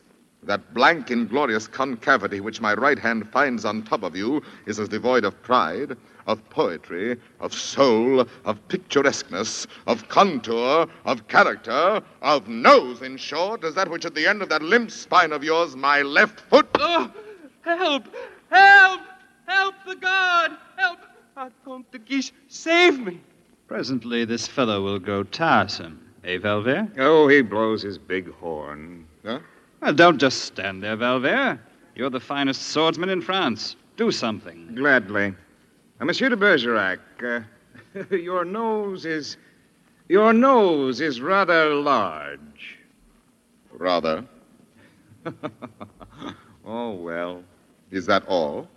that 0.44 0.74
blank, 0.74 1.12
inglorious 1.12 1.68
concavity 1.68 2.40
which 2.40 2.62
my 2.62 2.74
right 2.74 2.98
hand 2.98 3.30
finds 3.30 3.66
on 3.66 3.84
top 3.84 4.04
of 4.04 4.16
you, 4.16 4.42
is 4.66 4.80
as 4.80 4.90
devoid 4.90 5.24
of 5.24 5.40
pride, 5.44 5.96
of 6.28 6.48
poetry, 6.50 7.18
of 7.40 7.54
soul, 7.54 8.20
of 8.46 8.68
picturesqueness, 8.68 9.66
of 9.88 10.08
contour, 10.10 10.88
of 11.06 11.28
character, 11.28 12.02
of 12.22 12.48
nose, 12.48 13.02
in 13.02 13.18
short, 13.18 13.64
as 13.64 13.74
that 13.76 13.90
which 13.90 14.06
at 14.06 14.14
the 14.14 14.28
end 14.28 14.42
of 14.42 14.50
that 14.50 14.62
limp 14.62 14.92
spine 14.92 15.32
of 15.32 15.44
yours, 15.44 15.76
my 15.76 16.02
left 16.02 16.42
foot. 16.42 16.68
Oh, 16.76 17.12
help! 17.62 18.04
Help! 18.52 19.02
Help 19.48 19.76
the 19.88 19.96
guard! 19.96 20.52
Help! 20.76 21.00
Ah, 21.38 21.50
Comte 21.64 21.92
de 21.92 22.00
Guiche, 22.00 22.34
save 22.50 23.00
me! 23.00 23.20
Presently, 23.68 24.26
this 24.26 24.48
fellow 24.48 24.84
will 24.84 25.00
grow 25.00 25.24
tiresome. 25.24 26.00
Eh, 26.24 26.38
Valvert? 26.38 26.92
Oh, 26.98 27.28
he 27.28 27.42
blows 27.42 27.82
his 27.82 27.98
big 27.98 28.34
horn. 28.34 29.06
Huh? 29.26 29.40
Well, 29.82 29.94
don't 29.94 30.18
just 30.18 30.44
stand 30.44 30.84
there, 30.84 30.98
Valvert. 30.98 31.60
You're 31.96 32.10
the 32.10 32.20
finest 32.20 32.64
swordsman 32.64 33.10
in 33.10 33.22
France. 33.22 33.76
Do 33.96 34.12
something. 34.12 34.76
Gladly. 34.76 35.34
Uh, 36.00 36.06
Monsieur 36.06 36.30
de 36.30 36.38
Bergerac, 36.38 37.00
uh, 37.24 37.42
your 38.16 38.46
nose 38.46 39.06
is. 39.06 39.38
Your 40.10 40.32
nose 40.32 41.02
is 41.02 41.20
rather 41.20 41.74
large. 41.74 42.78
Rather. 43.72 44.26
Oh, 46.68 46.92
well. 46.92 47.44
Is 47.92 48.06
that 48.08 48.26
all? 48.28 48.68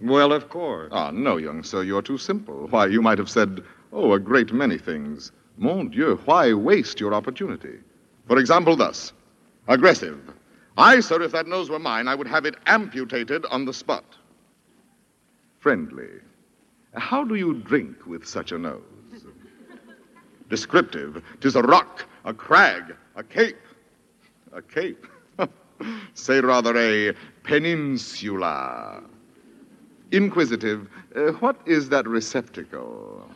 Well, 0.00 0.32
of 0.32 0.48
course. 0.48 0.90
Ah, 0.92 1.10
no, 1.10 1.36
young 1.36 1.64
sir, 1.64 1.82
you're 1.82 2.00
too 2.00 2.16
simple. 2.16 2.68
Why, 2.70 2.86
you 2.86 3.02
might 3.02 3.18
have 3.18 3.28
said, 3.28 3.64
oh, 3.92 4.12
a 4.12 4.20
great 4.20 4.52
many 4.52 4.78
things. 4.78 5.32
Mon 5.56 5.88
Dieu, 5.90 6.16
why 6.24 6.52
waste 6.52 7.00
your 7.00 7.12
opportunity? 7.12 7.74
For 8.28 8.38
example, 8.38 8.76
thus 8.76 9.12
aggressive. 9.66 10.20
I, 10.78 11.00
sir, 11.00 11.20
if 11.22 11.32
that 11.32 11.48
nose 11.48 11.68
were 11.68 11.80
mine, 11.80 12.06
I 12.06 12.14
would 12.14 12.28
have 12.28 12.46
it 12.46 12.54
amputated 12.66 13.44
on 13.46 13.64
the 13.64 13.74
spot. 13.74 14.04
Friendly. 15.58 16.20
How 16.94 17.24
do 17.24 17.36
you 17.36 17.54
drink 17.54 18.06
with 18.06 18.26
such 18.26 18.52
a 18.52 18.58
nose? 18.58 18.82
Descriptive. 20.48 21.22
Tis 21.40 21.54
a 21.54 21.62
rock, 21.62 22.04
a 22.24 22.34
crag, 22.34 22.96
a 23.14 23.22
cape. 23.22 23.56
A 24.52 24.60
cape. 24.60 25.06
Say 26.14 26.40
rather 26.40 26.76
a 26.76 27.14
peninsula. 27.44 29.02
Inquisitive. 30.10 30.88
uh, 31.14 31.32
what 31.38 31.56
is 31.66 31.88
that 31.90 32.06
receptacle? 32.08 33.30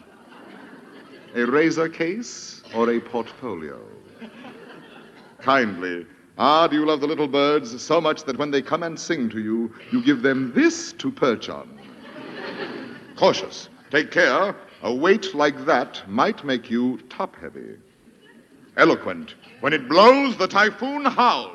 A 1.36 1.44
razor 1.44 1.88
case 1.88 2.62
or 2.74 2.90
a 2.90 3.00
portfolio? 3.00 3.80
Kindly. 5.38 6.07
Ah, 6.36 6.66
do 6.66 6.76
you 6.76 6.84
love 6.84 7.00
the 7.00 7.07
little 7.07 7.28
birds 7.28 7.80
so 7.80 8.00
much 8.00 8.24
that 8.24 8.36
when 8.38 8.50
they 8.50 8.61
come 8.61 8.82
and 8.82 8.98
sing 8.98 9.28
to 9.30 9.40
you, 9.40 9.72
you 9.92 10.02
give 10.02 10.22
them 10.22 10.52
this 10.52 10.92
to 10.94 11.12
perch 11.12 11.48
on? 11.48 11.78
Cautious. 13.16 13.68
Take 13.90 14.10
care. 14.10 14.56
A 14.82 14.94
weight 14.94 15.34
like 15.34 15.64
that 15.66 16.02
might 16.08 16.44
make 16.44 16.70
you 16.70 16.98
top 17.08 17.36
heavy. 17.36 17.76
Eloquent. 18.76 19.34
When 19.60 19.72
it 19.72 19.88
blows, 19.88 20.36
the 20.36 20.48
typhoon 20.48 21.04
howls. 21.04 21.52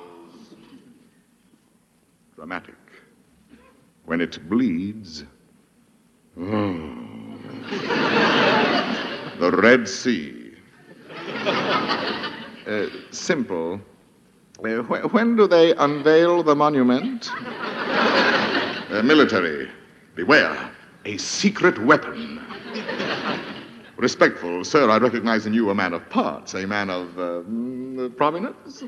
Dramatic. 2.35 2.75
When 4.05 4.21
it 4.21 4.49
bleeds. 4.49 5.25
the 6.35 6.45
Red 9.61 9.87
Sea. 9.87 10.53
Uh, 12.65 12.87
simple. 13.11 13.79
Uh, 14.63 14.81
wh- 14.83 15.13
when 15.13 15.35
do 15.35 15.47
they 15.47 15.75
unveil 15.75 16.41
the 16.43 16.55
monument? 16.55 17.29
Uh, 18.91 19.01
military. 19.03 19.69
Beware. 20.15 20.71
A 21.09 21.17
secret 21.17 21.83
weapon. 21.85 22.39
Respectful, 23.97 24.63
sir, 24.63 24.91
I 24.91 24.99
recognize 24.99 25.47
in 25.47 25.55
you 25.55 25.71
a 25.71 25.73
man 25.73 25.93
of 25.93 26.07
parts, 26.11 26.53
a 26.53 26.67
man 26.67 26.91
of 26.91 27.17
uh, 27.17 27.41
mm, 27.49 28.15
prominence. 28.15 28.83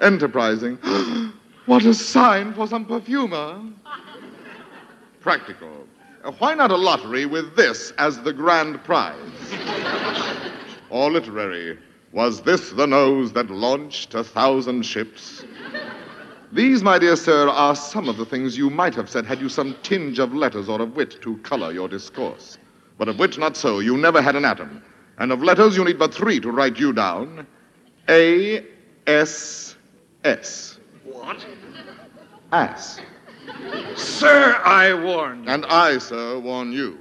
Enterprising. 0.00 0.74
what 1.66 1.84
a 1.84 1.94
sign 1.94 2.52
for 2.52 2.66
some 2.66 2.84
perfumer. 2.84 3.62
Practical. 5.20 5.86
Uh, 6.24 6.32
why 6.32 6.54
not 6.54 6.72
a 6.72 6.76
lottery 6.76 7.26
with 7.26 7.54
this 7.54 7.92
as 7.98 8.20
the 8.22 8.32
grand 8.32 8.82
prize? 8.82 9.14
or 10.90 11.12
literary. 11.12 11.78
Was 12.10 12.42
this 12.42 12.70
the 12.72 12.88
nose 12.88 13.32
that 13.34 13.50
launched 13.50 14.16
a 14.16 14.24
thousand 14.24 14.82
ships? 14.82 15.44
These, 16.50 16.82
my 16.82 16.98
dear 16.98 17.14
sir, 17.14 17.48
are 17.48 17.76
some 17.76 18.08
of 18.08 18.16
the 18.16 18.24
things 18.24 18.56
you 18.56 18.70
might 18.70 18.94
have 18.94 19.10
said 19.10 19.26
had 19.26 19.40
you 19.40 19.50
some 19.50 19.76
tinge 19.82 20.18
of 20.18 20.32
letters 20.32 20.68
or 20.68 20.80
of 20.80 20.96
wit 20.96 21.20
to 21.20 21.36
color 21.38 21.72
your 21.72 21.88
discourse. 21.88 22.56
But 22.96 23.08
of 23.08 23.18
wit, 23.18 23.36
not 23.36 23.56
so. 23.56 23.80
You 23.80 23.98
never 23.98 24.22
had 24.22 24.34
an 24.34 24.46
atom. 24.46 24.82
And 25.18 25.30
of 25.30 25.42
letters, 25.42 25.76
you 25.76 25.84
need 25.84 25.98
but 25.98 26.14
three 26.14 26.40
to 26.40 26.50
write 26.50 26.78
you 26.78 26.92
down 26.92 27.46
A 28.08 28.64
S 29.06 29.76
S. 30.24 30.78
What? 31.04 31.44
Ass. 32.50 33.00
Sir, 33.96 34.58
I 34.64 34.94
warned. 34.94 35.48
And 35.48 35.66
I, 35.66 35.98
sir, 35.98 36.38
warn 36.38 36.72
you. 36.72 36.98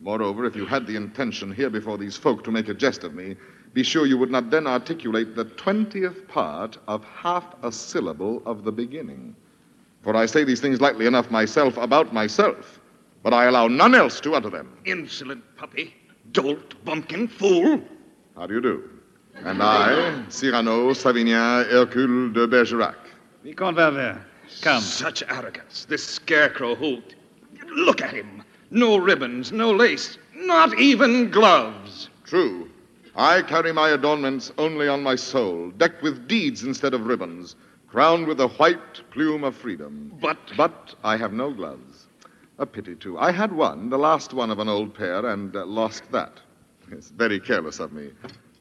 Moreover, 0.00 0.44
if 0.44 0.54
you 0.54 0.66
had 0.66 0.86
the 0.86 0.96
intention 0.96 1.52
here 1.52 1.70
before 1.70 1.96
these 1.96 2.16
folk 2.16 2.44
to 2.44 2.50
make 2.50 2.68
a 2.68 2.74
jest 2.74 3.04
of 3.04 3.14
me, 3.14 3.36
be 3.72 3.82
sure 3.82 4.06
you 4.06 4.18
would 4.18 4.30
not 4.30 4.50
then 4.50 4.66
articulate 4.66 5.36
the 5.36 5.44
twentieth 5.44 6.26
part 6.28 6.78
of 6.88 7.04
half 7.04 7.44
a 7.62 7.70
syllable 7.70 8.42
of 8.46 8.64
the 8.64 8.72
beginning. 8.72 9.36
For 10.02 10.16
I 10.16 10.26
say 10.26 10.44
these 10.44 10.60
things 10.60 10.80
lightly 10.80 11.06
enough 11.06 11.30
myself 11.30 11.76
about 11.76 12.12
myself, 12.12 12.80
but 13.22 13.34
I 13.34 13.44
allow 13.44 13.68
none 13.68 13.94
else 13.94 14.20
to 14.20 14.34
utter 14.34 14.50
them. 14.50 14.72
Insolent 14.84 15.44
puppy. 15.56 15.94
Dolt, 16.32 16.74
bumpkin, 16.84 17.28
fool. 17.28 17.82
How 18.36 18.46
do 18.46 18.54
you 18.54 18.60
do? 18.60 18.88
And 19.44 19.62
I, 19.62 20.24
Cyrano 20.28 20.90
Savinien 20.90 21.68
Hercule 21.70 22.32
de 22.32 22.46
Bergerac. 22.46 22.96
Vicomte 23.42 23.76
Verver, 23.76 24.20
come. 24.60 24.82
Such 24.82 25.22
arrogance. 25.28 25.86
This 25.88 26.04
scarecrow 26.04 26.74
who. 26.74 27.02
Look 27.68 28.00
at 28.00 28.12
him. 28.12 28.42
No 28.70 28.96
ribbons, 28.96 29.50
no 29.50 29.72
lace, 29.72 30.18
not 30.34 30.78
even 30.78 31.30
gloves. 31.30 32.08
True. 32.24 32.69
I 33.20 33.42
carry 33.42 33.70
my 33.70 33.90
adornments 33.90 34.50
only 34.56 34.88
on 34.88 35.02
my 35.02 35.14
soul, 35.14 35.72
decked 35.72 36.02
with 36.02 36.26
deeds 36.26 36.62
instead 36.62 36.94
of 36.94 37.04
ribbons, 37.04 37.54
crowned 37.86 38.26
with 38.26 38.38
the 38.38 38.48
white 38.48 39.10
plume 39.10 39.44
of 39.44 39.54
freedom. 39.54 40.10
But. 40.22 40.38
But 40.56 40.94
I 41.04 41.18
have 41.18 41.34
no 41.34 41.52
gloves. 41.52 42.06
A 42.56 42.64
pity, 42.64 42.94
too. 42.94 43.18
I 43.18 43.30
had 43.30 43.52
one, 43.52 43.90
the 43.90 43.98
last 43.98 44.32
one 44.32 44.50
of 44.50 44.58
an 44.58 44.70
old 44.70 44.94
pair, 44.94 45.26
and 45.26 45.54
uh, 45.54 45.66
lost 45.66 46.10
that. 46.12 46.40
It's 46.90 47.10
very 47.10 47.38
careless 47.38 47.78
of 47.78 47.92
me. 47.92 48.08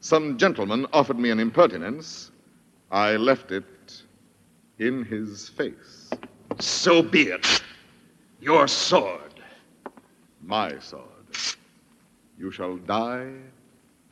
Some 0.01 0.37
gentleman 0.37 0.87
offered 0.91 1.19
me 1.19 1.29
an 1.29 1.39
impertinence. 1.39 2.31
I 2.91 3.15
left 3.15 3.53
it 3.53 4.03
in 4.77 5.05
his 5.05 5.47
face. 5.47 6.09
So 6.59 7.01
be 7.01 7.29
it. 7.29 7.63
Your 8.41 8.67
sword. 8.67 9.39
My 10.43 10.77
sword. 10.79 11.05
You 12.37 12.51
shall 12.51 12.75
die 12.75 13.31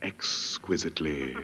exquisitely. 0.02 1.34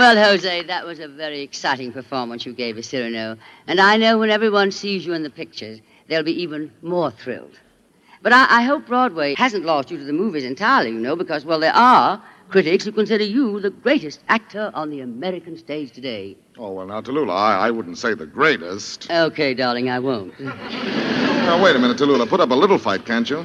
Well, 0.00 0.16
Jose, 0.16 0.62
that 0.62 0.86
was 0.86 0.98
a 0.98 1.08
very 1.08 1.42
exciting 1.42 1.92
performance 1.92 2.46
you 2.46 2.54
gave 2.54 2.78
us, 2.78 2.86
Cyrano. 2.86 3.36
And 3.66 3.78
I 3.78 3.98
know 3.98 4.16
when 4.16 4.30
everyone 4.30 4.70
sees 4.70 5.04
you 5.04 5.12
in 5.12 5.22
the 5.22 5.28
pictures, 5.28 5.78
they'll 6.08 6.22
be 6.22 6.40
even 6.40 6.72
more 6.80 7.10
thrilled. 7.10 7.60
But 8.22 8.32
I, 8.32 8.46
I 8.48 8.62
hope 8.62 8.86
Broadway 8.86 9.34
hasn't 9.34 9.66
lost 9.66 9.90
you 9.90 9.98
to 9.98 10.04
the 10.04 10.14
movies 10.14 10.44
entirely, 10.44 10.92
you 10.92 10.98
know, 11.00 11.16
because, 11.16 11.44
well, 11.44 11.60
there 11.60 11.76
are 11.76 12.24
critics 12.48 12.86
who 12.86 12.92
consider 12.92 13.24
you 13.24 13.60
the 13.60 13.68
greatest 13.68 14.20
actor 14.30 14.70
on 14.72 14.88
the 14.88 15.00
American 15.02 15.58
stage 15.58 15.92
today. 15.92 16.34
Oh, 16.56 16.72
well, 16.72 16.86
now, 16.86 17.02
Tallulah, 17.02 17.36
I, 17.36 17.66
I 17.66 17.70
wouldn't 17.70 17.98
say 17.98 18.14
the 18.14 18.24
greatest. 18.24 19.10
Okay, 19.10 19.52
darling, 19.52 19.90
I 19.90 19.98
won't. 19.98 20.32
Now, 21.40 21.62
wait 21.62 21.74
a 21.74 21.78
minute, 21.78 21.98
Tallulah. 21.98 22.28
Put 22.28 22.40
up 22.40 22.50
a 22.50 22.54
little 22.54 22.78
fight, 22.78 23.04
can't 23.04 23.28
you? 23.28 23.44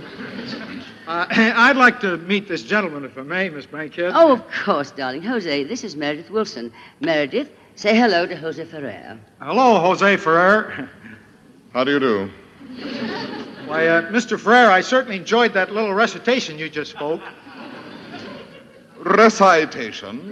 Uh, 1.08 1.26
I'd 1.30 1.78
like 1.78 2.00
to 2.02 2.18
meet 2.18 2.48
this 2.48 2.64
gentleman, 2.64 3.06
if 3.06 3.18
I 3.18 3.22
may, 3.22 3.50
Miss 3.50 3.66
Bankhead. 3.66 4.12
Oh, 4.16 4.34
of 4.34 4.44
course, 4.52 4.92
darling. 4.92 5.22
Jose, 5.22 5.64
this 5.66 5.84
is 5.84 5.96
Meredith 5.96 6.30
Willson. 6.30 6.72
Meredith, 7.00 7.52
say 7.76 7.96
hello 7.96 8.26
to 8.26 8.36
Jose 8.36 8.64
Ferrer. 8.66 9.20
Hello, 9.40 9.80
Jose 9.80 10.18
Ferrer. 10.18 10.90
How 11.74 11.84
do 11.84 11.92
you 11.92 12.00
do? 12.00 12.32
Why, 13.68 13.88
uh, 13.88 14.12
Mr. 14.12 14.40
Ferrer, 14.40 14.72
I 14.72 14.82
certainly 14.82 15.18
enjoyed 15.18 15.54
that 15.54 15.72
little 15.72 15.94
recitation 15.94 16.58
you 16.58 16.70
just 16.70 16.92
spoke. 16.92 17.22
Recitation. 19.00 20.32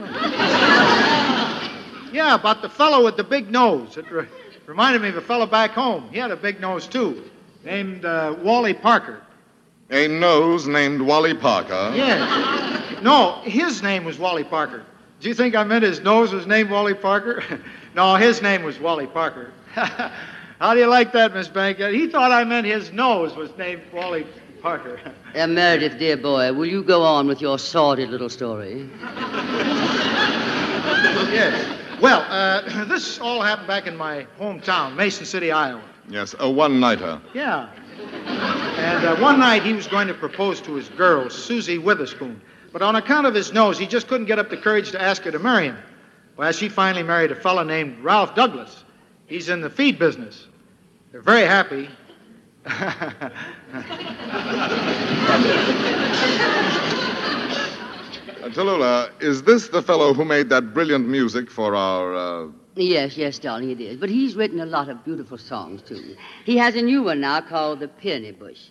Yeah, 2.12 2.36
about 2.36 2.62
the 2.62 2.70
fellow 2.70 3.04
with 3.04 3.18
the 3.18 3.24
big 3.24 3.50
nose. 3.52 3.98
It 3.98 4.10
re- 4.12 4.28
reminded 4.68 5.02
me 5.02 5.10
of 5.10 5.18
a 5.18 5.22
fellow 5.22 5.46
back 5.48 5.72
home. 5.72 6.08
He 6.12 6.18
had 6.20 6.32
a 6.32 6.36
big 6.36 6.62
nose, 6.62 6.86
too, 6.88 7.24
named 7.64 8.06
uh, 8.06 8.36
Wally 8.40 8.74
Parker. 8.74 9.22
A 9.90 10.08
nose 10.08 10.68
named 10.68 11.02
Wally 11.02 11.34
Parker. 11.34 11.92
Yeah. 11.96 13.00
No, 13.02 13.42
his 13.44 13.84
name 13.84 14.06
was 14.06 14.18
Wally 14.18 14.44
Parker. 14.44 14.86
Do 15.20 15.30
you 15.30 15.36
think 15.36 15.56
I 15.56 15.64
meant 15.64 15.84
his 15.84 16.00
nose 16.02 16.34
was 16.34 16.48
named 16.48 16.70
Wally 16.70 16.94
Parker? 16.94 17.44
no, 17.96 18.16
his 18.16 18.42
name 18.42 18.64
was 18.64 18.80
Wally 18.80 19.08
Parker. 19.08 19.52
How 19.74 20.74
do 20.74 20.80
you 20.80 20.88
like 20.88 21.12
that, 21.14 21.34
Miss 21.34 21.48
Bankhead? 21.48 21.94
He 21.94 22.08
thought 22.08 22.32
I 22.32 22.44
meant 22.44 22.66
his 22.66 22.92
nose 22.92 23.36
was 23.36 23.56
named 23.58 23.82
Wally 23.94 24.26
Parker. 24.62 25.00
Uh, 25.36 25.48
Meredith, 25.48 25.98
dear 25.98 26.16
boy, 26.16 26.54
will 26.54 26.68
you 26.68 26.84
go 26.84 27.02
on 27.02 27.26
with 27.26 27.42
your 27.42 27.58
sordid 27.58 28.12
little 28.12 28.30
story? 28.30 28.88
yes. 31.34 32.00
Well, 32.00 32.24
uh, 32.30 32.86
this 32.86 33.18
all 33.20 33.42
happened 33.42 33.68
back 33.68 33.88
in 33.88 33.98
my 33.98 34.28
hometown, 34.40 34.96
Mason 34.96 35.26
City, 35.26 35.52
Iowa. 35.52 35.82
Yes, 36.08 36.36
a 36.38 36.48
one 36.48 36.80
nighter. 36.80 37.20
Yeah. 37.34 37.70
And 38.00 39.06
uh, 39.06 39.16
one 39.18 39.40
night 39.40 39.64
he 39.64 39.74
was 39.74 39.88
going 39.88 40.08
to 40.08 40.14
propose 40.14 40.60
to 40.62 40.74
his 40.76 40.90
girl, 40.90 41.30
Susie 41.30 41.78
Witherspoon. 41.78 42.42
But 42.72 42.82
on 42.82 42.96
account 42.96 43.28
of 43.28 43.36
his 43.36 43.54
nose, 43.54 43.78
he 43.78 43.86
just 43.86 44.08
couldn't 44.08 44.26
get 44.26 44.40
up 44.40 44.50
the 44.50 44.58
courage 44.58 44.92
to 44.92 45.02
ask 45.02 45.22
her 45.24 45.32
to 45.32 45.40
marry 45.40 45.66
him. 45.66 45.78
Well, 46.36 46.52
she 46.52 46.70
finally 46.70 47.04
married 47.04 47.32
a 47.32 47.36
fellow 47.36 47.64
named 47.64 48.04
Ralph 48.04 48.34
Douglas. 48.36 48.84
He's 49.28 49.50
in 49.50 49.62
the 49.62 49.70
feed 49.70 50.00
business. 50.00 50.48
They're 51.12 51.22
very 51.22 51.46
happy. 51.46 51.90
Uh, 58.44 58.50
Tallulah, 58.50 59.10
is 59.22 59.42
this 59.44 59.70
the 59.70 59.82
fellow 59.82 60.14
who 60.14 60.26
made 60.26 60.50
that 60.50 60.74
brilliant 60.74 61.08
music 61.08 61.50
for 61.50 61.78
our. 61.78 62.14
Uh... 62.14 62.48
Yes, 62.76 63.18
yes, 63.18 63.38
darling, 63.38 63.70
it 63.70 63.80
is. 63.80 63.98
But 63.98 64.10
he's 64.10 64.36
written 64.36 64.60
a 64.60 64.66
lot 64.66 64.90
of 64.90 65.04
beautiful 65.06 65.38
songs, 65.38 65.82
too. 65.82 66.16
He 66.46 66.58
has 66.58 66.76
a 66.76 66.82
new 66.82 67.04
one 67.04 67.20
now 67.20 67.42
called 67.42 67.80
The 67.80 67.88
Peony 67.88 68.32
Bush. 68.32 68.70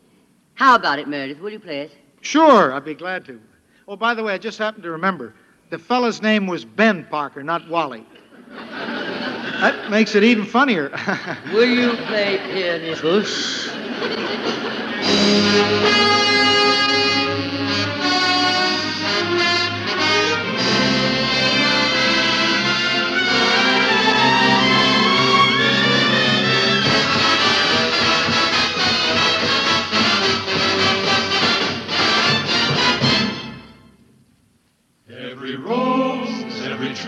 How 0.54 0.74
about 0.74 0.98
it, 0.98 1.08
Meredith? 1.08 1.38
Will 1.38 1.50
you 1.50 1.60
play 1.60 1.82
it? 1.82 1.92
Sure, 2.20 2.72
I'd 2.72 2.84
be 2.84 2.94
glad 2.94 3.24
to. 3.26 3.40
Oh, 3.86 3.96
by 3.96 4.14
the 4.14 4.22
way, 4.22 4.34
I 4.34 4.38
just 4.38 4.58
happened 4.58 4.82
to 4.84 4.90
remember. 4.90 5.34
The 5.70 5.78
fellow's 5.78 6.20
name 6.20 6.46
was 6.46 6.64
Ben 6.64 7.06
Parker, 7.10 7.42
not 7.42 7.68
Wally. 7.68 8.04
That 8.50 9.90
makes 9.90 10.14
it 10.14 10.24
even 10.24 10.44
funnier. 10.44 10.90
Will 11.52 11.68
you 11.68 11.92
play 12.06 12.38
Peony 12.52 13.00
Bush? 13.00 13.68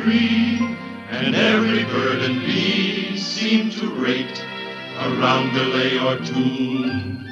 and 0.07 1.35
every 1.35 1.85
bird 1.85 2.21
and 2.21 2.41
bee 2.41 3.17
seemed 3.17 3.73
to 3.73 3.89
rate 3.89 4.45
around 4.99 5.49
a 5.57 5.61
roundelay 5.61 5.99
or 6.05 6.23
two. 6.23 7.25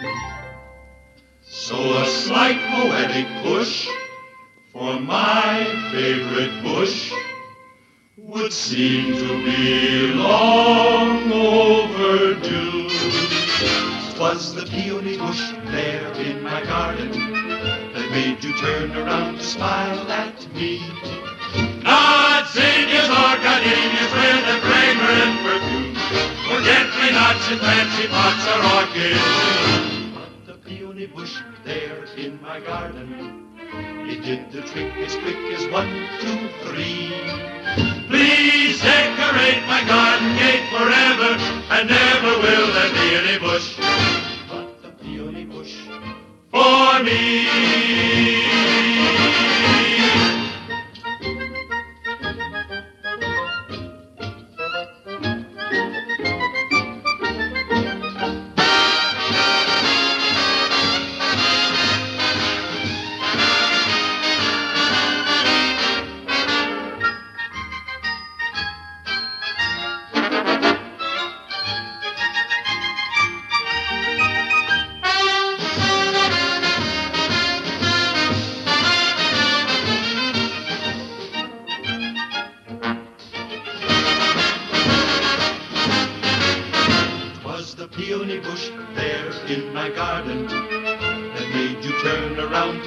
So 1.42 1.76
a 1.76 2.06
slight 2.06 2.58
poetic 2.70 3.26
push 3.42 3.86
for 4.72 4.98
my 4.98 5.64
favorite 5.92 6.62
bush 6.62 7.12
would 8.16 8.52
seem 8.54 9.16
to 9.16 9.44
be 9.44 10.14
long 10.14 11.30
overdue. 11.30 12.88
Twas 14.14 14.54
the 14.54 14.64
peony 14.64 15.18
bush 15.18 15.52
there 15.66 16.10
in 16.14 16.42
my 16.42 16.64
garden 16.64 17.10
that 17.92 18.10
made 18.10 18.42
you 18.42 18.56
turn 18.56 18.96
around 18.96 19.36
to 19.36 19.42
smile 19.42 20.10
at 20.10 20.54
me. 20.54 21.31
Not 21.82 22.48
zinnias 22.48 23.08
or 23.08 23.36
gardenias 23.42 24.12
with 24.14 24.54
a 24.54 24.58
fragrant 24.62 25.34
perfume, 25.42 25.94
forget-me-nots 26.48 27.50
and 27.50 27.60
fancy 27.60 28.06
pots 28.08 28.46
or 28.46 28.60
orchids. 28.78 30.14
But 30.14 30.32
the 30.46 30.54
peony 30.64 31.06
bush 31.06 31.38
there 31.64 32.04
in 32.16 32.40
my 32.40 32.60
garden, 32.60 33.58
it 34.06 34.22
did 34.22 34.52
the 34.52 34.62
trick 34.62 34.92
as 34.98 35.16
quick 35.16 35.36
as 35.54 35.66
one, 35.72 35.90
two, 36.20 36.48
three. 36.64 37.10
Please 38.06 38.80
decorate 38.80 39.66
my 39.66 39.82
garden 39.88 40.36
gate 40.36 40.68
forever, 40.70 41.36
and 41.70 41.88
never 41.88 42.38
will 42.38 42.72
there 42.74 42.92
be 42.92 43.14
any 43.16 43.38
bush. 43.40 43.76
But 44.48 44.82
the 44.82 44.90
peony 45.02 45.44
bush 45.44 45.74
for 46.50 47.02
me. 47.02 47.42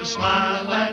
Smile 0.05 0.84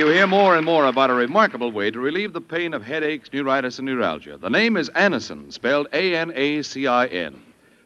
you 0.00 0.08
hear 0.08 0.26
more 0.26 0.56
and 0.56 0.64
more 0.64 0.86
about 0.86 1.10
a 1.10 1.14
remarkable 1.14 1.70
way 1.70 1.90
to 1.90 2.00
relieve 2.00 2.32
the 2.32 2.40
pain 2.40 2.72
of 2.72 2.82
headaches, 2.82 3.28
neuritis, 3.34 3.78
and 3.78 3.84
neuralgia. 3.84 4.38
The 4.38 4.48
name 4.48 4.78
is 4.78 4.88
Anacin, 4.88 5.52
spelled 5.52 5.88
A 5.92 6.16
N 6.16 6.32
A 6.34 6.62
C 6.62 6.86
I 6.86 7.04
N. 7.04 7.42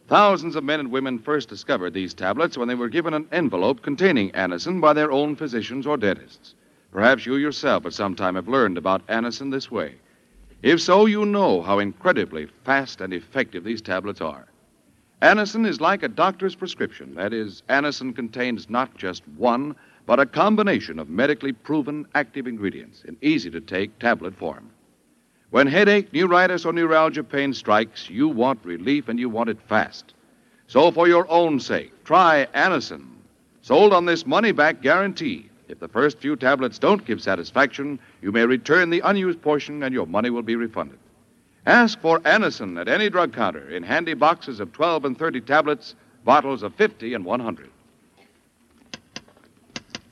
Thousands 0.06 0.54
of 0.54 0.62
men 0.62 0.78
and 0.78 0.92
women 0.92 1.18
first 1.18 1.48
discovered 1.48 1.92
these 1.92 2.14
tablets 2.14 2.56
when 2.56 2.68
they 2.68 2.76
were 2.76 2.88
given 2.88 3.14
an 3.14 3.26
envelope 3.32 3.82
containing 3.82 4.30
Anacin 4.30 4.80
by 4.80 4.92
their 4.92 5.10
own 5.10 5.34
physicians 5.34 5.88
or 5.88 5.96
dentists. 5.96 6.54
Perhaps 6.92 7.26
you 7.26 7.34
yourself 7.34 7.84
at 7.84 7.94
some 7.94 8.14
time 8.14 8.36
have 8.36 8.46
learned 8.46 8.78
about 8.78 9.04
Anacin 9.08 9.50
this 9.50 9.68
way. 9.68 9.96
If 10.62 10.80
so, 10.80 11.06
you 11.06 11.26
know 11.26 11.62
how 11.62 11.80
incredibly 11.80 12.46
fast 12.62 13.00
and 13.00 13.12
effective 13.12 13.64
these 13.64 13.82
tablets 13.82 14.20
are. 14.20 14.46
Anacin 15.20 15.66
is 15.66 15.80
like 15.80 16.04
a 16.04 16.08
doctor's 16.08 16.54
prescription. 16.54 17.16
That 17.16 17.32
is, 17.32 17.64
Anacin 17.68 18.14
contains 18.14 18.70
not 18.70 18.96
just 18.96 19.26
one, 19.36 19.74
but 20.06 20.20
a 20.20 20.26
combination 20.26 20.98
of 20.98 21.08
medically 21.08 21.52
proven 21.52 22.06
active 22.14 22.46
ingredients 22.46 23.02
in 23.04 23.16
easy 23.22 23.50
to 23.50 23.60
take 23.60 23.98
tablet 23.98 24.34
form. 24.34 24.70
When 25.50 25.66
headache, 25.66 26.12
neuritis, 26.12 26.64
or 26.64 26.72
neuralgia 26.72 27.22
pain 27.22 27.54
strikes, 27.54 28.10
you 28.10 28.28
want 28.28 28.64
relief 28.64 29.08
and 29.08 29.18
you 29.18 29.28
want 29.28 29.50
it 29.50 29.60
fast. 29.68 30.14
So, 30.66 30.90
for 30.90 31.06
your 31.06 31.30
own 31.30 31.60
sake, 31.60 31.92
try 32.04 32.46
Anacin, 32.54 33.14
Sold 33.64 33.94
on 33.94 34.04
this 34.04 34.26
money 34.26 34.52
back 34.52 34.82
guarantee. 34.82 35.48
If 35.68 35.78
the 35.78 35.88
first 35.88 36.18
few 36.18 36.36
tablets 36.36 36.78
don't 36.78 37.06
give 37.06 37.22
satisfaction, 37.22 37.98
you 38.20 38.30
may 38.30 38.44
return 38.44 38.90
the 38.90 39.00
unused 39.00 39.40
portion 39.40 39.82
and 39.82 39.94
your 39.94 40.06
money 40.06 40.28
will 40.28 40.42
be 40.42 40.54
refunded. 40.54 40.98
Ask 41.64 41.98
for 42.00 42.20
Anacin 42.20 42.78
at 42.78 42.88
any 42.88 43.08
drug 43.08 43.32
counter 43.32 43.70
in 43.70 43.82
handy 43.82 44.12
boxes 44.12 44.60
of 44.60 44.74
12 44.74 45.06
and 45.06 45.18
30 45.18 45.40
tablets, 45.40 45.94
bottles 46.24 46.62
of 46.62 46.74
50 46.74 47.14
and 47.14 47.24
100. 47.24 47.70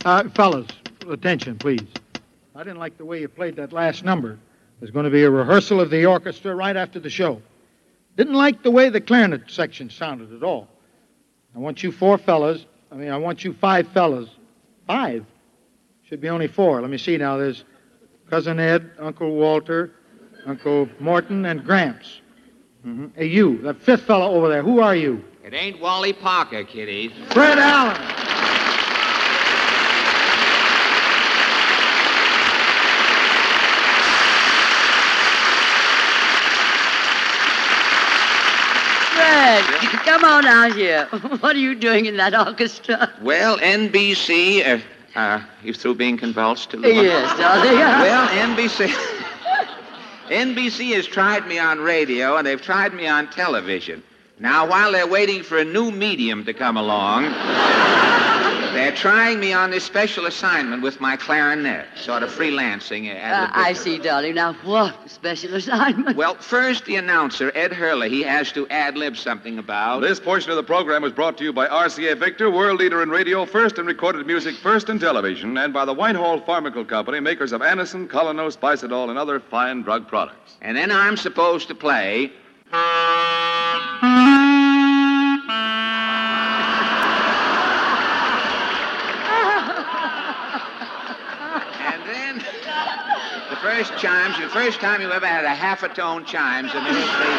Uh, 0.05 0.29
fellas, 0.31 0.67
attention, 1.09 1.57
please. 1.59 1.87
I 2.55 2.65
didn't 2.65 2.79
like 2.79 2.99
the 2.99 3.05
way 3.05 3.21
you 3.21 3.29
played 3.29 3.57
that 3.57 3.73
last 3.73 4.05
number. 4.05 4.39
There's 4.81 4.91
going 4.91 5.05
to 5.05 5.11
be 5.11 5.23
a 5.23 5.31
rehearsal 5.31 5.81
of 5.81 5.91
the 5.91 6.07
orchestra 6.07 6.55
right 6.55 6.77
after 6.77 6.99
the 6.99 7.11
show. 7.11 7.41
Didn't 8.17 8.35
like 8.35 8.63
the 8.63 8.71
way 8.71 8.89
the 8.89 9.01
clarinet 9.01 9.51
section 9.51 9.89
sounded 9.91 10.33
at 10.33 10.43
all. 10.43 10.69
I 11.55 11.59
want 11.59 11.83
you 11.83 11.93
four 11.93 12.19
fellas, 12.19 12.67
I 12.93 12.95
mean, 12.95 13.11
I 13.11 13.17
want 13.17 13.43
you 13.43 13.55
five 13.55 13.89
fellas. 13.89 14.29
Five? 14.87 15.25
Should 16.03 16.21
be 16.21 16.29
only 16.29 16.47
four. 16.47 16.83
Let 16.83 16.91
me 16.91 16.99
see 16.99 17.17
now. 17.17 17.39
There's 17.39 17.65
Cousin 18.29 18.61
Ed, 18.61 18.91
Uncle 18.99 19.31
Walter, 19.31 19.93
Uncle 20.45 20.89
Morton, 21.01 21.47
and 21.47 21.65
Gramps. 21.65 22.21
Mm-hmm. 22.87 23.07
Hey, 23.15 23.27
you, 23.27 23.63
that 23.63 23.81
fifth 23.81 24.03
fellow 24.03 24.35
over 24.35 24.49
there, 24.49 24.63
who 24.63 24.81
are 24.81 24.95
you? 24.95 25.25
It 25.43 25.55
ain't 25.55 25.81
Wally 25.81 26.13
Parker, 26.13 26.65
kiddies. 26.65 27.13
Fred 27.31 27.59
Allen. 27.59 27.97
Fred, 39.15 39.72
come 40.05 40.25
on 40.25 40.47
out 40.47 40.73
here. 40.73 41.07
What 41.41 41.57
are 41.57 41.59
you 41.59 41.75
doing 41.75 42.07
in 42.07 42.17
that 42.17 42.35
orchestra? 42.35 43.13
Well, 43.21 43.59
NBC, 43.59 44.67
uh, 44.67 45.19
uh, 45.19 45.43
you 45.63 45.75
through 45.75 45.97
being 45.97 46.17
convulsed? 46.17 46.75
Yes, 46.75 47.39
darling. 47.39 47.79
well, 47.79 48.29
NBC. 48.29 48.89
NBC 50.29 50.95
has 50.95 51.07
tried 51.07 51.47
me 51.47 51.59
on 51.59 51.81
radio 51.81 52.37
and 52.37 52.47
they've 52.47 52.63
tried 52.63 52.95
me 52.95 53.07
on 53.07 53.29
television. 53.31 54.03
Now, 54.39 54.69
while 54.69 54.93
they're 54.93 55.07
waiting 55.07 55.43
for 55.43 55.59
a 55.59 55.65
new 55.65 55.91
medium 55.91 56.45
to 56.47 56.55
come 56.55 56.77
along, 56.77 57.25
they're 58.83 58.97
trying 58.97 59.39
me 59.39 59.53
on 59.53 59.71
this 59.71 59.85
special 59.85 60.27
assignment 60.27 60.83
with 60.83 61.01
my 61.01 61.17
clarinet, 61.17 61.87
sort 61.95 62.25
of 62.25 62.31
freelancing. 62.31 63.09
Uh, 63.09 63.17
As 63.17 63.49
a 63.49 63.57
I 63.57 63.73
see, 63.75 63.97
darling. 63.99 64.35
Now, 64.35 64.55
what 64.65 65.09
special 65.09 65.55
assignment? 65.55 66.17
Well, 66.17 66.35
first, 66.35 66.85
the 66.87 66.97
announcer, 66.97 67.53
Ed 67.55 67.73
Herlihy, 67.73 68.11
he 68.11 68.23
has 68.25 68.51
to 68.53 68.67
ad 68.71 68.97
lib 68.97 69.17
something 69.17 69.59
about. 69.61 70.01
This 70.01 70.19
portion 70.19 70.51
of 70.51 70.57
the 70.57 70.65
program 70.65 71.03
was 71.03 71.13
brought 71.13 71.39
to 71.39 71.45
you 71.45 71.53
by 71.53 71.69
RCA 71.69 72.19
Victor, 72.19 72.51
world 72.51 72.81
leader 72.81 73.05
in 73.05 73.11
radio, 73.11 73.47
first 73.47 73.79
in 73.79 73.87
recorded 73.87 74.27
music, 74.27 74.57
first 74.57 74.89
in 74.89 74.99
television, 74.99 75.57
and 75.59 75.73
by 75.73 75.85
the 75.85 75.95
Whitehall 75.95 76.41
Pharmaceutical 76.41 76.85
Company, 76.85 77.21
makers 77.21 77.53
of 77.53 77.61
Anacin, 77.61 78.09
Kolynos, 78.09 78.59
Bisodol, 78.59 79.11
and 79.11 79.19
other 79.19 79.39
fine 79.39 79.83
drug 79.83 80.09
products. 80.09 80.57
And 80.61 80.77
then 80.77 80.91
I'm 80.91 81.17
supposed 81.17 81.69
to 81.69 81.75
play. 81.77 82.33
And 91.85 92.03
then 92.07 92.45
the 93.51 93.52
first 93.63 93.97
chimes, 93.97 94.37
the 94.39 94.49
first 94.49 94.81
time 94.81 95.01
you 95.01 95.11
ever 95.13 95.27
had 95.27 95.45
a 95.45 95.55
half 95.55 95.85
a 95.85 95.89
tone 95.89 96.25
chimes 96.25 96.75
in 96.75 96.83
the 96.83 96.91
history. 96.91 97.33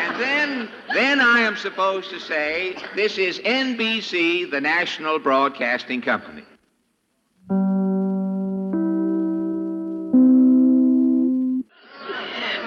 And 0.00 0.20
then, 0.20 0.68
then 0.94 1.20
I 1.20 1.40
am 1.40 1.56
supposed 1.56 2.08
to 2.10 2.18
say, 2.18 2.76
this 2.96 3.18
is 3.18 3.38
NBC, 3.40 4.50
the 4.50 4.60
National 4.60 5.18
Broadcasting 5.18 6.00
Company. 6.00 6.42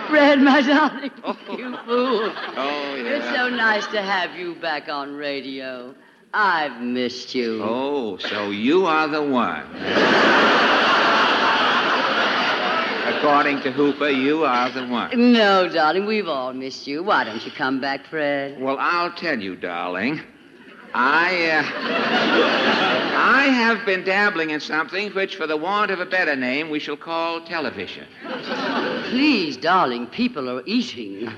Fred, 0.08 0.40
my 0.42 0.62
darling. 0.62 1.12
Oh. 1.24 1.38
You 1.58 1.78
fool. 1.86 2.32
Oh, 2.56 2.94
It's 2.98 3.26
so 3.36 3.50
nice 3.50 3.86
to 3.88 4.02
have 4.02 4.36
you 4.36 4.56
back 4.56 4.90
on 4.90 5.16
radio. 5.16 5.94
I've 6.34 6.82
missed 6.82 7.36
you. 7.36 7.62
Oh, 7.64 8.18
so 8.18 8.52
you 8.52 8.86
are 8.86 9.08
the 9.08 9.22
one. 9.22 9.66
According 13.28 13.62
to 13.64 13.72
Hooper, 13.74 14.08
you 14.08 14.46
are 14.46 14.70
the 14.70 14.88
one. 14.88 15.34
No, 15.34 15.68
darling, 15.68 16.06
we've 16.06 16.30
all 16.30 16.54
missed 16.54 16.88
you. 16.88 17.04
Why 17.04 17.26
don't 17.26 17.46
you 17.46 17.52
come 17.52 17.82
back, 17.82 18.06
Fred? 18.06 18.58
Well, 18.58 18.78
I'll 18.80 19.12
tell 19.12 19.38
you, 19.38 19.58
darling. 19.58 20.22
I, 20.94 21.50
uh, 21.50 21.64
I 23.18 23.48
have 23.48 23.86
been 23.86 24.06
dabbling 24.06 24.52
in 24.52 24.62
something 24.62 25.12
which, 25.12 25.36
for 25.36 25.46
the 25.46 25.58
want 25.58 25.92
of 25.92 26.00
a 26.00 26.06
better 26.06 26.38
name, 26.38 26.70
we 26.70 26.80
shall 26.80 26.96
call 26.96 27.42
television. 27.42 28.08
Please, 29.10 29.58
darling, 29.58 30.08
people 30.08 30.50
are 30.50 30.64
eating. 30.66 31.30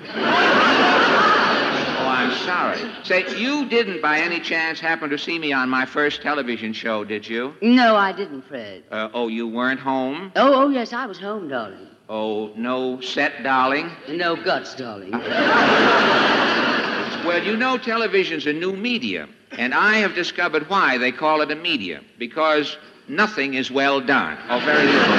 Oh, 2.09 2.11
I'm 2.11 2.31
sorry. 2.39 2.79
Say, 3.03 3.37
you 3.39 3.69
didn't 3.69 4.01
by 4.01 4.17
any 4.17 4.39
chance 4.39 4.79
happen 4.79 5.11
to 5.11 5.17
see 5.19 5.37
me 5.37 5.53
on 5.53 5.69
my 5.69 5.85
first 5.85 6.23
television 6.23 6.73
show, 6.73 7.03
did 7.03 7.29
you? 7.29 7.53
No, 7.61 7.95
I 7.95 8.13
didn't, 8.13 8.41
Fred. 8.41 8.83
Uh, 8.89 9.09
oh, 9.13 9.27
you 9.27 9.47
weren't 9.47 9.79
home? 9.79 10.31
Oh, 10.35 10.63
oh, 10.63 10.69
yes, 10.69 10.91
I 10.91 11.05
was 11.05 11.19
home, 11.19 11.49
darling. 11.49 11.85
Oh, 12.09 12.51
no 12.55 12.99
set, 12.99 13.43
darling? 13.43 13.91
No 14.07 14.35
guts, 14.35 14.73
darling. 14.75 15.11
Well, 17.25 17.43
you 17.43 17.57
know 17.57 17.77
television's 17.77 18.47
a 18.47 18.53
new 18.53 18.71
medium, 18.73 19.35
and 19.51 19.73
I 19.73 19.97
have 19.97 20.15
discovered 20.15 20.69
why 20.69 20.97
they 20.97 21.11
call 21.11 21.41
it 21.41 21.51
a 21.51 21.55
medium. 21.55 22.05
Because 22.17 22.77
nothing 23.09 23.55
is 23.55 23.69
well 23.69 23.99
done. 23.99 24.37
Oh, 24.49 24.59
very 24.61 24.85
little. 24.85 25.15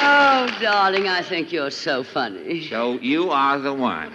Oh, 0.00 0.47
darling, 0.60 1.08
I 1.08 1.22
think 1.22 1.52
you're 1.52 1.70
so 1.70 2.02
funny. 2.02 2.66
So 2.68 2.98
you 3.00 3.30
are 3.30 3.58
the 3.58 3.72
one. 3.74 4.12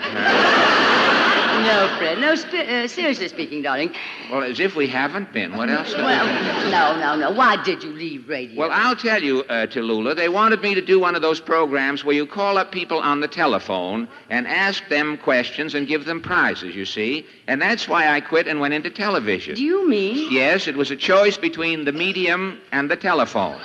No, 1.64 1.96
Fred. 1.98 2.20
No, 2.20 2.36
sp- 2.36 2.66
uh, 2.68 2.88
seriously 2.88 3.28
speaking, 3.28 3.62
darling. 3.62 3.94
Well, 4.32 4.44
as 4.44 4.60
if 4.60 4.76
we 4.76 4.88
haven't 4.88 5.32
been. 5.32 5.56
What 5.56 5.70
else? 5.70 5.94
Well, 5.94 6.26
no, 6.72 7.00
no, 7.00 7.16
no. 7.16 7.32
Why 7.32 7.62
did 7.64 7.84
you 7.84 7.92
leave 7.92 8.28
radio? 8.28 8.60
Well, 8.60 8.72
I'll 8.72 8.96
tell 8.96 9.22
you, 9.22 9.42
uh, 9.44 9.68
Tallulah, 9.68 10.16
they 10.16 10.30
wanted 10.30 10.62
me 10.62 10.74
to 10.74 10.82
do 10.82 11.00
one 11.00 11.16
of 11.16 11.22
those 11.22 11.40
programs 11.40 12.04
where 12.04 12.16
you 12.16 12.26
call 12.26 12.58
up 12.58 12.72
people 12.72 13.00
on 13.00 13.20
the 13.22 13.28
telephone 13.28 14.08
and 14.30 14.48
ask 14.48 14.88
them 14.90 15.18
questions 15.18 15.76
and 15.76 15.88
give 15.88 16.06
them 16.06 16.22
prizes, 16.22 16.76
you 16.76 16.86
see. 16.86 17.26
And 17.48 17.62
that's 17.62 17.88
why 17.88 18.08
I 18.08 18.20
quit 18.20 18.48
and 18.48 18.60
went 18.60 18.74
into 18.74 18.90
television. 18.90 19.56
Do 19.56 19.64
you 19.64 19.88
mean? 19.88 20.32
Yes, 20.32 20.68
it 20.68 20.76
was 20.76 20.92
a 20.92 20.96
choice 20.98 21.38
between 21.38 21.86
the 21.86 21.94
medium 21.94 22.60
and 22.72 22.90
the 22.90 22.98
telephone. 22.98 23.60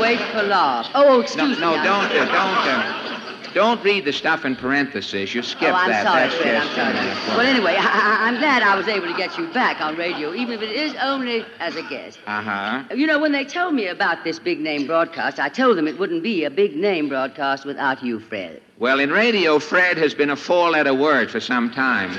Wait 0.00 0.20
for 0.32 0.42
love. 0.42 0.86
Oh, 0.94 1.04
No, 1.04 1.20
excuse 1.20 1.58
no, 1.58 1.70
me. 1.72 1.76
I'm- 1.78 1.84
don't, 1.84 2.04
uh, 2.20 2.24
don't, 2.24 2.34
uh, 2.68 3.08
don't 3.54 3.84
read 3.84 4.06
the 4.06 4.12
stuff 4.14 4.46
in 4.46 4.56
parentheses. 4.56 5.34
You 5.34 5.42
skip 5.42 5.68
oh, 5.70 5.74
I'm 5.74 5.90
that. 5.90 6.06
sorry, 6.06 6.22
That's 6.28 6.34
Fred. 6.36 6.56
I'm 6.56 6.74
sorry. 6.74 6.96
uh, 7.10 7.36
Well, 7.36 7.40
anyway, 7.46 7.76
I, 7.78 8.26
I'm 8.26 8.38
glad 8.38 8.62
I 8.62 8.74
was 8.76 8.88
able 8.88 9.08
to 9.08 9.14
get 9.16 9.36
you 9.36 9.46
back 9.52 9.80
on 9.82 9.94
radio, 9.96 10.32
even 10.32 10.54
if 10.54 10.62
it 10.62 10.70
is 10.72 10.94
only 11.02 11.44
as 11.60 11.76
a 11.76 11.82
guest. 11.82 12.18
Uh-huh. 12.26 12.82
You 12.94 13.06
know, 13.06 13.18
when 13.18 13.32
they 13.32 13.44
told 13.44 13.74
me 13.74 13.88
about 13.88 14.24
this 14.24 14.38
big 14.38 14.58
name 14.58 14.86
broadcast, 14.86 15.38
I 15.38 15.50
told 15.50 15.76
them 15.76 15.86
it 15.86 15.98
wouldn't 15.98 16.22
be 16.22 16.44
a 16.44 16.50
big 16.50 16.74
name 16.76 17.08
broadcast 17.10 17.66
without 17.66 18.02
you, 18.02 18.20
Fred. 18.20 18.62
Well, 18.78 18.98
in 18.98 19.10
radio, 19.10 19.58
Fred 19.58 19.98
has 19.98 20.14
been 20.14 20.30
a 20.30 20.36
four-letter 20.36 20.94
word 20.94 21.30
for 21.30 21.38
some 21.40 21.70
time. 21.70 22.10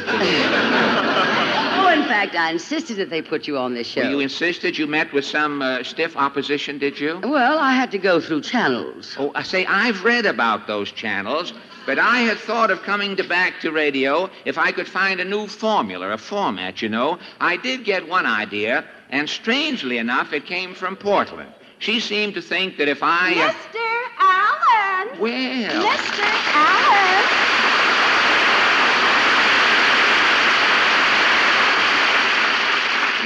In 2.03 2.09
fact, 2.09 2.35
I 2.35 2.51
insisted 2.51 2.97
that 2.97 3.09
they 3.09 3.21
put 3.21 3.47
you 3.47 3.57
on 3.57 3.73
this 3.73 3.87
show. 3.87 4.01
Well, 4.01 4.11
you 4.11 4.19
insisted 4.19 4.77
you 4.77 4.87
met 4.87 5.13
with 5.13 5.23
some 5.23 5.61
uh, 5.61 5.83
stiff 5.83 6.17
opposition, 6.17 6.77
did 6.77 6.99
you? 6.99 7.19
Well, 7.23 7.57
I 7.59 7.71
had 7.71 7.91
to 7.91 7.97
go 7.97 8.19
through 8.19 8.41
channels. 8.41 9.15
Oh, 9.17 9.31
I 9.35 9.43
say, 9.43 9.65
I've 9.65 10.03
read 10.03 10.25
about 10.25 10.67
those 10.67 10.91
channels, 10.91 11.53
but 11.85 11.97
I 11.99 12.17
had 12.19 12.37
thought 12.37 12.71
of 12.71 12.81
coming 12.83 13.15
to 13.15 13.23
back 13.23 13.61
to 13.61 13.71
radio 13.71 14.29
if 14.43 14.57
I 14.57 14.73
could 14.73 14.87
find 14.87 15.21
a 15.21 15.25
new 15.25 15.47
formula, 15.47 16.09
a 16.11 16.17
format, 16.17 16.81
you 16.81 16.89
know. 16.89 17.19
I 17.39 17.55
did 17.55 17.85
get 17.85 18.07
one 18.09 18.25
idea, 18.25 18.83
and 19.09 19.29
strangely 19.29 19.97
enough, 19.97 20.33
it 20.33 20.45
came 20.45 20.75
from 20.75 20.97
Portland. 20.97 21.53
She 21.79 22.01
seemed 22.01 22.33
to 22.33 22.41
think 22.41 22.77
that 22.79 22.89
if 22.89 22.99
I. 23.01 23.31
uh, 23.31 23.53
Mr. 23.53 23.79
Allen. 24.19 25.19
Well. 25.21 25.83
Mr. 25.85 26.23
Allen. 26.53 27.72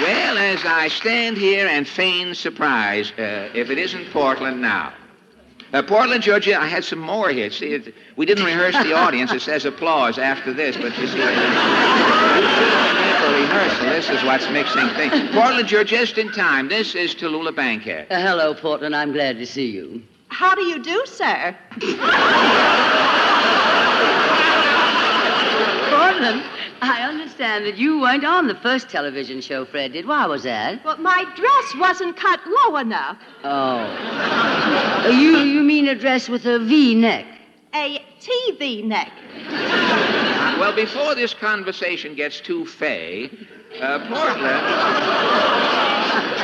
Well, 0.02 0.38
as 0.38 0.64
I 0.64 0.89
stand 0.89 1.38
here 1.38 1.68
and 1.68 1.88
feign 1.88 2.36
surprise, 2.36 3.12
uh, 3.18 3.50
if 3.54 3.70
it 3.72 3.80
isn't 3.80 4.12
Portland 4.12 4.62
now. 4.62 4.93
Uh, 5.74 5.82
Portland, 5.82 6.24
Georgia, 6.24 6.60
I 6.60 6.68
had 6.68 6.86
some 6.86 7.00
more 7.00 7.30
here. 7.30 7.50
See, 7.50 7.74
it, 7.74 7.93
we 8.16 8.26
didn't 8.26 8.45
rehearse 8.45 8.76
the 8.84 8.93
audience. 8.93 9.34
It 9.34 9.41
says 9.41 9.66
applause 9.66 10.18
after 10.18 10.54
this, 10.54 10.78
but 10.78 10.98
you 10.98 11.08
see, 11.08 11.18
we 11.18 11.24
shouldn't 11.24 11.54
have 11.54 13.34
rehearsal. 13.34 13.86
This 13.86 14.10
is 14.10 14.24
what's 14.24 14.48
mixing 14.50 14.88
things. 14.89 15.30
Portland, 15.36 15.70
you're 15.70 15.84
just 15.84 16.18
in 16.18 16.32
time. 16.32 16.70
This 16.70 16.95
is 16.95 17.14
Tallulah 17.16 17.56
Bankhead. 17.56 18.08
Uh, 18.10 18.22
hello, 18.22 18.54
Portland. 18.54 18.95
I'm 18.95 19.12
glad 19.12 19.38
to 19.39 19.45
see 19.45 19.66
you. 19.72 20.02
How 20.30 20.56
do 20.56 20.62
you 20.62 20.82
do, 20.82 21.04
sir? 21.06 21.58
Portland, 25.89 26.43
I 26.82 27.02
understand 27.02 27.66
that 27.66 27.78
you 27.78 28.00
weren't 28.00 28.24
on 28.26 28.48
the 28.48 28.56
first 28.56 28.90
television 28.90 29.42
show 29.42 29.66
Fred 29.66 29.94
did. 29.94 30.06
Why 30.08 30.26
was 30.28 30.44
that? 30.44 30.84
Well, 30.86 30.98
my 30.98 31.26
dress 31.36 31.76
wasn't 31.76 32.18
cut 32.18 32.40
low 32.46 32.78
enough. 32.78 33.18
Oh. 33.44 35.10
You, 35.12 35.38
you 35.40 35.64
mean 35.64 35.88
a 35.88 35.96
dress 35.96 36.30
with 36.30 36.46
a 36.46 36.60
V 36.60 36.96
neck? 36.96 37.26
A 37.74 38.04
TV 38.22 38.84
neck. 38.84 39.12
Well, 40.60 40.76
before 40.76 41.16
this 41.16 41.34
conversation 41.34 42.16
gets 42.16 42.40
too 42.40 42.66
fey, 42.66 43.30
uh, 43.82 44.00
Portland. 44.08 44.64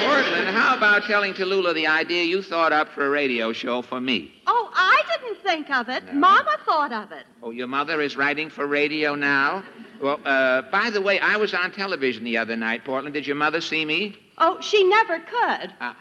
Portland, 0.05 0.47
how 0.55 0.75
about 0.77 1.03
telling 1.03 1.33
Tallulah 1.33 1.73
the 1.73 1.87
idea 1.87 2.23
you 2.23 2.41
thought 2.43 2.71
up 2.71 2.89
for 2.89 3.05
a 3.05 3.09
radio 3.09 3.53
show 3.53 3.81
for 3.81 3.99
me? 3.99 4.31
Oh, 4.45 4.69
I 4.73 5.01
didn't 5.17 5.37
think 5.41 5.71
of 5.71 5.89
it. 5.89 6.13
Mama 6.13 6.57
thought 6.65 6.91
of 6.91 7.11
it. 7.11 7.25
Oh, 7.41 7.51
your 7.51 7.67
mother 7.67 8.01
is 8.01 8.15
writing 8.15 8.49
for 8.49 8.67
radio 8.67 9.15
now? 9.15 9.63
Well, 10.03 10.19
uh, 10.25 10.63
by 10.63 10.89
the 10.89 10.99
way, 10.99 11.17
I 11.17 11.37
was 11.37 11.53
on 11.53 11.71
television 11.71 12.25
the 12.25 12.35
other 12.37 12.57
night, 12.57 12.83
Portland. 12.83 13.13
Did 13.13 13.25
your 13.25 13.37
mother 13.37 13.61
see 13.61 13.85
me? 13.85 14.17
Oh, 14.37 14.59
she 14.59 14.83
never 14.83 15.19
could. 15.19 15.73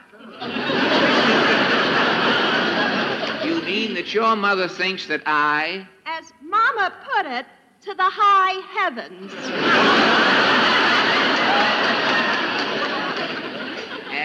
You 3.46 3.61
mean 3.62 3.94
that 3.94 4.14
your 4.14 4.36
mother 4.36 4.68
thinks 4.68 5.07
that 5.07 5.22
I. 5.26 5.86
As 6.07 6.32
Mama 6.42 6.92
put 7.12 7.26
it, 7.26 7.46
to 7.82 7.94
the 7.94 8.03
high 8.03 8.61
heavens. 8.78 9.32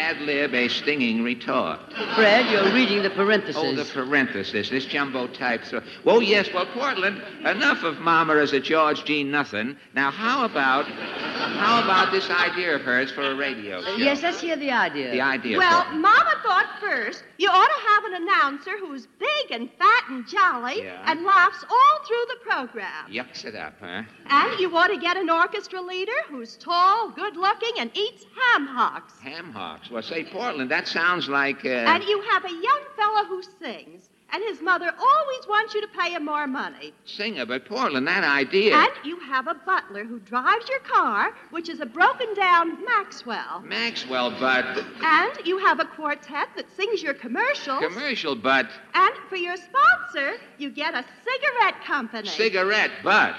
Ad 0.08 0.22
lib 0.22 0.54
a 0.54 0.70
stinging 0.70 1.22
retort. 1.22 1.80
Fred, 2.16 2.50
you're 2.50 2.74
reading 2.74 3.04
the 3.04 3.10
parentheses. 3.10 3.62
Oh, 3.62 3.76
the 3.76 3.84
parenthesis, 3.84 4.70
this 4.70 4.86
jumbo 4.86 5.28
type. 5.28 5.66
Throw. 5.66 5.82
Oh, 6.06 6.22
yes, 6.22 6.48
well, 6.54 6.66
Portland, 6.68 7.22
enough 7.44 7.84
of 7.84 8.00
Mama 8.00 8.36
as 8.36 8.54
a 8.54 8.60
George 8.62 9.04
Jean 9.04 9.32
Nathan. 9.32 9.78
Now, 9.96 10.10
how 10.10 10.46
about, 10.46 10.86
how 10.86 11.84
about 11.84 12.14
this 12.14 12.30
idea 12.30 12.76
of 12.76 12.84
hers 12.84 13.12
for 13.12 13.22
a 13.22 13.36
radio 13.36 13.84
show? 13.84 13.98
Yes, 13.98 14.24
let's 14.24 14.40
hear 14.40 14.56
the 14.56 14.72
idea. 14.72 15.12
The 15.12 15.20
idea. 15.20 15.58
Well, 15.58 15.82
Portland. 15.82 16.02
Mama 16.02 16.36
thought 16.42 16.68
first 16.80 17.26
you 17.38 17.50
ought 17.50 17.68
to 17.68 17.88
have 17.90 18.04
an 18.06 18.24
announcer 18.24 18.78
who's 18.80 19.08
big 19.20 19.52
and 19.52 19.70
fat 19.78 20.04
and 20.10 20.28
jolly 20.28 20.84
Yeah. 20.84 21.04
and 21.06 21.24
laughs 21.24 21.64
all 21.70 22.06
through 22.06 22.26
the 22.30 22.50
program. 22.50 23.12
Yucks 23.12 23.46
it 23.46 23.56
up, 23.56 23.74
huh? 23.80 24.04
And 24.30 24.60
you 24.60 24.76
ought 24.76 24.88
to 24.88 24.98
get 24.98 25.18
an 25.18 25.30
orchestra 25.30 25.82
leader 25.82 26.12
who's 26.28 26.58
tall, 26.58 27.10
good 27.12 27.36
looking, 27.38 27.74
and 27.80 27.92
eats 27.96 28.26
ham 28.36 28.68
hocks. 28.68 29.20
Ham 29.20 29.52
hocks. 29.52 29.90
Well, 29.92 30.02
say, 30.04 30.24
Portland, 30.26 30.72
that 30.72 30.88
sounds 30.88 31.28
like. 31.30 31.64
Uh... 31.66 31.70
And 31.70 32.04
you 32.04 32.22
have 32.32 32.46
a 32.46 32.52
young 32.52 32.82
fellow 32.96 33.26
who 33.26 33.44
sings, 33.62 34.10
and 34.34 34.44
his 34.44 34.62
mother 34.62 34.92
always 35.00 35.48
wants 35.48 35.74
you 35.74 35.82
to 35.82 35.88
pay 35.88 36.12
him 36.12 36.26
more 36.26 36.48
money. 36.48 36.94
Singer, 37.06 37.46
but 37.46 37.66
Portland, 37.66 38.08
that 38.08 38.24
idea. 38.24 38.76
And 38.76 38.90
you 39.04 39.20
have 39.22 39.48
a 39.48 39.54
butler 39.54 40.04
who 40.04 40.20
drives 40.20 40.68
your 40.70 40.80
car, 40.80 41.34
which 41.52 41.70
is 41.70 41.80
a 41.80 41.86
broken 41.86 42.34
down 42.34 42.84
Maxwell. 42.86 43.62
Maxwell, 43.66 44.32
but. 44.40 44.66
And 45.02 45.32
you 45.46 45.58
have 45.60 45.80
a 45.80 45.86
quartet 45.86 46.50
that 46.56 46.66
sings 46.76 47.02
your 47.02 47.14
commercials. 47.14 47.80
Commercial, 47.84 48.36
but. 48.36 48.68
and 48.94 49.14
for 49.30 49.38
your 49.38 49.56
sponsor, 49.56 50.34
you 50.58 50.70
get 50.70 50.94
a 50.94 51.06
cigarette 51.24 51.84
company. 51.86 52.28
Cigarette, 52.28 52.92
but. 53.04 53.36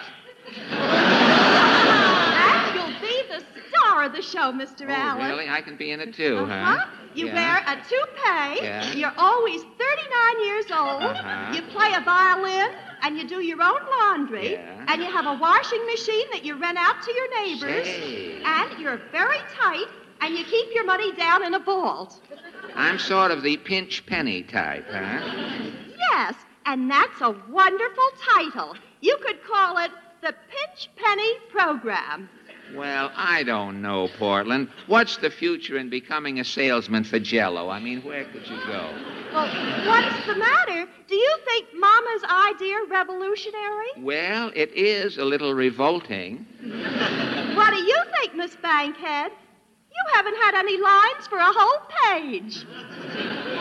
And 0.49 0.57
you'll 2.75 3.01
be 3.01 3.23
the 3.29 3.43
star 3.69 4.05
of 4.05 4.13
the 4.13 4.23
show, 4.23 4.53
Mr. 4.53 4.87
Oh, 4.89 4.93
Allen. 4.93 5.27
really? 5.29 5.49
I 5.49 5.61
can 5.61 5.77
be 5.77 5.91
in 5.91 6.01
it 6.01 6.15
too, 6.15 6.39
Uh-huh. 6.39 6.77
huh? 6.79 6.87
You 7.19 7.27
Yeah. 7.27 7.35
wear 7.35 7.57
a 7.67 7.75
toupee. 7.91 8.65
Yeah. 8.65 8.93
You're 8.93 9.15
always 9.19 9.63
39 9.63 10.45
years 10.47 10.67
old. 10.71 11.03
Uh-huh. 11.03 11.53
You 11.55 11.63
play 11.63 11.93
a 11.95 12.01
violin, 12.01 12.71
and 13.03 13.19
you 13.19 13.27
do 13.27 13.41
your 13.43 13.61
own 13.61 13.81
laundry. 13.99 14.53
Yeah. 14.53 14.85
And 14.89 15.03
you 15.03 15.11
have 15.11 15.27
a 15.27 15.35
washing 15.35 15.85
machine 15.87 16.27
that 16.33 16.45
you 16.45 16.55
rent 16.55 16.79
out 16.79 17.03
to 17.03 17.13
your 17.13 17.29
neighbors. 17.41 17.87
Say. 17.87 18.41
And 18.45 18.79
you're 18.81 19.01
very 19.11 19.39
tight, 19.61 19.89
and 20.21 20.37
you 20.39 20.45
keep 20.45 20.73
your 20.75 20.85
money 20.85 21.11
down 21.13 21.45
in 21.45 21.55
a 21.55 21.59
vault. 21.59 22.21
I'm 22.77 22.99
sort 22.99 23.31
of 23.33 23.43
the 23.43 23.57
pinch 23.57 24.07
penny 24.07 24.43
type, 24.45 24.87
huh? 24.89 25.21
Yes, 26.13 26.35
and 26.67 26.89
that's 26.89 27.21
a 27.21 27.35
wonderful 27.51 28.09
title. 28.35 28.77
You 29.01 29.17
could 29.25 29.43
call 29.43 29.79
it 29.79 29.91
the 30.23 30.35
Pinch 30.55 30.89
Penny 30.97 31.33
Program. 31.51 32.29
Well, 32.75 33.11
I 33.17 33.43
don't 33.45 33.83
know, 33.83 34.09
Portland. 34.19 34.69
What's 34.87 35.17
the 35.17 35.31
future 35.31 35.79
in 35.79 35.89
becoming 35.91 36.39
a 36.41 36.45
salesman 36.45 37.05
for 37.05 37.19
Jello? 37.19 37.71
I 37.71 37.81
mean, 37.81 38.03
where 38.03 38.25
could 38.27 38.47
you 38.47 38.57
go? 38.67 38.95
Well, 39.33 39.47
what's 39.87 40.27
the 40.27 40.37
matter? 40.37 40.87
Do 41.09 41.15
you 41.15 41.37
think 41.45 41.67
Mama's 41.75 42.23
idea 42.25 42.77
revolutionary? 42.91 43.87
Well, 43.99 44.53
it 44.55 44.73
is 44.75 45.19
a 45.19 45.25
little 45.25 45.55
revolting. 45.55 46.47
What 47.59 47.71
do 47.75 47.83
you 47.83 48.01
think, 48.21 48.37
Miss 48.37 48.55
Bankhead? 48.55 49.33
You 49.99 50.13
haven't 50.15 50.37
had 50.37 50.55
any 50.55 50.79
lines 50.81 51.27
for 51.29 51.39
a 51.39 51.53
whole 51.53 51.81
page. 52.05 52.65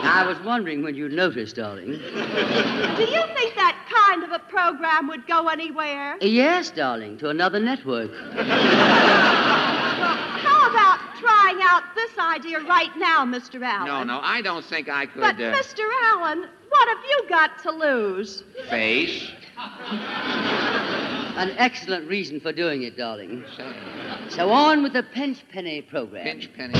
I 0.02 0.24
was 0.26 0.38
wondering 0.44 0.82
when 0.82 0.94
you'd 0.94 1.12
notice, 1.12 1.52
darling. 1.52 1.86
Do 1.92 1.98
you 1.98 3.22
think 3.34 3.54
that 3.56 3.76
kind 4.08 4.22
of 4.24 4.30
a 4.32 4.38
program 4.38 5.08
would 5.08 5.26
go 5.26 5.48
anywhere? 5.48 6.16
Yes, 6.20 6.70
darling, 6.70 7.18
to 7.18 7.28
another 7.30 7.58
network. 7.58 8.10
How 9.98 10.70
about 10.70 10.98
trying 11.18 11.58
out 11.62 11.82
this 11.94 12.16
idea 12.18 12.60
right 12.60 12.94
now, 12.96 13.24
Mr. 13.24 13.60
Allen? 13.62 13.86
No, 13.86 14.02
no, 14.04 14.20
I 14.22 14.40
don't 14.42 14.64
think 14.64 14.88
I 14.88 15.06
could. 15.06 15.20
But, 15.20 15.36
uh, 15.36 15.52
Mr. 15.54 15.84
Allen, 16.04 16.46
what 16.68 16.88
have 16.88 17.04
you 17.08 17.24
got 17.28 17.58
to 17.64 17.70
lose? 17.72 18.44
Face. 18.68 19.30
An 21.38 21.54
excellent 21.56 22.08
reason 22.08 22.40
for 22.40 22.50
doing 22.50 22.82
it, 22.82 22.96
darling. 22.96 23.44
So 24.28 24.50
on 24.50 24.82
with 24.82 24.92
the 24.92 25.04
Pinch 25.04 25.38
Penny 25.52 25.80
program. 25.82 26.24
Pinch 26.24 26.52
Penny. 26.52 26.74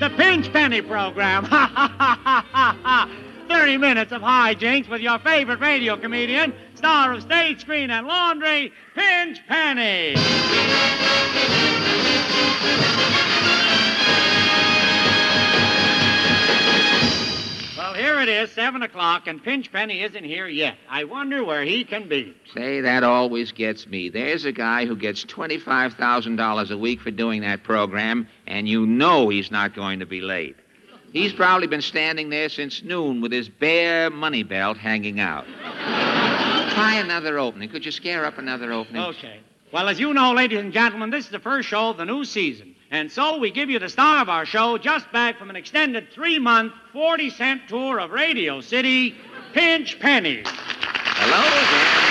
The 0.00 0.10
Pinch 0.18 0.52
Penny 0.52 0.82
program. 0.82 1.44
Ha 1.44 1.72
ha 1.74 1.94
ha 1.96 2.20
ha 2.22 2.46
ha 2.52 2.78
ha. 2.82 3.10
30 3.48 3.78
minutes 3.78 4.12
of 4.12 4.20
hijinks 4.20 4.90
with 4.90 5.00
your 5.00 5.18
favorite 5.20 5.60
radio 5.60 5.96
comedian, 5.96 6.52
star 6.74 7.14
of 7.14 7.22
stage, 7.22 7.62
screen, 7.62 7.90
and 7.90 8.06
laundry, 8.06 8.70
Pinch 8.94 9.40
Penny. 9.48 10.14
Here 18.10 18.20
it 18.22 18.28
is, 18.28 18.50
7 18.52 18.82
o'clock, 18.82 19.28
and 19.28 19.42
Pinch 19.42 19.70
Penny 19.70 20.02
isn't 20.02 20.24
here 20.24 20.48
yet. 20.48 20.76
I 20.88 21.04
wonder 21.04 21.44
where 21.44 21.62
he 21.62 21.84
can 21.84 22.08
be. 22.08 22.34
Say, 22.52 22.80
that 22.80 23.04
always 23.04 23.52
gets 23.52 23.86
me. 23.86 24.08
There's 24.08 24.44
a 24.44 24.50
guy 24.50 24.84
who 24.84 24.96
gets 24.96 25.24
$25,000 25.24 26.70
a 26.70 26.76
week 26.76 27.00
for 27.00 27.12
doing 27.12 27.42
that 27.42 27.62
program, 27.62 28.26
and 28.48 28.68
you 28.68 28.84
know 28.84 29.28
he's 29.28 29.52
not 29.52 29.76
going 29.76 30.00
to 30.00 30.06
be 30.06 30.20
late. 30.20 30.56
He's 31.12 31.32
probably 31.32 31.68
been 31.68 31.82
standing 31.82 32.30
there 32.30 32.48
since 32.48 32.82
noon 32.82 33.20
with 33.20 33.30
his 33.30 33.48
bare 33.48 34.10
money 34.10 34.42
belt 34.42 34.76
hanging 34.76 35.20
out. 35.20 35.46
Try 36.74 36.96
another 36.96 37.38
opening. 37.38 37.68
Could 37.68 37.84
you 37.84 37.92
scare 37.92 38.24
up 38.24 38.38
another 38.38 38.72
opening? 38.72 39.02
Okay. 39.02 39.38
Well, 39.72 39.88
as 39.88 40.00
you 40.00 40.12
know, 40.14 40.32
ladies 40.32 40.58
and 40.58 40.72
gentlemen, 40.72 41.10
this 41.10 41.26
is 41.26 41.30
the 41.30 41.38
first 41.38 41.68
show 41.68 41.90
of 41.90 41.96
the 41.96 42.04
new 42.04 42.24
season. 42.24 42.74
And 42.92 43.10
so 43.10 43.38
we 43.38 43.52
give 43.52 43.70
you 43.70 43.78
the 43.78 43.88
star 43.88 44.20
of 44.20 44.28
our 44.28 44.44
show, 44.44 44.76
just 44.76 45.10
back 45.12 45.38
from 45.38 45.48
an 45.48 45.54
extended 45.54 46.10
three 46.10 46.40
month, 46.40 46.72
40 46.92 47.30
cent 47.30 47.68
tour 47.68 48.00
of 48.00 48.10
Radio 48.10 48.60
City, 48.60 49.14
Pinch 49.52 50.00
Penny. 50.00 50.42
Hello 50.44 51.46
again. 51.46 52.10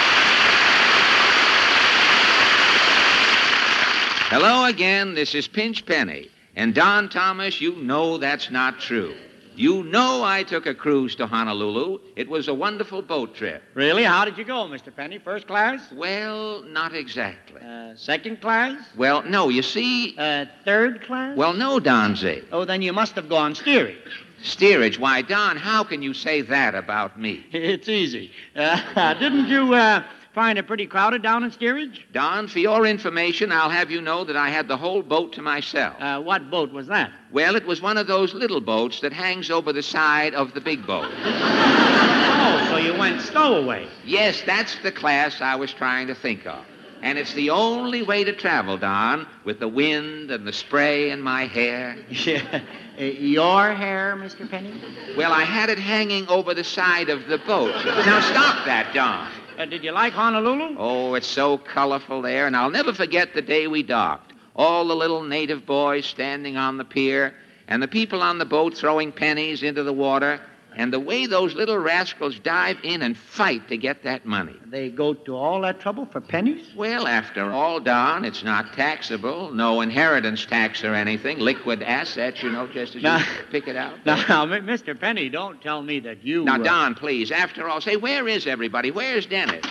Hello 4.30 4.65
again. 4.65 5.15
This 5.15 5.36
is 5.36 5.49
Pinch 5.49 5.86
Penny. 5.86 6.30
And 6.55 6.73
Don 6.73 7.09
Thomas, 7.09 7.59
you 7.59 7.75
know 7.75 8.17
that's 8.17 8.49
not 8.49 8.80
true. 8.80 9.13
You 9.60 9.84
know 9.84 10.24
I 10.24 10.43
took 10.43 10.68
a 10.68 10.74
cruise 10.74 11.16
to 11.16 11.28
Honolulu. 11.28 11.99
It 12.16 12.30
was 12.30 12.47
a 12.47 12.53
wonderful 12.53 13.01
boat 13.01 13.36
trip. 13.36 13.62
Really? 13.74 14.05
How 14.05 14.24
did 14.24 14.38
you 14.38 14.45
go, 14.45 14.64
Mr. 14.70 14.95
Penny? 14.95 15.18
First 15.18 15.47
class? 15.47 15.82
Well, 15.91 16.64
not 16.64 16.95
exactly. 16.95 17.60
Uh, 17.62 17.93
second 17.93 18.39
class? 18.39 18.82
Well, 18.95 19.22
no, 19.24 19.49
you 19.49 19.62
see. 19.62 20.16
Uh, 20.18 20.45
third 20.64 21.01
class? 21.01 21.36
Well, 21.36 21.51
no, 21.51 21.78
Donzie. 21.78 22.45
Oh, 22.53 22.64
then 22.64 22.82
you 22.82 22.93
must 22.93 23.16
have 23.16 23.28
gone 23.28 23.53
steerage. 23.53 23.97
Steerage? 24.41 24.97
Why, 24.97 25.22
Don, 25.22 25.57
how 25.57 25.84
can 25.84 26.01
you 26.01 26.14
say 26.14 26.39
that 26.39 26.74
about 26.74 27.20
me? 27.20 27.45
It's 27.51 27.89
easy. 27.89 28.32
Uh, 28.55 29.14
didn't 29.20 29.49
you 29.49 29.74
uh, 29.74 30.01
find 30.34 30.57
it 30.57 30.67
pretty 30.67 30.86
crowded 30.86 31.21
down 31.21 31.43
in 31.43 31.51
steerage? 31.51 32.05
Don, 32.13 32.47
for 32.47 32.59
your 32.59 32.86
information, 32.86 33.51
I'll 33.51 33.69
have 33.69 33.89
you 33.91 34.01
know 34.01 34.23
that 34.23 34.36
I 34.36 34.49
had 34.49 34.67
the 34.67 34.77
whole 34.77 35.01
boat 35.01 35.34
to 35.34 35.41
myself. 35.41 35.95
Uh, 35.99 36.21
what 36.21 36.49
boat 36.49 36.71
was 36.71 36.88
that? 36.88 37.11
Well, 37.32 37.55
it 37.55 37.65
was 37.65 37.82
one 37.82 37.97
of 37.97 38.07
those 38.07 38.34
little 38.34 38.61
boats 38.61 39.01
that 39.01 39.13
hangs 39.13 39.49
over 39.51 39.73
the 39.73 39.84
side 39.84 40.34
of 40.34 40.53
the 40.53 40.61
big 40.61 40.86
boat. 40.86 41.11
Oh, 42.41 42.65
so 42.69 42.77
you 42.77 42.97
went 42.97 43.21
stowaway. 43.21 43.86
Yes, 44.05 44.41
that's 44.45 44.75
the 44.82 44.93
class 44.93 45.41
I 45.41 45.55
was 45.55 45.73
trying 45.73 46.07
to 46.07 46.15
think 46.15 46.47
of. 46.47 46.63
And 47.01 47.17
it's 47.17 47.34
the 47.34 47.49
only 47.49 48.01
way 48.01 48.23
to 48.23 48.34
travel, 48.34 48.77
Don, 48.77 49.27
with 49.43 49.59
the 49.59 49.67
wind 49.67 50.32
and 50.32 50.47
the 50.47 50.53
spray 50.53 51.11
in 51.11 51.21
my 51.21 51.45
hair. 51.45 51.97
Yeah. 52.09 52.61
Uh, 52.97 53.03
your 53.03 53.73
hair, 53.73 54.15
Mr. 54.17 54.49
Penny? 54.49 54.73
Well, 55.17 55.32
I 55.32 55.43
had 55.43 55.69
it 55.69 55.80
hanging 55.80 56.27
over 56.27 56.53
the 56.53 56.63
side 56.65 57.09
of 57.09 57.27
the 57.27 57.38
boat. 57.38 57.73
Now 57.86 58.19
stop 58.19 58.65
that, 58.65 58.93
Don. 58.93 59.30
Uh, 59.60 59.66
did 59.66 59.84
you 59.84 59.91
like 59.91 60.14
Honolulu? 60.14 60.78
Oh, 60.79 61.16
it's 61.16 61.28
so 61.28 61.58
colorful 61.58 62.21
there, 62.21 62.47
and 62.47 62.55
I'll 62.55 62.70
never 62.70 62.93
forget 62.93 63.33
the 63.33 63.42
day 63.42 63.67
we 63.67 63.83
docked. 63.83 64.32
All 64.55 64.88
the 64.88 64.96
little 64.96 65.21
native 65.21 65.66
boys 65.66 66.05
standing 66.05 66.55
on 66.55 66.78
the 66.78 66.86
pier, 66.86 67.36
and 67.67 67.83
the 67.83 67.88
people 67.89 68.21
on 68.21 68.38
the 68.38 68.46
boat 68.46 68.78
throwing 68.78 69.12
pennies 69.12 69.62
into 69.62 69.83
the 69.83 69.92
water, 69.92 70.39
and 70.80 70.93
the 70.93 71.00
way 71.00 71.26
those 71.26 71.56
little 71.56 71.78
rascals 71.78 72.39
dive 72.39 72.78
in 72.84 73.01
and 73.01 73.18
fight 73.18 73.68
to 73.68 73.76
get 73.76 74.01
that 74.04 74.26
money. 74.26 74.56
They 74.66 74.89
go 74.89 75.14
to 75.14 75.36
all 75.36 75.60
that 75.62 75.82
trouble 75.82 76.06
for 76.06 76.22
pennies? 76.22 76.68
Well, 76.74 77.06
after 77.06 77.51
all, 77.51 77.82
Don, 77.82 78.24
it's 78.24 78.46
not 78.46 78.72
taxable. 78.72 79.51
No 79.51 79.82
inheritance 79.82 80.46
tax 80.46 80.82
or 80.86 80.96
anything. 80.96 81.38
Liquid 81.39 81.84
assets, 81.84 82.42
you 82.42 82.50
know, 82.50 82.66
just 82.68 82.96
as 82.96 83.04
Now- 83.04 83.18
you 83.18 83.26
pick 83.51 83.68
it 83.68 83.76
out. 83.76 84.06
Now, 84.06 84.16
now, 84.30 84.46
Mr. 84.46 84.97
Penny, 84.97 85.28
don't 85.28 85.62
tell 85.62 85.82
me 85.82 86.00
that 86.00 86.24
you. 86.24 86.46
Now, 86.46 86.56
uh, 86.56 86.60
Don, 86.64 86.96
please, 86.96 87.30
after 87.30 87.68
all, 87.68 87.82
say, 87.82 87.97
where 87.97 88.26
is 88.30 88.47
everybody? 88.47 88.89
Where's 88.89 89.26
Dennis? 89.26 89.66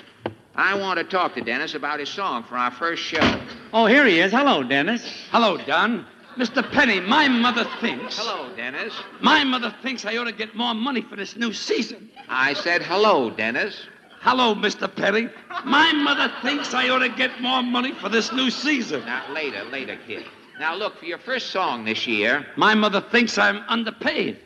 I 0.54 0.74
want 0.74 0.98
to 0.98 1.04
talk 1.04 1.34
to 1.36 1.40
Dennis 1.40 1.74
about 1.74 2.00
his 2.00 2.10
song 2.10 2.42
for 2.42 2.56
our 2.58 2.70
first 2.72 3.02
show. 3.02 3.40
Oh, 3.72 3.86
here 3.86 4.04
he 4.04 4.20
is. 4.20 4.30
Hello, 4.30 4.62
Dennis. 4.62 5.02
Hello, 5.30 5.56
Don. 5.56 6.04
Mr. 6.38 6.62
Penny, 6.70 7.00
my 7.00 7.26
mother 7.28 7.64
thinks. 7.80 8.16
Hello, 8.16 8.54
Dennis. 8.54 8.94
My 9.20 9.42
mother 9.44 9.74
thinks 9.82 10.04
I 10.04 10.16
ought 10.16 10.24
to 10.24 10.32
get 10.32 10.54
more 10.54 10.72
money 10.74 11.02
for 11.02 11.16
this 11.16 11.34
new 11.36 11.52
season. 11.52 12.10
I 12.28 12.52
said 12.54 12.80
hello, 12.82 13.30
Dennis. 13.30 13.86
Hello, 14.20 14.54
Mr. 14.54 14.92
Penny. 14.94 15.28
My 15.64 15.92
mother 15.92 16.32
thinks 16.42 16.74
I 16.74 16.88
ought 16.90 17.00
to 17.00 17.08
get 17.08 17.40
more 17.40 17.62
money 17.62 17.92
for 17.92 18.08
this 18.08 18.32
new 18.32 18.50
season. 18.50 19.04
Now, 19.04 19.32
later, 19.32 19.64
later, 19.64 19.98
kid. 20.06 20.24
Now, 20.60 20.74
look, 20.76 20.96
for 20.98 21.04
your 21.06 21.18
first 21.18 21.50
song 21.50 21.84
this 21.84 22.06
year, 22.06 22.46
My 22.56 22.74
mother 22.74 23.00
thinks 23.00 23.36
I'm 23.38 23.62
underpaid. 23.68 24.38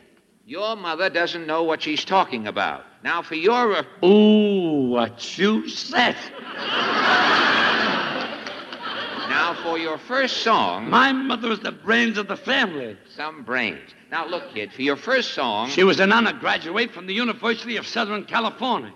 your 0.45 0.75
mother 0.75 1.09
doesn't 1.09 1.45
know 1.47 1.63
what 1.63 1.81
she's 1.83 2.03
talking 2.05 2.47
about. 2.47 2.85
Now, 3.03 3.21
for 3.21 3.35
your. 3.35 3.75
Uh, 3.75 4.05
Ooh, 4.05 4.89
what 4.89 5.37
you 5.37 5.67
said. 5.69 6.15
Now, 9.33 9.55
for 9.63 9.79
your 9.79 9.97
first 9.97 10.43
song. 10.43 10.91
My 10.91 11.11
mother 11.11 11.49
was 11.49 11.59
the 11.59 11.71
brains 11.71 12.19
of 12.19 12.27
the 12.27 12.37
family. 12.37 12.95
Some 13.15 13.41
brains. 13.43 13.89
Now, 14.11 14.27
look, 14.27 14.53
kid, 14.53 14.71
for 14.71 14.83
your 14.83 14.95
first 14.95 15.33
song. 15.33 15.69
She 15.69 15.83
was 15.83 15.99
an 15.99 16.11
honor 16.11 16.33
graduate 16.33 16.91
from 16.91 17.07
the 17.07 17.15
University 17.15 17.77
of 17.77 17.87
Southern 17.87 18.25
California. 18.25 18.93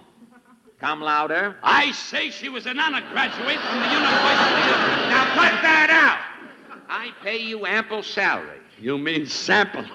Come 0.80 1.01
louder. 1.01 1.55
I 1.64 1.91
say 1.91 2.30
she 2.30 2.49
was 2.49 2.68
an 2.68 2.80
honor 2.80 3.01
graduate 3.11 3.59
from 3.59 3.80
the 3.80 3.91
University 3.91 4.69
of... 4.73 4.80
Now, 5.09 5.26
cut 5.34 5.61
that 5.64 5.89
out. 5.89 6.84
I 6.88 7.09
pay 7.23 7.39
you 7.39 7.65
ample 7.65 8.03
salary. 8.03 8.59
You 8.80 8.99
mean 8.99 9.26
sample. 9.26 9.85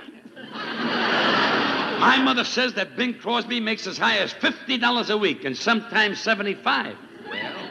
My 2.03 2.21
mother 2.21 2.43
says 2.43 2.75
that 2.75 2.97
Bing 2.97 3.15
Crosby 3.15 3.61
makes 3.61 3.87
as 3.87 3.97
high 3.97 4.19
as 4.19 4.35
$50 4.35 5.09
a 5.09 5.17
week 5.17 5.45
and 5.45 5.57
sometimes 5.57 6.21
75 6.21 6.97
Well, 7.31 7.62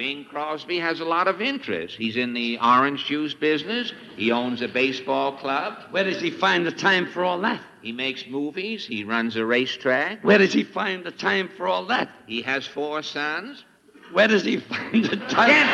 Bing 0.00 0.24
Crosby 0.24 0.78
has 0.78 1.00
a 1.00 1.04
lot 1.04 1.28
of 1.28 1.42
interest. 1.42 1.94
He's 1.94 2.16
in 2.16 2.32
the 2.32 2.58
orange 2.58 3.04
juice 3.04 3.34
business. 3.34 3.92
He 4.16 4.32
owns 4.32 4.62
a 4.62 4.68
baseball 4.68 5.36
club. 5.36 5.74
Where 5.90 6.04
does 6.04 6.22
he 6.22 6.30
find 6.30 6.64
the 6.66 6.72
time 6.72 7.06
for 7.12 7.22
all 7.22 7.38
that? 7.42 7.60
He 7.82 7.92
makes 7.92 8.26
movies. 8.26 8.86
He 8.86 9.04
runs 9.04 9.36
a 9.36 9.44
racetrack. 9.44 10.24
Where 10.24 10.38
does 10.38 10.54
he 10.54 10.64
find 10.64 11.04
the 11.04 11.10
time 11.10 11.50
for 11.54 11.68
all 11.68 11.84
that? 11.88 12.08
He 12.26 12.40
has 12.40 12.66
four 12.66 13.02
sons. 13.02 13.66
Where 14.10 14.26
does 14.26 14.42
he 14.42 14.56
find 14.60 15.04
the 15.04 15.18
time? 15.18 15.66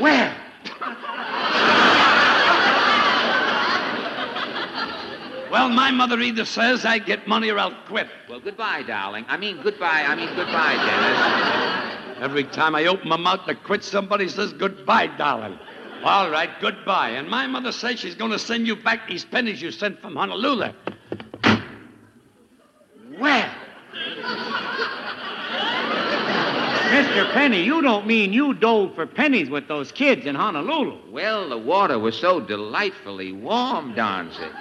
Where? 0.00 0.36
Well, 5.50 5.68
my 5.68 5.90
mother 5.90 6.20
either 6.20 6.44
says 6.44 6.84
I 6.84 6.98
get 6.98 7.26
money 7.26 7.50
or 7.50 7.58
I'll 7.58 7.74
quit. 7.88 8.08
Well, 8.28 8.38
goodbye, 8.38 8.82
darling. 8.82 9.24
I 9.28 9.36
mean, 9.36 9.60
goodbye. 9.62 10.04
I 10.06 10.14
mean, 10.14 10.28
goodbye, 10.36 10.76
Dennis. 10.76 12.20
Every 12.20 12.44
time 12.44 12.74
I 12.76 12.86
open 12.86 13.08
my 13.08 13.16
mouth 13.16 13.46
to 13.46 13.54
quit, 13.56 13.82
somebody 13.82 14.28
says, 14.28 14.52
goodbye, 14.52 15.08
darling. 15.18 15.58
All 16.04 16.30
right, 16.30 16.50
goodbye. 16.60 17.10
And 17.10 17.28
my 17.28 17.46
mother 17.46 17.72
says 17.72 17.98
she's 17.98 18.14
going 18.14 18.30
to 18.30 18.38
send 18.38 18.66
you 18.66 18.76
back 18.76 19.08
these 19.08 19.24
pennies 19.24 19.60
you 19.60 19.72
sent 19.72 20.00
from 20.00 20.14
Honolulu. 20.16 20.72
Well. 23.18 23.50
Mr. 26.90 27.32
Penny, 27.32 27.62
you 27.62 27.82
don't 27.82 28.06
mean 28.06 28.32
you 28.32 28.54
dove 28.54 28.94
for 28.94 29.06
pennies 29.06 29.50
with 29.50 29.68
those 29.68 29.92
kids 29.92 30.26
in 30.26 30.34
Honolulu. 30.34 31.10
Well, 31.10 31.48
the 31.48 31.58
water 31.58 31.98
was 31.98 32.16
so 32.18 32.40
delightfully 32.40 33.32
warm, 33.32 33.94
Donzie. 33.94 34.52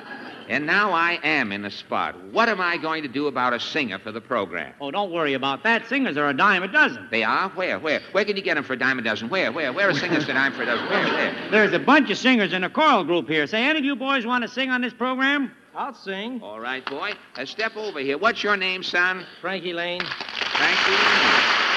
And 0.49 0.65
now 0.65 0.91
I 0.91 1.19
am 1.23 1.51
in 1.51 1.61
the 1.61 1.69
spot. 1.69 2.19
What 2.31 2.49
am 2.49 2.59
I 2.59 2.77
going 2.77 3.03
to 3.03 3.07
do 3.07 3.27
about 3.27 3.53
a 3.53 3.59
singer 3.59 3.99
for 3.99 4.11
the 4.11 4.19
program? 4.19 4.73
Oh, 4.81 4.89
don't 4.89 5.11
worry 5.11 5.35
about 5.35 5.61
that. 5.63 5.87
Singers 5.87 6.17
are 6.17 6.27
a 6.27 6.33
dime 6.33 6.63
a 6.63 6.67
dozen. 6.67 7.07
They 7.11 7.23
are? 7.23 7.49
Where? 7.49 7.77
Where? 7.77 8.01
Where 8.13 8.25
can 8.25 8.35
you 8.35 8.41
get 8.41 8.55
them 8.55 8.63
for 8.63 8.73
a 8.73 8.79
dime 8.79 8.97
a 8.97 9.03
dozen? 9.03 9.29
Where? 9.29 9.51
Where? 9.51 9.71
Where 9.71 9.89
are 9.89 9.93
singers 9.93 10.25
for 10.25 10.31
a 10.31 10.33
dime 10.33 10.53
for 10.53 10.63
a 10.63 10.65
dozen? 10.65 10.89
Where? 10.89 11.05
Where? 11.05 11.51
There's 11.51 11.73
a 11.73 11.79
bunch 11.79 12.09
of 12.09 12.17
singers 12.17 12.51
in 12.51 12.63
a 12.63 12.69
choral 12.69 13.03
group 13.03 13.27
here. 13.27 13.45
Say, 13.45 13.63
any 13.63 13.77
of 13.77 13.85
you 13.85 13.95
boys 13.95 14.25
want 14.25 14.41
to 14.41 14.47
sing 14.47 14.71
on 14.71 14.81
this 14.81 14.93
program? 14.93 15.51
I'll 15.75 15.93
sing. 15.93 16.41
All 16.41 16.59
right, 16.59 16.83
boy. 16.83 17.13
Uh, 17.35 17.45
step 17.45 17.77
over 17.77 17.99
here. 17.99 18.17
What's 18.17 18.43
your 18.43 18.57
name, 18.57 18.81
son? 18.81 19.27
Frankie 19.41 19.73
Laine. 19.73 20.01
Frankie 20.01 20.91
Laine. 20.91 21.68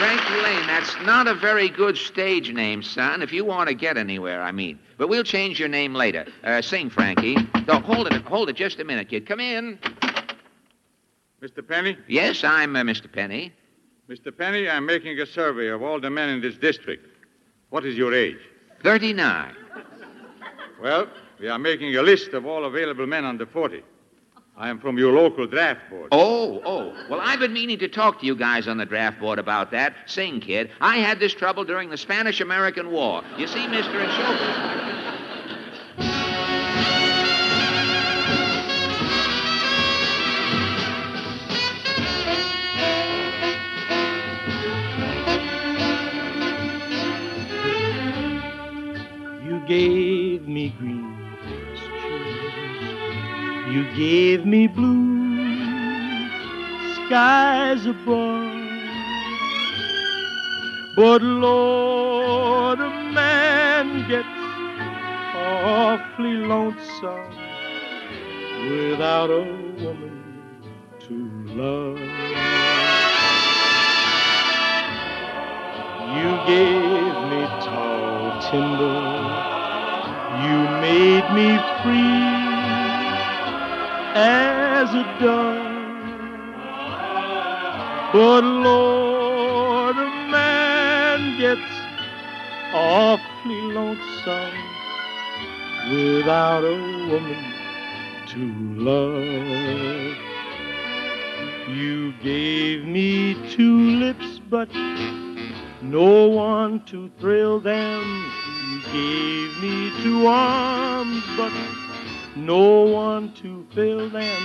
Frankie 0.00 0.40
Laine, 0.40 0.66
that's 0.66 0.96
not 1.02 1.28
a 1.28 1.34
very 1.34 1.68
good 1.68 1.94
stage 1.94 2.54
name, 2.54 2.82
son, 2.82 3.20
if 3.20 3.34
you 3.34 3.44
want 3.44 3.68
to 3.68 3.74
get 3.74 3.98
anywhere, 3.98 4.40
I 4.40 4.50
mean. 4.50 4.78
But 4.96 5.10
we'll 5.10 5.22
change 5.22 5.60
your 5.60 5.68
name 5.68 5.92
later. 5.92 6.24
Uh, 6.42 6.62
sing, 6.62 6.88
Frankie. 6.88 7.36
No, 7.68 7.80
hold 7.80 8.06
it, 8.06 8.14
hold 8.22 8.48
it 8.48 8.56
just 8.56 8.80
a 8.80 8.84
minute, 8.84 9.10
kid. 9.10 9.26
Come 9.26 9.40
in. 9.40 9.78
Mr. 11.42 11.68
Penny? 11.68 11.98
Yes, 12.08 12.42
I'm 12.44 12.76
uh, 12.76 12.80
Mr. 12.80 13.12
Penny. 13.12 13.52
Mr. 14.08 14.34
Penny, 14.34 14.70
I'm 14.70 14.86
making 14.86 15.20
a 15.20 15.26
survey 15.26 15.68
of 15.68 15.82
all 15.82 16.00
the 16.00 16.08
men 16.08 16.30
in 16.30 16.40
this 16.40 16.56
district. 16.56 17.06
What 17.68 17.84
is 17.84 17.94
your 17.94 18.14
age? 18.14 18.38
39. 18.82 19.54
Well, 20.80 21.08
we 21.38 21.48
are 21.48 21.58
making 21.58 21.94
a 21.96 22.02
list 22.02 22.30
of 22.30 22.46
all 22.46 22.64
available 22.64 23.06
men 23.06 23.26
under 23.26 23.44
40. 23.44 23.82
I 24.60 24.68
am 24.68 24.78
from 24.78 24.98
your 24.98 25.12
local 25.12 25.46
draft 25.46 25.88
board. 25.88 26.08
Oh, 26.12 26.60
oh. 26.66 26.94
Well, 27.08 27.18
I've 27.22 27.38
been 27.38 27.54
meaning 27.54 27.78
to 27.78 27.88
talk 27.88 28.20
to 28.20 28.26
you 28.26 28.36
guys 28.36 28.68
on 28.68 28.76
the 28.76 28.84
draft 28.84 29.18
board 29.18 29.38
about 29.38 29.70
that. 29.70 29.94
Sing, 30.04 30.38
kid. 30.38 30.70
I 30.82 30.98
had 30.98 31.18
this 31.18 31.32
trouble 31.32 31.64
during 31.64 31.88
the 31.88 31.96
Spanish 31.96 32.42
American 32.42 32.90
War. 32.90 33.22
You 33.38 33.46
see, 33.46 33.66
mister, 33.68 33.98
and 33.98 34.12
show. 34.12 35.00
You 49.42 49.66
gave 49.66 50.46
me 50.46 50.74
green 50.78 51.10
pastures. 51.14 51.19
You 53.70 53.84
gave 53.94 54.44
me 54.44 54.66
blue 54.66 56.28
skies 57.06 57.86
above. 57.86 58.50
But 60.96 61.22
Lord, 61.22 62.80
a 62.80 62.90
man 63.12 64.08
gets 64.08 64.26
awfully 65.36 66.32
lonesome 66.32 67.30
without 68.68 69.30
a 69.30 69.42
woman 69.84 70.20
to 71.06 71.14
love. 71.54 71.98
You 76.18 76.30
gave 76.50 77.14
me 77.30 77.42
tall 77.62 78.50
timber. 78.50 79.00
You 80.42 80.58
made 80.80 81.26
me 81.34 81.48
free 81.82 82.29
as 84.14 84.92
a 84.94 85.04
dove. 85.20 85.80
But 88.12 88.42
Lord, 88.42 89.96
a 89.96 90.10
man 90.30 91.38
gets 91.38 91.60
awfully 92.74 93.62
lonesome 93.72 94.54
without 95.92 96.64
a 96.64 96.76
woman 97.08 97.52
to 98.28 98.38
love. 98.80 100.16
You 101.68 102.12
gave 102.22 102.84
me 102.84 103.34
two 103.50 103.78
lips, 104.00 104.40
but 104.50 104.68
no 105.82 106.26
one 106.28 106.84
to 106.86 107.10
thrill 107.20 107.60
them. 107.60 108.32
You 108.68 108.80
gave 108.92 109.62
me 109.62 109.92
two 110.02 110.26
arms, 110.26 111.22
but 111.36 111.52
no 112.36 112.82
one 112.82 113.32
to 113.34 113.66
fill 113.74 114.08
them. 114.08 114.42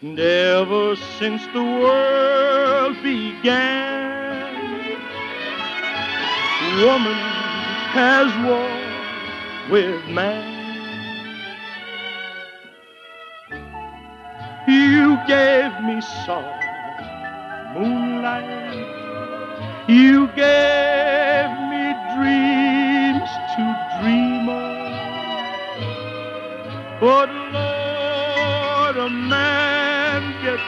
And 0.00 0.18
ever 0.18 0.96
since 1.18 1.46
the 1.52 1.62
world 1.62 2.96
began, 3.02 4.52
woman 6.80 7.14
has 7.92 8.32
walked 8.48 9.70
with 9.70 10.08
man. 10.08 10.60
You 14.66 15.18
gave 15.26 15.72
me 15.84 16.00
soft 16.24 16.64
moonlight. 17.74 18.72
You 19.88 20.28
gave 20.28 21.50
me 21.70 21.94
dreams 22.16 22.71
But 27.02 27.28
Lord, 27.30 28.96
a 28.96 29.10
man 29.10 30.22
gets 30.40 30.62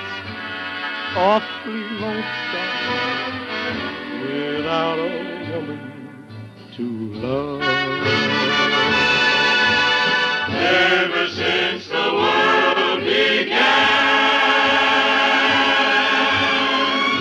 awfully 1.16 1.84
lonesome 2.00 2.72
without 4.20 4.98
a 4.98 5.10
woman 5.52 5.78
to 6.74 6.84
love. 7.22 7.62
Ever 10.50 11.28
since 11.28 11.86
the 11.86 11.94
world 11.94 12.98
began, 13.04 13.84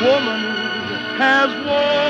woman 0.02 0.42
has 1.20 1.52
walked 1.68 2.03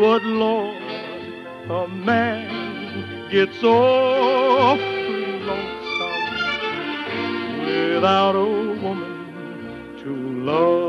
But 0.00 0.24
Lord, 0.24 0.82
a 1.68 1.86
man 1.86 3.28
gets 3.30 3.62
awfully 3.62 5.40
lonesome 5.42 6.36
without 7.66 8.34
a 8.34 8.44
woman 8.82 9.98
to 10.02 10.10
love. 10.42 10.79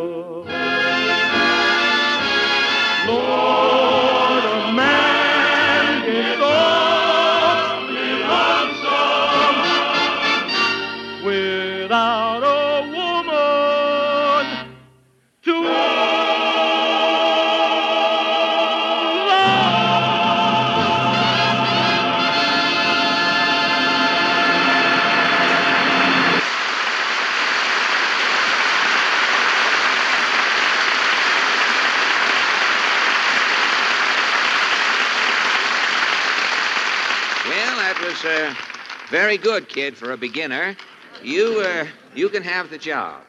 Good, 39.41 39.67
kid, 39.67 39.97
for 39.97 40.11
a 40.11 40.17
beginner. 40.17 40.75
You, 41.23 41.61
uh, 41.61 41.85
you 42.15 42.29
can 42.29 42.43
have 42.43 42.69
the 42.69 42.77
job. 42.77 43.23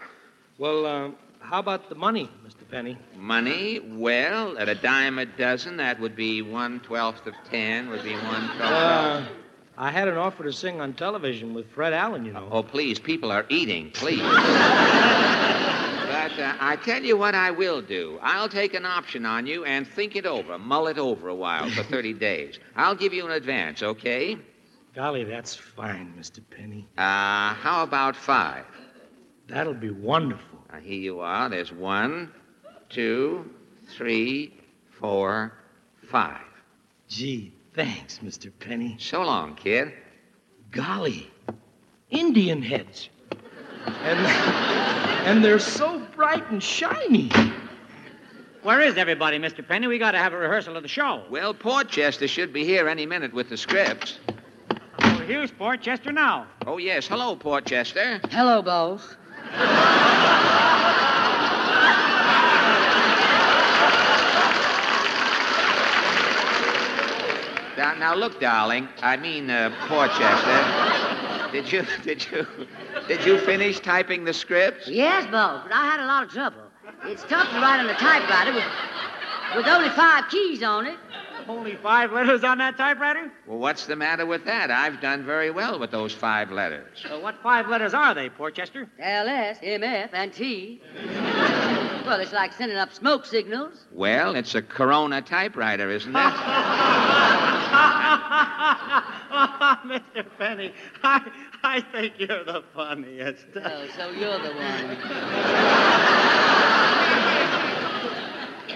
Well, 0.58 0.86
uh, 0.86 1.10
how 1.40 1.58
about 1.58 1.88
the 1.88 1.94
money, 1.94 2.30
Mr. 2.46 2.68
Penny? 2.70 2.96
Money, 3.16 3.80
well, 3.80 4.56
at 4.58 4.68
a 4.68 4.74
dime 4.74 5.18
a 5.18 5.26
dozen, 5.26 5.76
that 5.78 5.98
would 6.00 6.14
be 6.14 6.42
one 6.42 6.80
twelfth 6.80 7.26
of 7.26 7.34
ten, 7.50 7.88
would 7.90 8.04
be 8.04 8.14
one 8.14 8.46
twelfth. 8.56 8.62
Uh, 8.72 9.24
I 9.76 9.90
had 9.90 10.06
an 10.06 10.16
offer 10.18 10.44
to 10.44 10.52
sing 10.52 10.80
on 10.80 10.92
television 10.92 11.54
with 11.54 11.68
Fred 11.70 11.92
Allen, 11.92 12.24
you 12.24 12.32
know. 12.32 12.48
Oh, 12.50 12.62
please, 12.62 12.98
people 12.98 13.32
are 13.32 13.46
eating, 13.48 13.90
please. 13.90 14.20
but 14.20 14.28
uh, 16.38 16.54
I 16.60 16.78
tell 16.84 17.02
you 17.02 17.16
what 17.16 17.34
I 17.34 17.50
will 17.50 17.80
do. 17.82 18.18
I'll 18.22 18.48
take 18.50 18.74
an 18.74 18.84
option 18.84 19.24
on 19.26 19.46
you 19.46 19.64
and 19.64 19.86
think 19.86 20.14
it 20.14 20.26
over, 20.26 20.58
mull 20.58 20.86
it 20.88 20.98
over 20.98 21.28
a 21.28 21.34
while 21.34 21.68
for 21.70 21.82
30 21.82 22.12
days. 22.14 22.58
I'll 22.76 22.94
give 22.94 23.12
you 23.14 23.24
an 23.24 23.32
advance, 23.32 23.82
okay? 23.82 24.36
Golly, 24.94 25.24
that's 25.24 25.54
fine, 25.54 26.12
Mr. 26.18 26.40
Penny. 26.50 26.86
Uh, 26.98 27.54
how 27.54 27.82
about 27.82 28.14
five? 28.14 28.66
That'll 29.48 29.72
be 29.72 29.90
wonderful. 29.90 30.58
Now, 30.70 30.80
here 30.80 31.00
you 31.00 31.20
are. 31.20 31.48
There's 31.48 31.72
one, 31.72 32.30
two, 32.90 33.50
three, 33.88 34.52
four, 34.90 35.54
five. 36.10 36.44
Gee, 37.08 37.54
thanks, 37.72 38.18
Mr. 38.18 38.52
Penny. 38.58 38.96
So 38.98 39.22
long, 39.22 39.54
kid. 39.54 39.92
Golly, 40.70 41.30
Indian 42.10 42.60
heads. 42.60 43.08
And, 43.86 44.18
and 45.26 45.44
they're 45.44 45.58
so 45.58 46.00
bright 46.14 46.48
and 46.50 46.62
shiny. 46.62 47.30
Where 48.62 48.80
is 48.82 48.96
everybody, 48.96 49.38
Mr. 49.38 49.66
Penny? 49.66 49.86
We 49.86 49.98
got 49.98 50.12
to 50.12 50.18
have 50.18 50.34
a 50.34 50.36
rehearsal 50.36 50.76
of 50.76 50.82
the 50.82 50.88
show. 50.88 51.24
Well, 51.30 51.54
Portchester 51.54 52.28
should 52.28 52.52
be 52.52 52.64
here 52.64 52.88
any 52.88 53.06
minute 53.06 53.32
with 53.32 53.48
the 53.48 53.56
scripts. 53.56 54.18
Here's 55.26 55.52
Portchester 55.52 56.10
now. 56.12 56.46
Oh, 56.66 56.78
yes. 56.78 57.06
Hello, 57.06 57.36
Portchester. 57.36 58.20
Hello, 58.30 58.60
boss. 58.60 59.16
Now, 67.76 67.94
now 67.94 68.14
look, 68.14 68.40
darling. 68.40 68.88
I 69.00 69.16
mean, 69.16 69.48
uh, 69.48 69.74
Portchester. 69.88 71.52
Did 71.52 71.72
you, 71.72 71.86
did 72.04 72.26
you, 72.30 72.46
did 73.08 73.24
you 73.24 73.38
finish 73.38 73.80
typing 73.80 74.24
the 74.24 74.32
scripts? 74.34 74.88
Yes, 74.88 75.30
boss, 75.30 75.62
but 75.62 75.72
I 75.72 75.84
had 75.86 76.00
a 76.00 76.06
lot 76.06 76.24
of 76.24 76.30
trouble. 76.30 76.62
It's 77.04 77.22
tough 77.24 77.48
to 77.50 77.60
write 77.60 77.80
on 77.80 77.88
a 77.88 77.94
typewriter 77.94 78.52
with, 78.52 78.64
with 79.56 79.66
only 79.66 79.88
five 79.90 80.28
keys 80.30 80.62
on 80.62 80.86
it. 80.86 80.98
Only 81.48 81.76
five 81.76 82.12
letters 82.12 82.44
on 82.44 82.58
that 82.58 82.76
typewriter? 82.76 83.30
Well, 83.46 83.58
what's 83.58 83.86
the 83.86 83.96
matter 83.96 84.24
with 84.26 84.44
that? 84.44 84.70
I've 84.70 85.00
done 85.00 85.24
very 85.24 85.50
well 85.50 85.78
with 85.78 85.90
those 85.90 86.12
five 86.14 86.50
letters. 86.50 86.98
So 87.06 87.20
what 87.20 87.42
five 87.42 87.68
letters 87.68 87.94
are 87.94 88.14
they, 88.14 88.28
Portchester? 88.28 88.88
LS, 88.98 89.58
MF, 89.58 90.10
and 90.12 90.32
T. 90.32 90.80
well, 92.06 92.20
it's 92.20 92.32
like 92.32 92.52
sending 92.52 92.78
up 92.78 92.92
smoke 92.92 93.26
signals. 93.26 93.86
Well, 93.92 94.34
it's 94.36 94.54
a 94.54 94.62
Corona 94.62 95.22
typewriter, 95.22 95.90
isn't 95.90 96.14
it? 96.14 96.18
Mr. 99.82 100.24
Penny, 100.38 100.72
I, 101.02 101.30
I 101.62 101.80
think 101.80 102.14
you're 102.18 102.44
the 102.44 102.62
funniest. 102.74 103.46
Oh, 103.56 103.86
so 103.96 104.10
you're 104.10 104.38
the 104.38 104.52
one. 104.52 104.96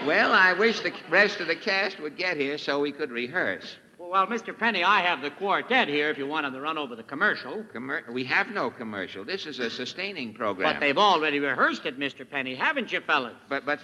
well, 0.07 0.31
I 0.31 0.53
wish 0.53 0.79
the 0.79 0.93
rest 1.09 1.39
of 1.39 1.47
the 1.47 1.55
cast 1.55 1.99
would 1.99 2.17
get 2.17 2.37
here 2.37 2.57
so 2.57 2.79
we 2.79 2.91
could 2.91 3.11
rehearse. 3.11 3.75
Well, 3.99 4.25
Mr. 4.27 4.57
Penny, 4.57 4.83
I 4.83 5.01
have 5.01 5.21
the 5.21 5.31
quartet 5.31 5.89
here 5.89 6.09
if 6.09 6.17
you 6.17 6.25
want 6.27 6.45
them 6.45 6.53
to 6.53 6.61
run 6.61 6.77
over 6.77 6.95
the 6.95 7.03
commercial. 7.03 7.63
Commer- 7.73 8.09
we 8.11 8.23
have 8.23 8.49
no 8.51 8.69
commercial. 8.71 9.25
This 9.25 9.45
is 9.45 9.59
a 9.59 9.69
sustaining 9.69 10.33
program. 10.33 10.73
But 10.73 10.79
they've 10.79 10.97
already 10.97 11.39
rehearsed 11.39 11.85
it, 11.85 11.99
Mr. 11.99 12.27
Penny, 12.29 12.55
haven't 12.55 12.91
you, 12.91 13.01
fellas? 13.01 13.33
But, 13.49 13.65
but. 13.65 13.79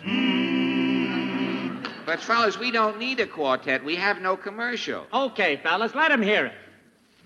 But, 2.06 2.20
fellas, 2.20 2.58
we 2.60 2.72
don't 2.72 3.00
need 3.00 3.20
a 3.20 3.28
quartet. 3.28 3.84
We 3.84 3.96
have 3.96 4.22
no 4.22 4.36
commercial. 4.38 5.06
Okay, 5.14 5.58
fellas, 5.64 5.94
let 5.96 6.12
'em 6.12 6.22
hear 6.22 6.46
it. 6.48 6.54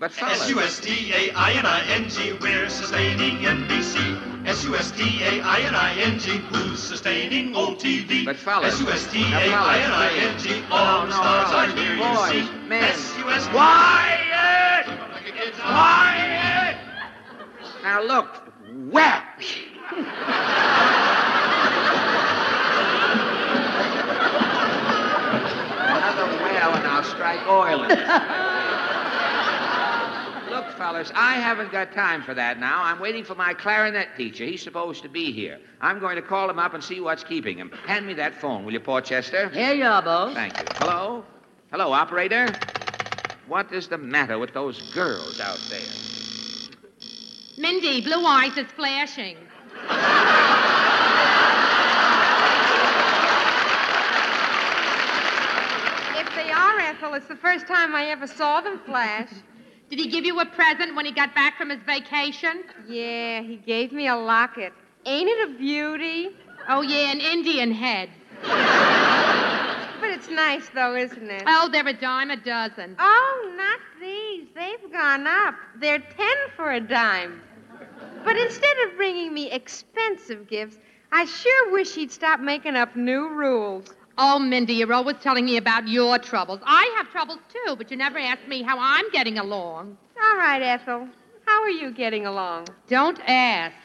But. 0.00 0.12
S-U-S-T-A-I-N-I-N-G, 0.22 0.74
we're 2.40 2.68
sustaining 2.68 3.38
NBC. 3.38 4.46
S-U-S-T-A-I-N-I-N-G, 4.46 6.36
who's 6.36 6.80
sustaining 6.80 7.52
OTV? 7.52 8.24
But, 8.24 8.36
fellas. 8.36 8.74
S-U-S-T-A-I-N-I-N-G, 8.74 10.62
all 10.70 11.06
No, 11.06 11.10
stars 11.10 11.50
are 11.52 11.66
here, 11.76 11.96
you 11.96 12.16
see. 12.28 12.48
men. 12.68 12.84
S-U-S... 12.84 13.48
Quiet! 13.48 14.86
Quiet! 15.56 16.76
Now, 17.82 18.00
look. 18.02 18.52
Well. 18.70 19.22
Another 25.90 26.26
well, 26.38 26.74
and 26.76 26.86
I'll 26.86 27.02
strike 27.02 27.44
oil 27.48 27.82
in 27.82 27.90
it. 27.90 28.67
Look, 30.68 30.76
fellas, 30.76 31.10
I 31.14 31.36
haven't 31.36 31.72
got 31.72 31.94
time 31.94 32.22
for 32.22 32.34
that 32.34 32.60
now. 32.60 32.82
I'm 32.82 33.00
waiting 33.00 33.24
for 33.24 33.34
my 33.34 33.54
clarinet 33.54 34.08
teacher. 34.18 34.44
He's 34.44 34.62
supposed 34.62 35.02
to 35.02 35.08
be 35.08 35.32
here. 35.32 35.58
I'm 35.80 35.98
going 35.98 36.16
to 36.16 36.22
call 36.22 36.50
him 36.50 36.58
up 36.58 36.74
and 36.74 36.84
see 36.84 37.00
what's 37.00 37.24
keeping 37.24 37.56
him. 37.56 37.70
Hand 37.86 38.06
me 38.06 38.12
that 38.14 38.34
phone, 38.34 38.66
will 38.66 38.74
you, 38.74 38.80
Portchester? 38.80 39.48
Here 39.48 39.72
you 39.72 39.86
are, 39.86 40.02
boss. 40.02 40.34
Thank 40.34 40.58
you. 40.58 40.66
Hello? 40.74 41.24
Hello, 41.70 41.90
operator? 41.92 42.52
What 43.46 43.72
is 43.72 43.88
the 43.88 43.96
matter 43.96 44.38
with 44.38 44.52
those 44.52 44.92
girls 44.92 45.40
out 45.40 45.58
there? 45.70 45.80
Mindy, 47.56 48.02
blue 48.02 48.26
eyes 48.26 48.58
is 48.58 48.66
flashing. 48.66 49.38
If 56.14 56.34
they 56.34 56.52
are, 56.52 56.78
Ethel, 56.78 57.14
it's 57.14 57.26
the 57.26 57.36
first 57.36 57.66
time 57.66 57.94
I 57.94 58.08
ever 58.10 58.26
saw 58.26 58.60
them 58.60 58.78
flash. 58.84 59.30
Did 59.90 59.98
he 59.98 60.08
give 60.08 60.24
you 60.26 60.38
a 60.40 60.46
present 60.46 60.94
when 60.94 61.06
he 61.06 61.12
got 61.12 61.34
back 61.34 61.56
from 61.56 61.70
his 61.70 61.80
vacation? 61.86 62.62
Yeah, 62.86 63.40
he 63.42 63.56
gave 63.56 63.90
me 63.92 64.06
a 64.06 64.16
locket. 64.16 64.72
Ain't 65.06 65.28
it 65.28 65.50
a 65.50 65.58
beauty? 65.58 66.30
Oh, 66.68 66.82
yeah, 66.82 67.10
an 67.12 67.20
Indian 67.20 67.72
head. 67.72 68.10
But 68.42 70.10
it's 70.10 70.28
nice, 70.28 70.68
though, 70.74 70.94
isn't 70.94 71.30
it? 71.30 71.42
Oh, 71.46 71.68
they're 71.72 71.88
a 71.88 71.92
dime 71.92 72.30
a 72.30 72.36
dozen. 72.36 72.96
Oh, 72.98 73.54
not 73.56 73.80
these. 74.00 74.46
They've 74.54 74.92
gone 74.92 75.26
up. 75.26 75.54
They're 75.80 75.98
ten 75.98 76.36
for 76.54 76.72
a 76.72 76.80
dime. 76.80 77.40
But 78.24 78.36
instead 78.36 78.76
of 78.86 78.96
bringing 78.96 79.32
me 79.32 79.50
expensive 79.50 80.48
gifts, 80.48 80.78
I 81.10 81.24
sure 81.24 81.72
wish 81.72 81.94
he'd 81.94 82.12
stop 82.12 82.40
making 82.40 82.76
up 82.76 82.94
new 82.94 83.30
rules. 83.30 83.86
Oh, 84.20 84.40
Mindy, 84.40 84.74
you're 84.74 84.92
always 84.92 85.16
telling 85.22 85.44
me 85.44 85.58
about 85.58 85.86
your 85.86 86.18
troubles. 86.18 86.58
I 86.64 86.92
have 86.96 87.08
troubles 87.12 87.38
too, 87.52 87.76
but 87.76 87.88
you 87.92 87.96
never 87.96 88.18
ask 88.18 88.44
me 88.48 88.62
how 88.62 88.76
I'm 88.76 89.08
getting 89.12 89.38
along. 89.38 89.96
All 90.20 90.36
right, 90.36 90.60
Ethel. 90.60 91.08
How 91.46 91.62
are 91.62 91.70
you 91.70 91.92
getting 91.92 92.26
along? 92.26 92.66
Don't 92.88 93.20
ask. 93.28 93.76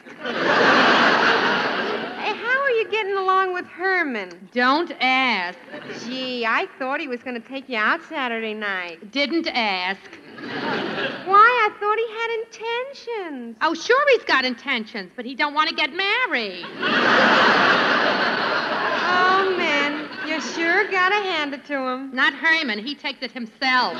Hey, 2.18 2.34
how 2.34 2.60
are 2.62 2.70
you 2.70 2.88
getting 2.90 3.16
along 3.16 3.54
with 3.54 3.64
Herman? 3.66 4.48
Don't 4.52 4.90
ask. 5.00 5.56
Gee, 6.04 6.44
I 6.44 6.66
thought 6.80 6.98
he 6.98 7.06
was 7.06 7.22
going 7.22 7.40
to 7.40 7.48
take 7.48 7.68
you 7.68 7.78
out 7.78 8.02
Saturday 8.02 8.54
night. 8.54 9.12
Didn't 9.12 9.46
ask. 9.46 10.00
Why? 11.26 11.48
I 11.64 11.70
thought 11.78 11.96
he 11.96 12.08
had 12.10 12.30
intentions. 12.42 13.56
Oh, 13.62 13.72
sure 13.72 14.04
he's 14.10 14.24
got 14.24 14.44
intentions, 14.44 15.12
but 15.14 15.24
he 15.24 15.36
don't 15.36 15.54
want 15.54 15.68
to 15.70 15.76
get 15.76 15.92
married. 15.92 16.64
Oh, 19.06 19.53
sure 20.54 20.90
got 20.90 21.08
to 21.10 21.14
hand 21.16 21.54
it 21.54 21.64
to 21.66 21.78
him. 21.78 22.14
Not 22.14 22.34
Herman. 22.34 22.78
He 22.84 22.94
takes 22.94 23.22
it 23.22 23.32
himself. 23.32 23.94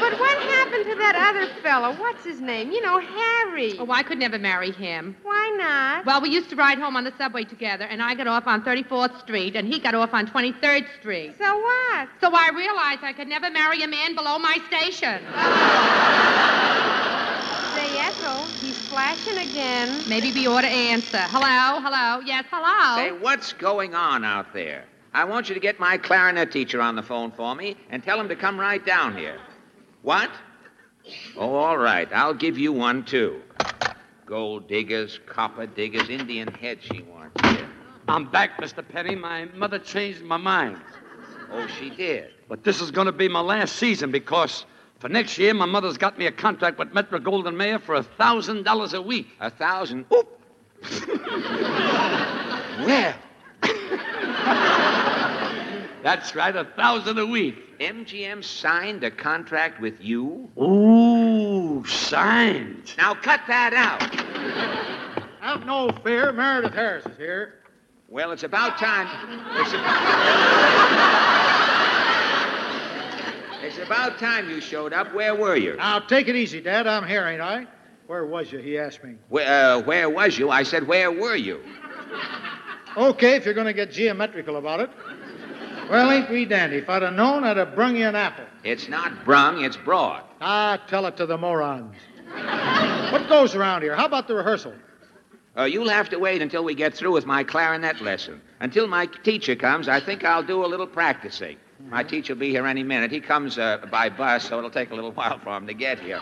But 0.00 0.18
what 0.18 0.38
happened 0.42 0.84
to 0.86 0.94
that 0.96 1.14
other 1.14 1.46
fellow? 1.62 1.94
What's 1.96 2.24
his 2.24 2.40
name? 2.40 2.72
You 2.72 2.80
know, 2.80 2.98
Harry. 2.98 3.78
Oh, 3.78 3.90
I 3.90 4.02
could 4.02 4.18
never 4.18 4.38
marry 4.38 4.70
him. 4.72 5.14
Why 5.22 5.54
not? 5.58 6.06
Well, 6.06 6.20
we 6.22 6.30
used 6.30 6.48
to 6.50 6.56
ride 6.56 6.78
home 6.78 6.96
on 6.96 7.04
the 7.04 7.12
subway 7.18 7.44
together, 7.44 7.84
and 7.84 8.02
I 8.02 8.14
got 8.14 8.26
off 8.26 8.46
on 8.46 8.62
34th 8.64 9.20
Street, 9.20 9.54
and 9.56 9.68
he 9.68 9.78
got 9.78 9.94
off 9.94 10.14
on 10.14 10.26
23rd 10.26 10.86
Street. 11.00 11.34
So 11.38 11.58
what? 11.58 12.08
So 12.20 12.30
I 12.34 12.48
realized 12.54 13.04
I 13.04 13.12
could 13.12 13.28
never 13.28 13.50
marry 13.50 13.82
a 13.82 13.88
man 13.88 14.14
below 14.14 14.38
my 14.38 14.56
station. 14.68 15.20
Say, 17.76 17.98
Ethel, 17.98 18.48
flashing 18.90 19.38
again. 19.38 20.02
Maybe 20.08 20.32
we 20.32 20.48
ought 20.48 20.62
to 20.62 20.66
answer. 20.66 21.18
Hello? 21.18 21.80
Hello? 21.80 22.20
Yes, 22.26 22.44
hello? 22.50 22.96
Say, 22.96 23.12
what's 23.12 23.52
going 23.52 23.94
on 23.94 24.24
out 24.24 24.52
there? 24.52 24.84
I 25.14 25.24
want 25.24 25.48
you 25.48 25.54
to 25.54 25.60
get 25.60 25.78
my 25.78 25.96
clarinet 25.96 26.50
teacher 26.50 26.82
on 26.82 26.96
the 26.96 27.02
phone 27.02 27.30
for 27.30 27.54
me 27.54 27.76
and 27.90 28.02
tell 28.02 28.18
him 28.18 28.28
to 28.28 28.36
come 28.36 28.58
right 28.58 28.84
down 28.84 29.16
here. 29.16 29.38
What? 30.02 30.30
Oh, 31.36 31.54
all 31.54 31.78
right. 31.78 32.08
I'll 32.12 32.34
give 32.34 32.58
you 32.58 32.72
one, 32.72 33.04
too. 33.04 33.40
Gold 34.26 34.68
diggers, 34.68 35.20
copper 35.24 35.66
diggers, 35.66 36.08
Indian 36.08 36.48
head 36.48 36.78
she 36.82 37.02
wants 37.02 37.40
here. 37.48 37.68
I'm 38.08 38.28
back, 38.28 38.60
Mr. 38.60 38.86
Penny. 38.86 39.14
My 39.14 39.44
mother 39.54 39.78
changed 39.78 40.22
my 40.22 40.36
mind. 40.36 40.78
Oh, 41.52 41.68
she 41.78 41.90
did. 41.90 42.30
But 42.48 42.64
this 42.64 42.80
is 42.80 42.90
going 42.90 43.06
to 43.06 43.12
be 43.12 43.28
my 43.28 43.40
last 43.40 43.76
season 43.76 44.10
because 44.10 44.64
for 45.00 45.08
next 45.08 45.38
year, 45.38 45.54
my 45.54 45.66
mother's 45.66 45.98
got 45.98 46.18
me 46.18 46.26
a 46.26 46.32
contract 46.32 46.78
with 46.78 46.92
Metro-Goldwyn-Mayer 46.92 47.80
for 47.80 47.96
a 47.96 48.04
$1,000 48.04 48.94
a 48.94 49.02
week. 49.02 49.28
A 49.40 49.50
thousand? 49.50 50.04
Oop! 50.12 50.40
well, 52.86 53.14
That's 56.02 56.34
right, 56.34 56.56
a 56.56 56.64
thousand 56.64 57.18
a 57.18 57.26
week. 57.26 57.78
MGM 57.78 58.42
signed 58.44 59.04
a 59.04 59.10
contract 59.10 59.80
with 59.80 60.00
you? 60.00 60.48
Ooh, 60.58 61.84
signed. 61.86 62.94
Now 62.96 63.14
cut 63.14 63.40
that 63.48 63.74
out. 63.74 64.02
Have 65.40 65.66
no 65.66 65.90
fear. 66.04 66.32
Meredith 66.32 66.74
Harris 66.74 67.04
is 67.06 67.16
here. 67.16 67.54
Well, 68.08 68.32
it's 68.32 68.42
about 68.42 68.78
time. 68.78 69.08
It's 69.56 69.72
about... 69.72 71.79
about 73.78 74.18
time 74.18 74.48
you 74.50 74.60
showed 74.60 74.92
up. 74.92 75.14
Where 75.14 75.34
were 75.34 75.56
you? 75.56 75.76
Now, 75.76 76.00
take 76.00 76.28
it 76.28 76.36
easy, 76.36 76.60
Dad. 76.60 76.86
I'm 76.86 77.06
here, 77.06 77.26
ain't 77.26 77.40
I? 77.40 77.66
Where 78.06 78.26
was 78.26 78.50
you? 78.50 78.58
He 78.58 78.78
asked 78.78 79.04
me. 79.04 79.14
Where, 79.28 79.46
uh, 79.46 79.80
where 79.80 80.10
was 80.10 80.38
you? 80.38 80.50
I 80.50 80.62
said, 80.64 80.86
where 80.86 81.12
were 81.12 81.36
you? 81.36 81.60
Okay, 82.96 83.36
if 83.36 83.44
you're 83.44 83.54
going 83.54 83.66
to 83.66 83.72
get 83.72 83.92
geometrical 83.92 84.56
about 84.56 84.80
it. 84.80 84.90
Well, 85.88 86.10
ain't 86.10 86.30
we 86.30 86.44
dandy? 86.44 86.78
If 86.78 86.88
I'd 86.88 87.02
have 87.02 87.14
known, 87.14 87.44
I'd 87.44 87.56
have 87.56 87.74
brung 87.74 87.96
you 87.96 88.06
an 88.06 88.16
apple. 88.16 88.44
It's 88.64 88.88
not 88.88 89.24
brung, 89.24 89.62
it's 89.62 89.76
brought. 89.76 90.28
Ah, 90.40 90.80
tell 90.88 91.06
it 91.06 91.16
to 91.16 91.26
the 91.26 91.36
morons. 91.36 91.94
what 93.12 93.28
goes 93.28 93.54
around 93.54 93.82
here? 93.82 93.96
How 93.96 94.06
about 94.06 94.28
the 94.28 94.34
rehearsal? 94.34 94.74
Uh, 95.56 95.64
you'll 95.64 95.88
have 95.88 96.08
to 96.10 96.18
wait 96.18 96.42
until 96.42 96.62
we 96.62 96.74
get 96.74 96.94
through 96.94 97.12
with 97.12 97.26
my 97.26 97.42
clarinet 97.42 98.00
lesson. 98.00 98.40
Until 98.60 98.86
my 98.86 99.06
teacher 99.06 99.56
comes, 99.56 99.88
I 99.88 100.00
think 100.00 100.24
I'll 100.24 100.44
do 100.44 100.64
a 100.64 100.66
little 100.66 100.86
practicing. 100.86 101.56
My 101.88 102.02
teacher 102.02 102.34
will 102.34 102.40
be 102.40 102.50
here 102.50 102.66
any 102.66 102.82
minute. 102.82 103.10
He 103.10 103.20
comes 103.20 103.58
uh, 103.58 103.78
by 103.90 104.08
bus, 104.08 104.48
so 104.48 104.58
it'll 104.58 104.70
take 104.70 104.90
a 104.90 104.94
little 104.94 105.12
while 105.20 105.38
for 105.38 105.56
him 105.56 105.66
to 105.66 105.74
get 105.74 105.98
here. 105.98 106.20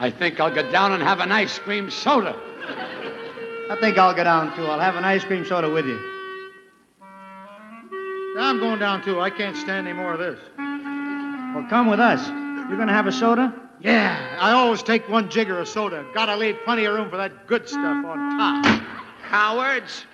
I 0.00 0.10
think 0.10 0.38
I'll 0.38 0.54
go 0.54 0.70
down 0.70 0.92
and 0.92 1.02
have 1.02 1.20
an 1.20 1.32
ice 1.32 1.58
cream 1.58 1.90
soda. 1.90 2.36
I 3.70 3.76
think 3.80 3.96
I'll 3.96 4.14
go 4.14 4.22
down 4.22 4.54
too. 4.54 4.66
I'll 4.66 4.78
have 4.78 4.96
an 4.96 5.04
ice 5.04 5.24
cream 5.24 5.46
soda 5.46 5.70
with 5.70 5.86
you. 5.86 5.98
I'm 8.38 8.58
going 8.58 8.80
down 8.80 9.02
too. 9.02 9.20
I 9.20 9.30
can't 9.30 9.56
stand 9.56 9.86
any 9.88 9.96
more 9.96 10.12
of 10.12 10.18
this. 10.18 10.38
Well, 10.58 11.66
come 11.70 11.88
with 11.88 12.00
us. 12.00 12.26
You're 12.28 12.76
going 12.76 12.88
to 12.88 12.94
have 12.94 13.06
a 13.06 13.12
soda? 13.12 13.63
Yeah, 13.80 14.36
I 14.40 14.52
always 14.52 14.82
take 14.82 15.08
one 15.08 15.28
jigger 15.28 15.58
of 15.58 15.68
soda. 15.68 16.04
Gotta 16.14 16.36
leave 16.36 16.56
plenty 16.64 16.84
of 16.84 16.94
room 16.94 17.10
for 17.10 17.16
that 17.16 17.46
good 17.46 17.68
stuff 17.68 18.04
on 18.04 18.38
top. 18.38 18.82
Cowards. 19.28 20.06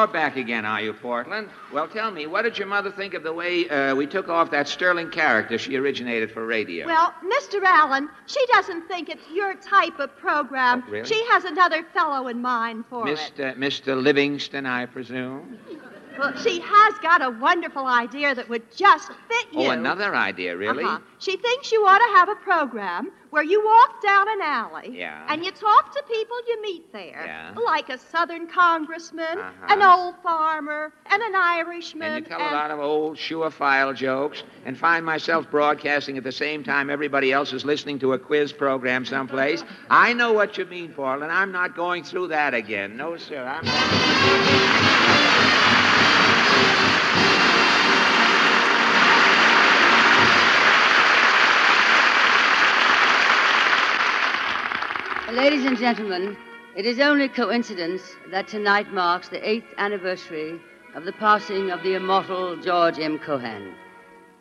You're 0.00 0.08
back 0.08 0.36
again, 0.36 0.64
are 0.64 0.80
you, 0.80 0.94
Portland? 0.94 1.50
Well, 1.74 1.86
tell 1.86 2.10
me, 2.10 2.26
what 2.26 2.42
did 2.42 2.56
your 2.56 2.66
mother 2.66 2.90
think 2.90 3.12
of 3.12 3.22
the 3.22 3.34
way 3.34 3.68
uh, 3.68 3.94
we 3.94 4.06
took 4.06 4.30
off 4.30 4.50
that 4.50 4.66
sterling 4.66 5.10
character 5.10 5.58
she 5.58 5.76
originated 5.76 6.30
for 6.30 6.46
radio? 6.46 6.86
Well, 6.86 7.12
Mr. 7.22 7.62
Allen, 7.62 8.08
she 8.26 8.44
doesn't 8.46 8.88
think 8.88 9.10
it's 9.10 9.28
your 9.30 9.54
type 9.56 9.98
of 9.98 10.16
program. 10.16 10.84
Oh, 10.86 10.90
really? 10.90 11.06
She 11.06 11.22
has 11.26 11.44
another 11.44 11.84
fellow 11.92 12.28
in 12.28 12.40
mind 12.40 12.86
for 12.88 13.06
it. 13.06 13.18
Mr. 13.18 13.54
Mr. 13.58 14.02
Livingston, 14.02 14.64
I 14.64 14.86
presume? 14.86 15.58
Well, 16.20 16.36
she 16.36 16.60
has 16.60 16.94
got 16.98 17.22
a 17.22 17.30
wonderful 17.30 17.86
idea 17.86 18.34
that 18.34 18.48
would 18.50 18.70
just 18.76 19.08
fit 19.08 19.46
you. 19.52 19.60
Oh, 19.68 19.70
another 19.70 20.14
idea, 20.14 20.54
really? 20.56 20.84
Uh-huh. 20.84 20.98
She 21.18 21.36
thinks 21.38 21.72
you 21.72 21.80
ought 21.86 21.98
to 21.98 22.18
have 22.18 22.28
a 22.28 22.34
program 22.36 23.10
where 23.30 23.42
you 23.42 23.64
walk 23.64 24.02
down 24.02 24.28
an 24.28 24.40
alley 24.42 24.90
Yeah. 24.98 25.24
and 25.28 25.44
you 25.44 25.50
talk 25.52 25.94
to 25.94 26.02
people 26.02 26.36
you 26.48 26.60
meet 26.62 26.92
there, 26.92 27.22
Yeah. 27.26 27.52
like 27.64 27.88
a 27.88 27.96
Southern 27.96 28.48
congressman, 28.48 29.38
Uh-huh. 29.38 29.66
an 29.74 29.82
old 29.82 30.16
farmer, 30.22 30.92
and 31.06 31.22
an 31.22 31.34
Irishman. 31.36 32.12
And 32.12 32.26
you 32.26 32.36
tell 32.36 32.40
a 32.40 32.52
lot 32.52 32.70
of 32.70 32.80
old 32.80 33.16
surefile 33.16 33.94
jokes 33.94 34.42
and 34.66 34.76
find 34.76 35.06
myself 35.06 35.48
broadcasting 35.50 36.18
at 36.18 36.24
the 36.24 36.32
same 36.32 36.64
time 36.64 36.90
everybody 36.90 37.32
else 37.32 37.52
is 37.52 37.64
listening 37.64 37.98
to 38.00 38.12
a 38.14 38.18
quiz 38.18 38.52
program 38.52 39.04
someplace. 39.06 39.62
I 39.88 40.12
know 40.12 40.32
what 40.32 40.58
you 40.58 40.64
mean, 40.66 40.92
Portland. 40.92 41.32
I'm 41.32 41.52
not 41.52 41.76
going 41.76 42.02
through 42.04 42.28
that 42.28 42.52
again. 42.52 42.96
No, 42.96 43.16
sir. 43.16 43.42
I'm 43.46 44.79
Ladies 55.32 55.64
and 55.64 55.78
gentlemen, 55.78 56.36
it 56.74 56.84
is 56.84 56.98
only 56.98 57.28
coincidence 57.28 58.02
that 58.32 58.48
tonight 58.48 58.92
marks 58.92 59.28
the 59.28 59.48
eighth 59.48 59.68
anniversary 59.78 60.60
of 60.96 61.04
the 61.04 61.12
passing 61.12 61.70
of 61.70 61.84
the 61.84 61.94
immortal 61.94 62.56
George 62.56 62.98
M. 62.98 63.16
Cohan. 63.16 63.72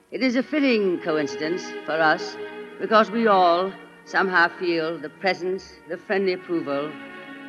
It 0.10 0.24
is 0.24 0.36
a 0.36 0.42
fitting 0.42 1.00
coincidence 1.02 1.64
for 1.86 1.92
us 1.92 2.36
because 2.82 3.12
we 3.12 3.28
all 3.28 3.72
somehow 4.06 4.48
feel 4.58 4.98
the 4.98 5.10
presence, 5.10 5.76
the 5.90 5.98
friendly 5.98 6.34
approval, 6.34 6.92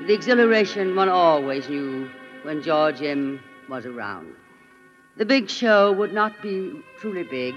the 0.07 0.12
exhilaration 0.12 0.95
one 0.95 1.09
always 1.09 1.67
knew 1.67 2.11
when 2.43 2.62
George 2.62 3.01
M. 3.01 3.41
was 3.71 3.87
around. 3.87 4.35
The 5.17 5.25
big 5.25 5.49
show 5.49 5.93
would 5.93 6.12
not 6.12 6.43
be 6.43 6.83
truly 6.99 7.23
big 7.23 7.55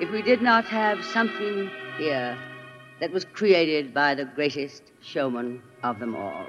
if 0.00 0.10
we 0.10 0.22
did 0.22 0.42
not 0.42 0.64
have 0.64 1.04
something 1.04 1.70
here 1.98 2.36
that 3.00 3.10
was 3.10 3.24
created 3.24 3.92
by 3.92 4.14
the 4.14 4.24
greatest 4.24 4.82
showman 5.02 5.62
of 5.82 5.98
them 5.98 6.14
all. 6.14 6.46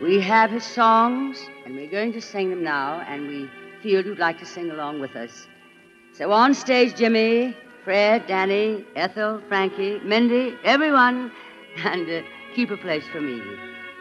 We 0.00 0.20
have 0.20 0.50
his 0.50 0.64
songs, 0.64 1.40
and 1.64 1.74
we're 1.74 1.90
going 1.90 2.12
to 2.12 2.20
sing 2.20 2.50
them 2.50 2.62
now, 2.62 3.00
and 3.00 3.26
we 3.26 3.50
feel 3.82 4.04
you'd 4.04 4.18
like 4.18 4.38
to 4.38 4.46
sing 4.46 4.70
along 4.70 5.00
with 5.00 5.16
us. 5.16 5.48
So 6.12 6.30
on 6.30 6.54
stage, 6.54 6.94
Jimmy, 6.96 7.56
Fred, 7.84 8.26
Danny, 8.26 8.84
Ethel, 8.94 9.42
Frankie, 9.48 9.98
Mindy, 10.00 10.56
everyone, 10.64 11.32
and 11.84 12.08
uh, 12.08 12.22
keep 12.54 12.70
a 12.70 12.76
place 12.76 13.04
for 13.12 13.20
me. 13.20 13.42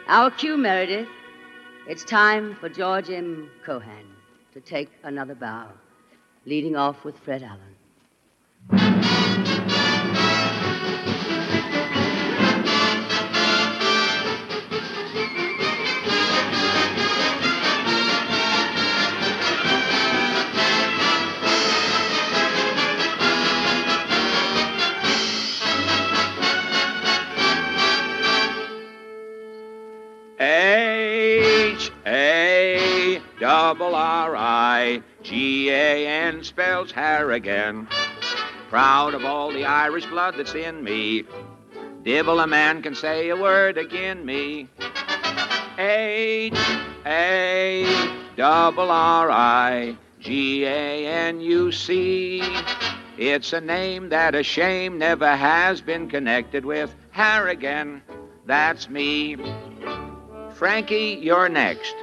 Our 0.08 0.30
cue, 0.32 0.58
Meredith. 0.58 1.08
It's 1.88 2.04
time 2.04 2.56
for 2.60 2.70
George 2.70 3.10
M. 3.10 3.50
Cohan 3.66 4.06
to 4.54 4.60
take 4.60 4.90
another 5.04 5.36
bow, 5.36 5.70
leading 6.46 6.76
off 6.76 7.06
with 7.06 7.18
Fred 7.20 7.44
Allen. 7.44 9.17
Double 33.68 33.96
R 33.96 34.34
I 34.34 35.02
G 35.24 35.70
A 35.70 36.08
N 36.08 36.42
spells 36.42 36.90
Harrigan. 36.90 37.86
Proud 38.70 39.14
of 39.14 39.26
all 39.26 39.52
the 39.52 39.66
Irish 39.66 40.06
blood 40.06 40.36
that's 40.38 40.56
in 40.56 40.86
me. 40.86 41.26
Dibble 42.02 42.40
a 42.40 42.48
man 42.48 42.82
can 42.82 42.96
say 42.96 43.28
a 43.28 43.36
word 43.36 43.78
agin 43.78 44.26
me. 44.26 44.70
H 45.78 46.54
A 47.06 48.08
double 48.38 48.90
R 48.90 49.30
I 49.30 49.98
G 50.22 50.64
A 50.64 51.06
N 51.06 51.42
U 51.42 51.70
C. 51.74 52.42
It's 53.18 53.52
a 53.52 53.60
name 53.60 54.08
that 54.08 54.34
a 54.34 54.44
shame 54.44 54.98
never 54.98 55.36
has 55.36 55.82
been 55.82 56.10
connected 56.10 56.64
with. 56.64 56.96
Harrigan, 57.12 58.02
that's 58.46 58.90
me. 58.90 59.36
Frankie, 60.54 61.20
you're 61.22 61.50
next. 61.50 61.96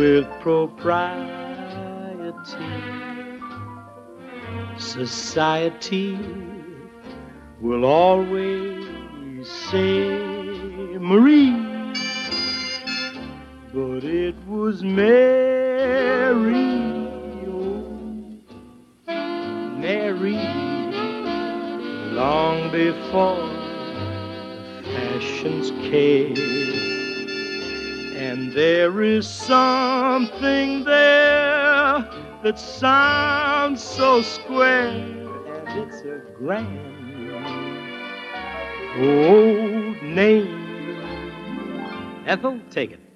With 0.00 0.24
propriety, 0.40 0.96
society 4.78 6.18
will 7.60 7.84
always 7.84 9.46
say 9.46 10.08
Marie. 10.98 11.52
But 13.74 14.04
it 14.04 14.36
was 14.48 14.82
Mary, 14.82 16.64
oh, 17.46 18.40
Mary, 19.76 20.40
long 22.14 22.70
before 22.72 23.50
fashions 24.94 25.72
came. 25.90 26.69
And 28.30 28.52
there 28.52 29.02
is 29.02 29.26
something 29.26 30.84
there 30.84 32.08
that 32.44 32.60
sounds 32.60 33.82
so 33.82 34.22
square, 34.22 34.86
and 34.86 35.78
it's 35.80 36.02
a 36.02 36.22
grand 36.38 37.32
old 39.00 40.00
name. 40.04 41.02
Ethel, 42.24 42.60
take 42.70 42.92
it. 42.92 43.09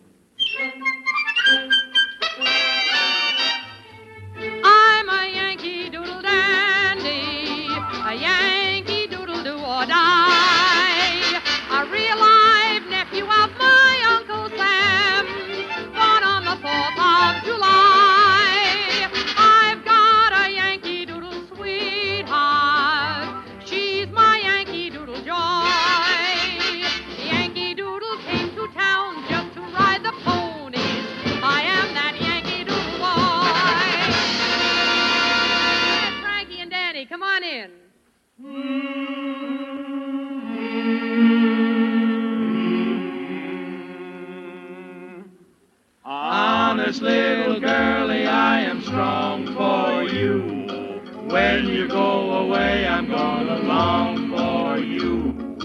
Away, 52.74 52.86
I'm 52.86 53.08
gonna 53.08 53.58
long 53.58 54.30
for 54.30 54.78
you. 54.78 55.56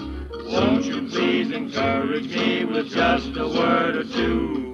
Won't 0.52 0.86
you 0.86 1.08
please 1.10 1.52
encourage 1.52 2.28
me 2.36 2.66
with 2.66 2.90
just 2.90 3.36
a 3.36 3.48
word 3.48 3.96
or 3.96 4.04
two? 4.04 4.74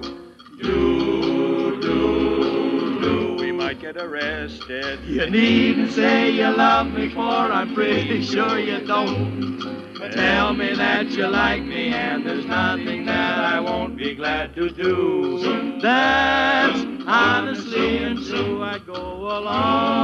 Do, 0.62 1.80
do, 1.80 3.00
do. 3.00 3.36
We 3.38 3.52
might 3.52 3.80
get 3.80 3.96
arrested. 3.96 5.00
You 5.04 5.30
needn't 5.30 5.92
say 5.92 6.30
you 6.30 6.48
love 6.48 6.88
me, 6.88 7.10
for 7.10 7.20
I'm 7.20 7.74
pretty 7.74 8.22
sure 8.22 8.58
you 8.58 8.86
don't. 8.86 9.94
Tell 10.12 10.54
me 10.54 10.74
that 10.74 11.10
you 11.10 11.26
like 11.26 11.62
me, 11.62 11.88
and 11.88 12.24
there's 12.24 12.46
nothing 12.46 13.06
that 13.06 13.38
I 13.44 13.60
won't 13.60 13.96
be 13.96 14.14
glad 14.14 14.54
to 14.54 14.70
do. 14.70 15.78
That's 15.80 16.84
honestly 17.06 17.98
and 17.98 18.24
true. 18.24 18.62
I 18.62 18.78
go 18.78 18.94
along 18.94 19.95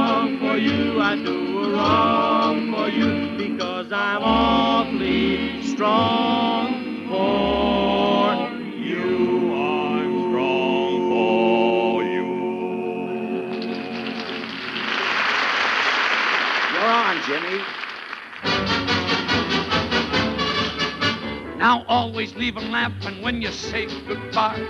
for 0.73 0.79
you, 0.81 1.01
I 1.01 1.15
do 1.15 1.63
a 1.63 1.69
wrong 1.73 2.73
for 2.73 2.89
you, 2.89 3.37
because 3.37 3.91
I'm 3.91 4.23
awfully 4.23 5.61
strong 5.63 7.07
for 7.07 8.33
you. 8.75 9.53
I'm 9.53 10.29
strong 10.29 11.09
for 11.11 12.03
you. 12.03 12.25
You're 16.73 16.91
on, 16.91 17.17
Jimmy. 17.27 17.63
Now 21.57 21.85
always 21.87 22.35
leave 22.35 22.57
'em 22.57 22.71
laughing 22.71 23.21
when 23.21 23.41
you 23.41 23.51
say 23.51 23.87
goodbye. 24.07 24.61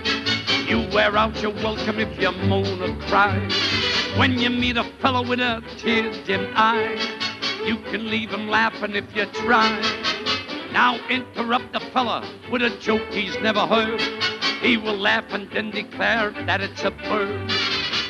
You 0.67 0.88
wear 0.93 1.17
out 1.17 1.41
your 1.41 1.51
welcome 1.63 1.99
if 1.99 2.21
you 2.21 2.31
moan 2.31 2.81
or 2.81 2.95
cry. 3.07 3.39
When 4.18 4.38
you 4.38 4.52
meet 4.52 4.77
a 4.77 4.84
fellow 5.02 5.27
with 5.27 5.40
a 5.40 5.64
tear-dimmed 5.77 6.53
eye, 6.56 6.98
you 7.65 7.77
can 7.77 8.11
leave 8.11 8.30
him 8.30 8.48
laughing 8.48 8.95
if 8.95 9.15
you 9.15 9.26
try. 9.26 9.72
Now 10.72 10.99
interrupt 11.10 11.73
the 11.73 11.80
fella 11.80 12.23
with 12.52 12.61
a 12.61 12.69
joke 12.80 13.02
he's 13.10 13.35
never 13.40 13.65
heard. 13.65 13.99
He 14.61 14.77
will 14.77 14.98
laugh 14.98 15.26
and 15.31 15.49
then 15.49 15.72
declare 15.72 16.30
that 16.45 16.61
it's 16.61 16.84
a 16.84 16.91
bird. 16.91 17.52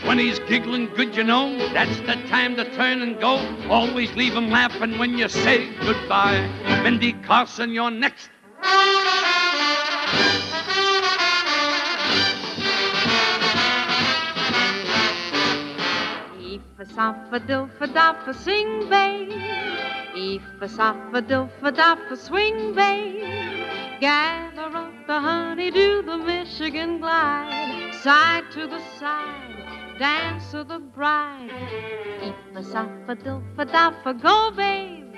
When 0.05 0.19
he's 0.19 0.39
giggling 0.39 0.87
good, 0.87 1.15
you 1.15 1.23
know, 1.23 1.57
that's 1.71 1.97
the 2.01 2.15
time 2.27 2.57
to 2.57 2.69
turn 2.75 3.01
and 3.01 3.17
go. 3.21 3.37
Always 3.69 4.13
leave 4.13 4.33
him 4.33 4.49
laughing 4.49 4.97
when 4.97 5.17
you 5.17 5.29
say 5.29 5.73
goodbye. 5.85 6.45
Mindy 6.83 7.13
Carson, 7.13 7.71
you're 7.71 7.89
next. 7.89 8.29
Eefa 16.83 17.87
saffa 17.87 18.33
sing 18.33 18.89
babe. 18.89 19.31
Eefa 20.15 20.67
saffa 20.67 21.21
dilfa 21.21 21.71
daffa 21.71 22.17
swing 22.17 22.73
babe. 22.75 23.99
Gather 24.01 24.75
up 24.75 24.93
the 25.07 25.19
honey, 25.19 25.71
do 25.71 26.01
the 26.01 26.17
Michigan 26.17 26.99
glide. 26.99 27.93
Side 28.01 28.43
to 28.51 28.67
the 28.67 28.81
side, 28.99 29.97
dance 29.97 30.51
to 30.51 30.63
the 30.65 30.79
bride. 30.79 31.49
If 32.21 32.35
Eefa 32.53 33.63
saffa 33.63 34.21
go 34.21 34.51
babe. 34.51 35.15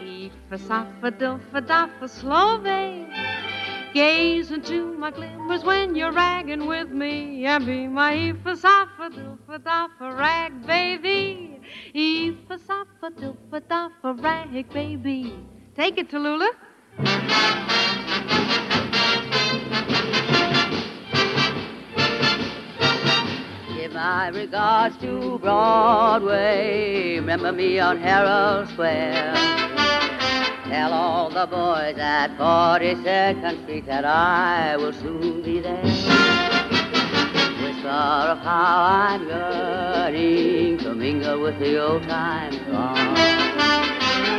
Eefa 0.00 0.58
saffa 0.58 1.10
dilfa 1.10 1.66
daffa 1.66 2.08
slow 2.08 2.58
babe. 2.58 3.08
Gaze 3.96 4.50
into 4.50 4.92
my 4.98 5.10
glimmers 5.10 5.64
when 5.64 5.94
you're 5.94 6.12
ragging 6.12 6.66
with 6.66 6.90
me 6.90 7.46
and 7.46 7.64
be 7.64 7.86
my 7.86 8.12
dilfa 8.14 9.58
daffa 9.58 10.18
rag 10.18 10.66
baby. 10.66 11.58
Dilfa 11.94 12.58
daffa 13.70 14.22
rag 14.22 14.68
baby. 14.74 15.32
Take 15.74 15.96
it, 15.96 16.10
Tallulah. 16.10 16.50
Give 23.78 23.92
my 23.94 24.28
regards 24.28 24.98
to 24.98 25.38
Broadway. 25.38 27.14
Remember 27.16 27.50
me 27.50 27.78
on 27.78 27.96
Herald 27.96 28.68
Square. 28.68 29.56
Tell 30.68 30.92
all 30.92 31.30
the 31.30 31.46
boys 31.46 31.96
at 31.96 32.36
42nd 32.36 33.62
Street 33.62 33.86
that 33.86 34.04
I 34.04 34.76
will 34.76 34.92
soon 34.92 35.40
be 35.42 35.60
there. 35.60 35.80
Whisper 37.62 37.88
of 37.88 38.38
how 38.38 38.82
I'm 38.82 39.28
yearning 39.28 40.78
to 40.78 40.92
mingle 40.92 41.40
with 41.40 41.60
the 41.60 41.80
old 41.80 42.02
time 42.02 42.52
throng. 42.64 43.14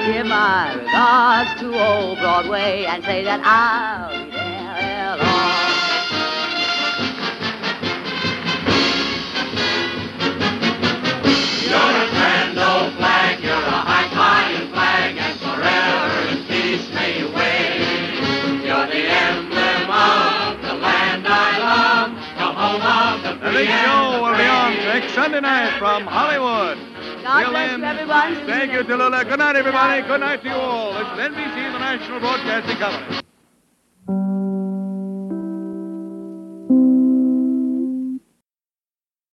Give 0.08 0.26
my 0.26 0.74
regards 0.74 1.54
to 1.62 1.74
old 1.80 2.20
Broadway 2.20 2.86
and 2.86 3.04
say 3.06 3.24
that 3.24 3.40
I'll 3.44 4.26
be 4.26 4.32
there 4.32 4.76
ere 4.80 5.18
long. 5.18 5.48
You're 11.64 11.96
a 12.04 12.10
grand 12.12 12.58
old 12.60 12.94
flag, 12.98 13.17
big 23.58 23.70
show 23.70 24.22
will 24.22 24.38
be 24.38 24.46
on 24.46 24.76
next 24.86 25.16
Sunday 25.16 25.40
night 25.42 25.80
from 25.80 26.06
Hollywood. 26.06 26.78
God 27.24 27.42
Till 27.42 27.50
bless 27.50 27.72
then, 27.72 27.84
everyone. 27.84 28.36
Thank 28.46 28.72
you, 28.72 28.84
Tallulah. 28.84 29.28
Good 29.28 29.40
night, 29.40 29.56
everybody. 29.56 30.08
Good 30.08 30.20
night 30.20 30.44
to 30.44 30.50
you 30.50 30.54
all. 30.54 30.94
This 30.94 31.02
is 31.02 31.36
NBC, 31.36 31.72
the 31.74 31.80
National 31.80 32.20
Broadcasting 32.20 32.78
Company. 32.78 34.37